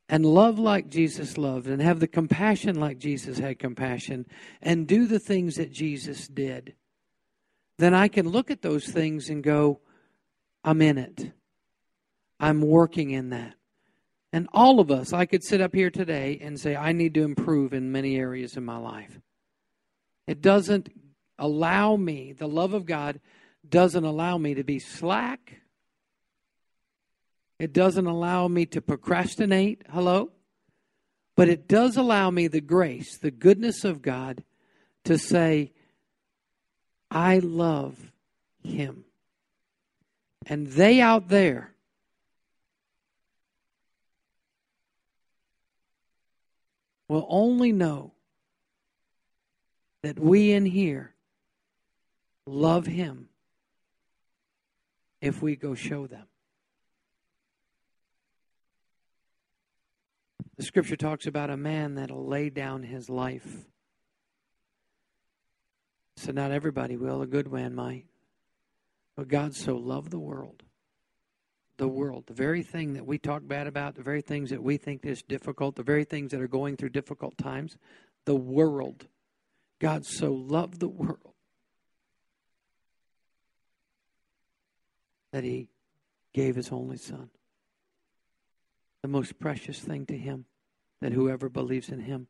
and 0.09 0.25
love 0.25 0.59
like 0.59 0.89
Jesus 0.89 1.37
loved 1.37 1.69
and 1.69 1.81
have 1.81 2.01
the 2.01 2.09
compassion 2.09 2.81
like 2.81 2.99
Jesus 2.99 3.39
had 3.39 3.59
compassion 3.59 4.25
and 4.63 4.87
do 4.87 5.07
the 5.07 5.19
things 5.19 5.57
that 5.57 5.73
Jesus 5.73 6.27
did, 6.27 6.75
then 7.79 7.93
I 7.93 8.09
can 8.09 8.31
look 8.31 8.51
at 8.51 8.63
those 8.63 8.87
things 8.87 9.29
and 9.29 9.45
go, 9.45 9.81
I'm 10.65 10.81
in 10.81 10.97
it. 10.97 11.33
I'm 12.41 12.63
working 12.63 13.11
in 13.11 13.29
that. 13.31 13.55
And 14.33 14.49
all 14.55 14.81
of 14.81 14.91
us, 14.91 15.13
I 15.13 15.27
could 15.27 15.45
sit 15.45 15.61
up 15.61 15.75
here 15.75 15.91
today 15.91 16.41
and 16.41 16.59
say, 16.59 16.77
I 16.77 16.93
need 16.93 17.13
to 17.15 17.23
improve 17.23 17.75
in 17.75 17.93
many 17.93 18.17
areas 18.17 18.57
in 18.57 18.65
my 18.65 18.79
life. 18.79 19.21
It 20.27 20.41
doesn't 20.41 20.89
allow 21.39 21.97
me, 21.97 22.33
the 22.33 22.49
love 22.49 22.73
of 22.73 22.87
God 22.87 23.21
doesn't 23.69 24.05
allow 24.05 24.39
me 24.39 24.55
to 24.55 24.65
be 24.65 24.79
slack. 24.79 25.61
It 27.59 27.73
doesn't 27.73 28.07
allow 28.07 28.49
me 28.49 28.67
to 28.67 28.81
procrastinate. 28.81 29.83
Hello? 29.91 30.33
But 31.37 31.49
it 31.49 31.69
does 31.69 31.97
allow 31.97 32.31
me 32.31 32.49
the 32.49 32.61
grace, 32.61 33.17
the 33.17 33.31
goodness 33.31 33.85
of 33.85 34.03
God 34.03 34.45
to 35.05 35.17
say, 35.17 35.73
I 37.11 37.39
love 37.39 38.13
Him. 38.63 39.05
And 40.47 40.67
they 40.67 41.01
out 41.01 41.29
there, 41.29 41.73
will 47.13 47.27
only 47.29 47.73
know 47.73 48.11
that 50.03 50.19
we 50.19 50.51
in 50.51 50.65
here 50.65 51.15
love 52.47 52.87
Him 52.87 53.29
if 55.23 55.41
we 55.41 55.55
go 55.55 55.75
show 55.75 56.07
them. 56.07 56.27
The 60.57 60.65
scripture 60.65 60.97
talks 60.97 61.27
about 61.27 61.49
a 61.49 61.57
man 61.57 61.95
that'll 61.95 62.27
lay 62.27 62.51
down 62.51 62.83
his 62.83 63.09
life. 63.09 63.65
So, 66.17 66.33
not 66.33 66.51
everybody 66.51 66.97
will, 66.97 67.23
a 67.23 67.27
good 67.27 67.51
man 67.51 67.75
might. 67.75 68.05
But 69.17 69.29
God 69.29 69.55
so 69.55 69.77
loved 69.77 70.11
the 70.11 70.19
world. 70.19 70.63
The 71.79 71.89
world, 71.89 72.25
the 72.27 72.35
very 72.35 72.63
thing 72.63 72.95
that 72.95 73.07
we 73.07 73.19
talk 73.19 73.47
bad 73.47 73.67
about, 73.67 73.95
the 73.95 74.03
very 74.03 74.21
things 74.21 74.51
that 74.51 74.63
we 74.63 74.77
think 74.77 75.07
is 75.07 75.23
difficult, 75.23 75.77
the 75.77 75.83
very 75.83 76.05
things 76.05 76.33
that 76.33 76.41
are 76.41 76.49
going 76.49 76.77
through 76.77 76.91
difficult 76.91 77.39
times, 77.39 77.77
the 78.25 78.37
world. 78.37 79.07
God 79.81 80.05
so 80.05 80.33
loved 80.33 80.81
the 80.81 80.89
world 80.89 81.32
that 85.33 85.45
he 85.45 85.69
gave 86.33 86.57
his 86.57 86.71
only 86.71 86.97
son. 86.97 87.31
The 89.03 89.09
most 89.09 89.39
precious 89.39 89.81
thing 89.81 90.07
to 90.07 90.17
him, 90.17 90.45
that 91.01 91.13
whoever 91.13 91.49
believes 91.49 91.89
in 91.89 92.01
him 92.01 92.29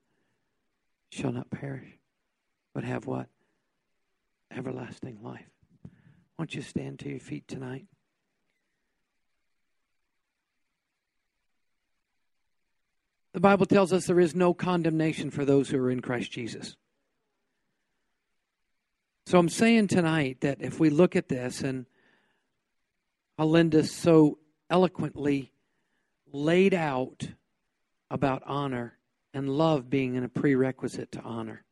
shall 1.11 1.33
not 1.33 1.51
perish, 1.51 1.99
but 2.75 2.85
have 2.85 3.07
what? 3.07 3.29
Everlasting 4.51 5.19
life. 5.23 5.51
Won't 6.39 6.55
you 6.55 6.63
stand 6.63 6.99
to 7.01 7.11
your 7.11 7.21
feet 7.21 7.47
tonight? 7.47 7.87
The 13.35 13.41
Bible 13.41 13.67
tells 13.67 13.93
us 13.93 14.07
there 14.07 14.21
is 14.21 14.35
no 14.35 14.53
condemnation 14.53 15.31
for 15.31 15.45
those 15.45 15.71
who 15.71 15.79
are 15.79 15.91
in 15.91 16.01
Christ 16.01 16.31
Jesus. 16.31 16.77
So 19.27 19.39
I'm 19.39 19.49
saying 19.49 19.89
tonight 19.89 20.41
that 20.41 20.61
if 20.61 20.79
we 20.81 20.91
look 20.91 21.17
at 21.17 21.29
this 21.29 21.63
and 21.63 21.87
Alinda 23.43 23.85
so 23.85 24.39
eloquently 24.71 25.53
laid 26.33 26.73
out 26.73 27.27
about 28.09 28.43
honor 28.47 28.97
and 29.35 29.49
love 29.49 29.91
being 29.91 30.17
a 30.17 30.29
prerequisite 30.29 31.11
to 31.13 31.21
honor. 31.23 31.65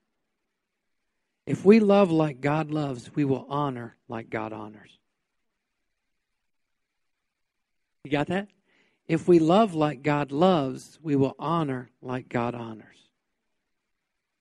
If 1.46 1.64
we 1.64 1.78
love 1.78 2.10
like 2.10 2.40
God 2.40 2.72
loves, 2.72 3.14
we 3.14 3.24
will 3.24 3.46
honor 3.48 3.96
like 4.08 4.30
God 4.30 4.52
honors. 4.52 4.98
You 8.02 8.10
got 8.10 8.26
that? 8.26 8.48
If 9.06 9.28
we 9.28 9.38
love 9.38 9.72
like 9.74 10.02
God 10.02 10.32
loves, 10.32 10.98
we 11.02 11.14
will 11.14 11.36
honor 11.38 11.90
like 12.02 12.28
God 12.28 12.56
honors. 12.56 13.08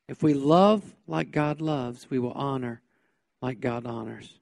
If 0.08 0.24
we 0.24 0.34
love 0.34 0.96
like 1.06 1.30
God 1.30 1.62
loves, 1.62 2.10
we 2.10 2.18
will 2.18 2.32
honor 2.32 2.82
like 3.40 3.60
God 3.60 3.86
honors. 3.86 4.40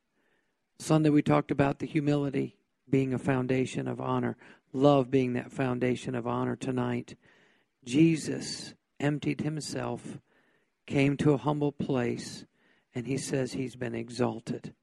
Sunday 0.79 1.09
we 1.09 1.21
talked 1.21 1.51
about 1.51 1.79
the 1.79 1.85
humility 1.85 2.55
being 2.89 3.13
a 3.13 3.19
foundation 3.19 3.87
of 3.87 3.99
honor, 3.99 4.37
love 4.73 5.09
being 5.11 5.33
that 5.33 5.51
foundation 5.51 6.15
of 6.15 6.27
honor 6.27 6.55
tonight. 6.55 7.15
Jesus 7.83 8.73
emptied 8.99 9.41
himself, 9.41 10.19
came 10.85 11.17
to 11.17 11.33
a 11.33 11.37
humble 11.37 11.71
place, 11.71 12.45
and 12.93 13.07
he 13.07 13.17
says 13.17 13.53
he's 13.53 13.75
been 13.75 13.95
exalted. 13.95 14.73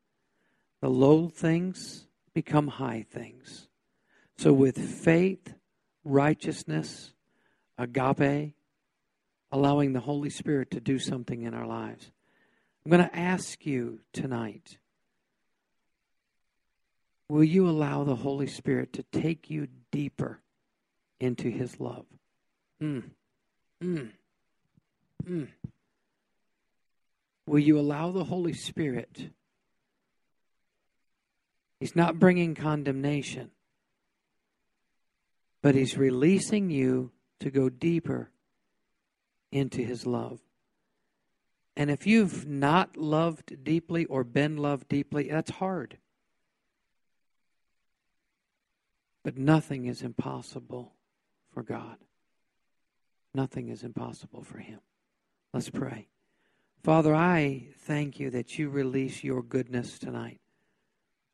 The 0.80 0.88
low 0.90 1.28
things 1.28 2.06
become 2.34 2.68
high 2.68 3.06
things. 3.10 3.68
So 4.36 4.52
with 4.52 4.78
faith, 4.78 5.54
righteousness, 6.04 7.12
agape, 7.78 8.54
allowing 9.50 9.92
the 9.92 10.00
Holy 10.00 10.30
Spirit 10.30 10.70
to 10.72 10.80
do 10.80 10.98
something 10.98 11.42
in 11.42 11.54
our 11.54 11.66
lives. 11.66 12.10
I'm 12.84 12.90
going 12.90 13.08
to 13.08 13.16
ask 13.16 13.64
you 13.64 14.00
tonight 14.12 14.78
will 17.28 17.44
you 17.44 17.68
allow 17.68 18.04
the 18.04 18.16
Holy 18.16 18.46
Spirit 18.46 18.92
to 18.94 19.02
take 19.12 19.50
you 19.50 19.68
deeper 19.90 20.40
into 21.20 21.50
His 21.50 21.80
love? 21.80 22.06
Mm. 22.82 23.04
Mm. 23.82 24.10
Mm. 25.24 25.48
Will 27.46 27.58
you 27.58 27.78
allow 27.78 28.10
the 28.10 28.24
Holy 28.24 28.54
Spirit? 28.54 29.30
He's 31.80 31.96
not 31.96 32.18
bringing 32.18 32.54
condemnation, 32.54 33.50
but 35.62 35.74
He's 35.74 35.96
releasing 35.96 36.70
you 36.70 37.10
to 37.40 37.50
go 37.50 37.68
deeper 37.68 38.30
into 39.54 39.82
his 39.82 40.06
love. 40.06 40.40
And 41.76 41.90
if 41.90 42.06
you've 42.06 42.46
not 42.46 42.96
loved 42.96 43.64
deeply 43.64 44.04
or 44.06 44.24
been 44.24 44.56
loved 44.56 44.88
deeply, 44.88 45.28
that's 45.28 45.50
hard. 45.52 45.98
But 49.24 49.38
nothing 49.38 49.86
is 49.86 50.02
impossible 50.02 50.92
for 51.52 51.62
God. 51.62 51.96
Nothing 53.34 53.68
is 53.68 53.82
impossible 53.82 54.42
for 54.42 54.58
Him. 54.58 54.80
Let's 55.52 55.70
pray. 55.70 56.08
Father, 56.82 57.14
I 57.14 57.68
thank 57.78 58.20
you 58.20 58.30
that 58.30 58.58
you 58.58 58.68
release 58.68 59.24
your 59.24 59.42
goodness 59.42 59.98
tonight. 59.98 60.40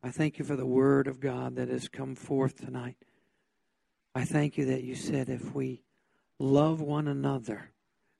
I 0.01 0.09
thank 0.09 0.39
you 0.39 0.45
for 0.45 0.55
the 0.55 0.65
word 0.65 1.07
of 1.07 1.19
God 1.19 1.57
that 1.57 1.67
has 1.67 1.89
come 1.89 2.15
forth 2.15 2.65
tonight. 2.65 2.95
I 4.15 4.23
thank 4.23 4.57
you 4.57 4.65
that 4.65 4.83
you 4.83 4.95
said 4.95 5.29
if 5.29 5.53
we 5.53 5.83
love 6.39 6.81
one 6.81 7.07
another, 7.07 7.71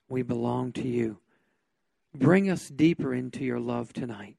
we 0.09 0.21
belong 0.21 0.73
to 0.73 0.87
you. 0.87 1.19
Bring 2.13 2.49
us 2.49 2.67
deeper 2.67 3.13
into 3.13 3.45
your 3.45 3.59
love 3.59 3.93
tonight. 3.93 4.35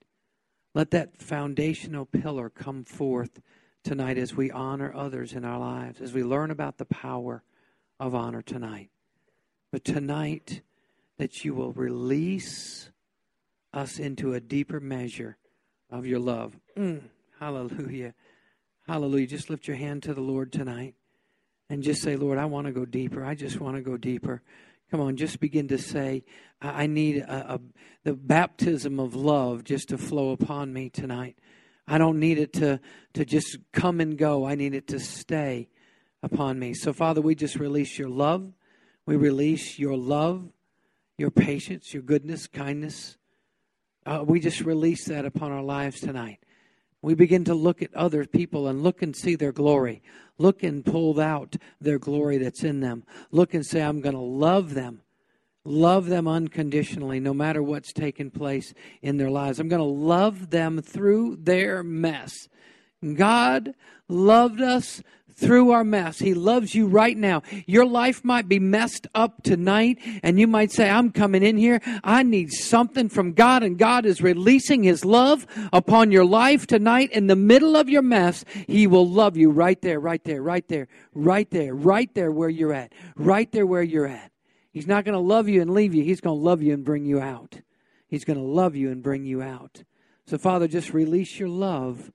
Let 0.74 0.90
that 0.90 1.20
foundational 1.20 2.06
pillar 2.06 2.50
come 2.50 2.84
forth 2.84 3.40
tonight 3.84 4.18
as 4.18 4.34
we 4.34 4.50
honor 4.50 4.92
others 4.94 5.32
in 5.32 5.44
our 5.44 5.58
lives, 5.58 6.00
as 6.00 6.12
we 6.12 6.22
learn 6.22 6.50
about 6.50 6.78
the 6.78 6.84
power 6.84 7.42
of 7.98 8.14
honor 8.14 8.42
tonight. 8.42 8.90
But 9.70 9.84
tonight, 9.84 10.62
that 11.18 11.44
you 11.44 11.54
will 11.54 11.72
release 11.72 12.90
us 13.72 13.98
into 13.98 14.34
a 14.34 14.40
deeper 14.40 14.80
measure 14.80 15.36
of 15.90 16.06
your 16.06 16.18
love. 16.18 16.56
Mm, 16.76 17.02
hallelujah. 17.38 18.14
Hallelujah. 18.86 19.26
Just 19.26 19.50
lift 19.50 19.68
your 19.68 19.76
hand 19.76 20.02
to 20.04 20.14
the 20.14 20.20
Lord 20.20 20.52
tonight 20.52 20.94
and 21.70 21.82
just 21.82 22.02
say, 22.02 22.16
Lord, 22.16 22.38
I 22.38 22.46
want 22.46 22.66
to 22.66 22.72
go 22.72 22.84
deeper. 22.84 23.24
I 23.24 23.34
just 23.34 23.60
want 23.60 23.76
to 23.76 23.82
go 23.82 23.96
deeper. 23.96 24.42
Come 24.90 25.00
on, 25.00 25.16
just 25.16 25.40
begin 25.40 25.68
to 25.68 25.78
say, 25.78 26.24
I 26.60 26.86
need 26.86 27.18
a, 27.18 27.54
a, 27.54 27.60
the 28.04 28.12
baptism 28.12 29.00
of 29.00 29.14
love 29.14 29.64
just 29.64 29.88
to 29.88 29.96
flow 29.96 30.32
upon 30.32 30.72
me 30.72 30.90
tonight. 30.90 31.38
I 31.86 31.98
don't 31.98 32.20
need 32.20 32.38
it 32.38 32.52
to, 32.54 32.80
to 33.14 33.24
just 33.24 33.58
come 33.72 34.00
and 34.00 34.16
go. 34.16 34.46
I 34.46 34.54
need 34.54 34.74
it 34.74 34.86
to 34.88 35.00
stay 35.00 35.68
upon 36.22 36.58
me. 36.58 36.74
So, 36.74 36.92
Father, 36.92 37.20
we 37.20 37.34
just 37.34 37.56
release 37.56 37.98
your 37.98 38.08
love. 38.08 38.52
We 39.04 39.16
release 39.16 39.78
your 39.78 39.96
love, 39.96 40.48
your 41.18 41.30
patience, 41.30 41.92
your 41.92 42.02
goodness, 42.02 42.46
kindness. 42.46 43.16
Uh, 44.06 44.24
we 44.26 44.40
just 44.40 44.60
release 44.60 45.06
that 45.08 45.24
upon 45.24 45.52
our 45.52 45.62
lives 45.62 46.00
tonight. 46.00 46.38
We 47.02 47.14
begin 47.14 47.44
to 47.44 47.54
look 47.54 47.82
at 47.82 47.92
other 47.94 48.24
people 48.24 48.68
and 48.68 48.82
look 48.82 49.02
and 49.02 49.14
see 49.14 49.34
their 49.34 49.50
glory. 49.50 50.02
Look 50.38 50.62
and 50.62 50.84
pull 50.84 51.18
out 51.20 51.56
their 51.80 51.98
glory 51.98 52.38
that's 52.38 52.62
in 52.62 52.80
them. 52.80 53.04
Look 53.32 53.54
and 53.54 53.66
say, 53.66 53.82
I'm 53.82 54.00
going 54.00 54.14
to 54.14 54.20
love 54.20 54.74
them. 54.74 55.02
Love 55.64 56.06
them 56.06 56.26
unconditionally, 56.26 57.20
no 57.20 57.32
matter 57.32 57.62
what's 57.62 57.92
taken 57.92 58.30
place 58.30 58.74
in 59.00 59.16
their 59.16 59.30
lives. 59.30 59.60
I'm 59.60 59.68
going 59.68 59.78
to 59.78 59.84
love 59.84 60.50
them 60.50 60.82
through 60.82 61.36
their 61.36 61.84
mess. 61.84 62.48
God 63.14 63.74
loved 64.08 64.60
us 64.60 65.02
through 65.34 65.70
our 65.70 65.84
mess. 65.84 66.18
He 66.18 66.34
loves 66.34 66.74
you 66.74 66.86
right 66.86 67.16
now. 67.16 67.42
Your 67.66 67.86
life 67.86 68.24
might 68.24 68.48
be 68.48 68.58
messed 68.58 69.06
up 69.14 69.42
tonight, 69.42 69.98
and 70.22 70.38
you 70.38 70.46
might 70.46 70.72
say, 70.72 70.90
I'm 70.90 71.10
coming 71.10 71.42
in 71.42 71.56
here. 71.56 71.80
I 72.04 72.22
need 72.22 72.52
something 72.52 73.08
from 73.08 73.32
God, 73.32 73.62
and 73.62 73.78
God 73.78 74.04
is 74.04 74.20
releasing 74.20 74.82
His 74.82 75.04
love 75.04 75.46
upon 75.72 76.10
your 76.10 76.24
life 76.24 76.66
tonight. 76.66 77.12
In 77.12 77.28
the 77.28 77.36
middle 77.36 77.76
of 77.76 77.88
your 77.88 78.02
mess, 78.02 78.44
He 78.66 78.86
will 78.86 79.08
love 79.08 79.36
you 79.36 79.50
right 79.50 79.80
there, 79.80 80.00
right 80.00 80.22
there, 80.24 80.42
right 80.42 80.66
there, 80.68 80.88
right 81.14 81.50
there, 81.50 81.74
right 81.74 82.12
there 82.14 82.30
where 82.30 82.48
you're 82.48 82.74
at, 82.74 82.92
right 83.16 83.50
there 83.52 83.66
where 83.66 83.82
you're 83.82 84.06
at. 84.06 84.31
He's 84.72 84.86
not 84.86 85.04
going 85.04 85.14
to 85.14 85.20
love 85.20 85.48
you 85.48 85.60
and 85.60 85.72
leave 85.72 85.94
you, 85.94 86.02
He's 86.02 86.20
going 86.20 86.38
to 86.38 86.42
love 86.42 86.62
you 86.62 86.74
and 86.74 86.84
bring 86.84 87.04
you 87.04 87.20
out. 87.20 87.60
He's 88.08 88.24
going 88.24 88.38
to 88.38 88.44
love 88.44 88.74
you 88.74 88.90
and 88.90 89.02
bring 89.02 89.24
you 89.24 89.42
out. 89.42 89.84
So, 90.26 90.36
Father, 90.36 90.68
just 90.68 90.92
release 90.92 91.38
your 91.38 91.48
love 91.48 92.12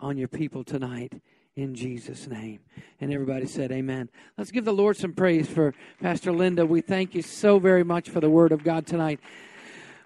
on 0.00 0.16
your 0.16 0.28
people 0.28 0.64
tonight 0.64 1.20
in 1.56 1.74
Jesus' 1.74 2.26
name. 2.28 2.60
And 3.00 3.12
everybody 3.12 3.46
said, 3.46 3.72
Amen. 3.72 4.10
Let's 4.36 4.50
give 4.50 4.64
the 4.64 4.72
Lord 4.72 4.96
some 4.96 5.12
praise 5.12 5.48
for 5.48 5.74
Pastor 6.00 6.32
Linda. 6.32 6.64
We 6.64 6.80
thank 6.80 7.14
you 7.14 7.22
so 7.22 7.58
very 7.58 7.84
much 7.84 8.10
for 8.10 8.20
the 8.20 8.30
word 8.30 8.52
of 8.52 8.62
God 8.62 8.86
tonight. 8.86 9.20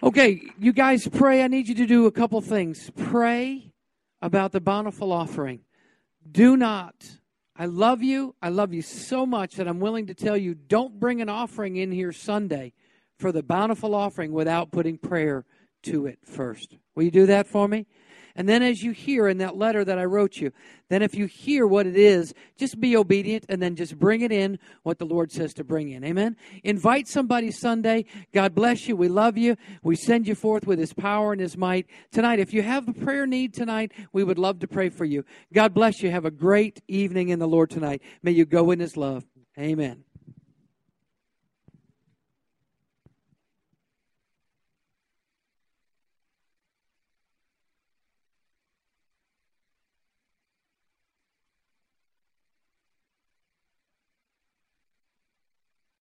Okay, 0.03 0.43
you 0.59 0.73
guys 0.73 1.07
pray. 1.07 1.43
I 1.43 1.49
need 1.49 1.69
you 1.69 1.75
to 1.77 1.87
do 1.87 2.07
a 2.07 2.11
couple 2.11 2.41
things. 2.41 2.91
Pray 2.97 3.73
about 4.21 4.53
the 4.53 4.61
bountiful 4.61 5.13
offering. 5.13 5.61
Do 6.31 6.57
not. 6.57 6.95
I 7.57 7.67
love 7.67 8.03
you. 8.03 8.35
I 8.41 8.49
love 8.49 8.73
you 8.73 8.83
so 8.83 9.27
much 9.27 9.57
that 9.57 9.69
I'm 9.69 9.81
willing 9.81 10.07
to 10.07 10.15
tell 10.15 10.37
you 10.37 10.55
don't 10.55 10.99
bring 10.99 11.21
an 11.21 11.29
offering 11.29 11.77
in 11.77 11.93
here 11.93 12.13
Sunday 12.13 12.73
for 13.19 13.31
the 13.31 13.43
bountiful 13.43 13.95
offering 13.95 14.33
without 14.33 14.71
putting 14.71 14.97
prayer 14.99 15.45
to 15.83 16.07
it 16.07 16.19
first. 16.25 16.77
Will 16.95 17.05
you 17.05 17.11
do 17.11 17.27
that 17.27 17.47
for 17.47 17.69
me? 17.69 17.87
And 18.37 18.49
then 18.49 18.63
as 18.63 18.83
you 18.83 18.93
hear 18.93 19.29
in 19.29 19.39
that 19.39 19.57
letter 19.57 19.85
that 19.85 19.99
I 19.99 20.05
wrote 20.05 20.37
you, 20.37 20.53
then 20.89 21.03
if 21.03 21.15
you 21.15 21.27
hear 21.27 21.67
what 21.67 21.87
it 21.87 21.97
is, 21.97 22.35
just 22.57 22.81
be 22.81 22.97
obedient 22.97 23.47
and 23.49 23.63
then 23.63 23.77
just 23.77 23.99
bring 23.99 24.21
it 24.21 24.33
in 24.33 24.59
what 24.83 24.99
the 24.99 25.07
Lord 25.07 25.33
says 25.33 25.55
to 25.55 25.65
bring 25.65 25.91
in. 25.91 26.05
Amen. 26.05 26.37
Invite 26.65 27.09
somebody 27.09 27.51
Sunday. 27.51 28.05
God 28.33 28.55
bless 28.55 28.89
you. 28.89 28.97
We 28.97 29.09
love 29.09 29.39
you. 29.39 29.57
We 29.83 29.97
send 29.97 30.27
you 30.27 30.35
forth 30.35 30.67
with 30.67 30.79
his 30.79 30.93
power 30.93 31.33
and 31.33 31.41
his 31.41 31.57
might. 31.57 31.87
Tonight, 32.11 32.39
if 32.39 32.53
you 32.53 32.63
have 32.63 32.89
a 32.89 32.93
prayer 32.93 33.27
need 33.27 33.55
tonight, 33.55 33.93
we 34.13 34.25
would 34.25 34.39
love 34.39 34.59
to 34.61 34.69
pray 34.69 34.89
for 34.89 35.05
you. 35.05 35.25
God 35.53 35.75
bless 35.75 36.03
you. 36.03 36.11
Have 36.11 36.25
a 36.25 36.31
great 36.31 36.83
evening 36.89 37.31
in 37.31 37.39
the 37.39 37.49
Lord 37.49 37.71
tonight. 37.71 38.03
May 38.23 38.33
you 38.33 38.45
go 38.45 38.71
in 38.71 38.81
his 38.81 38.97
love. 38.97 39.25
Amen. 39.59 40.05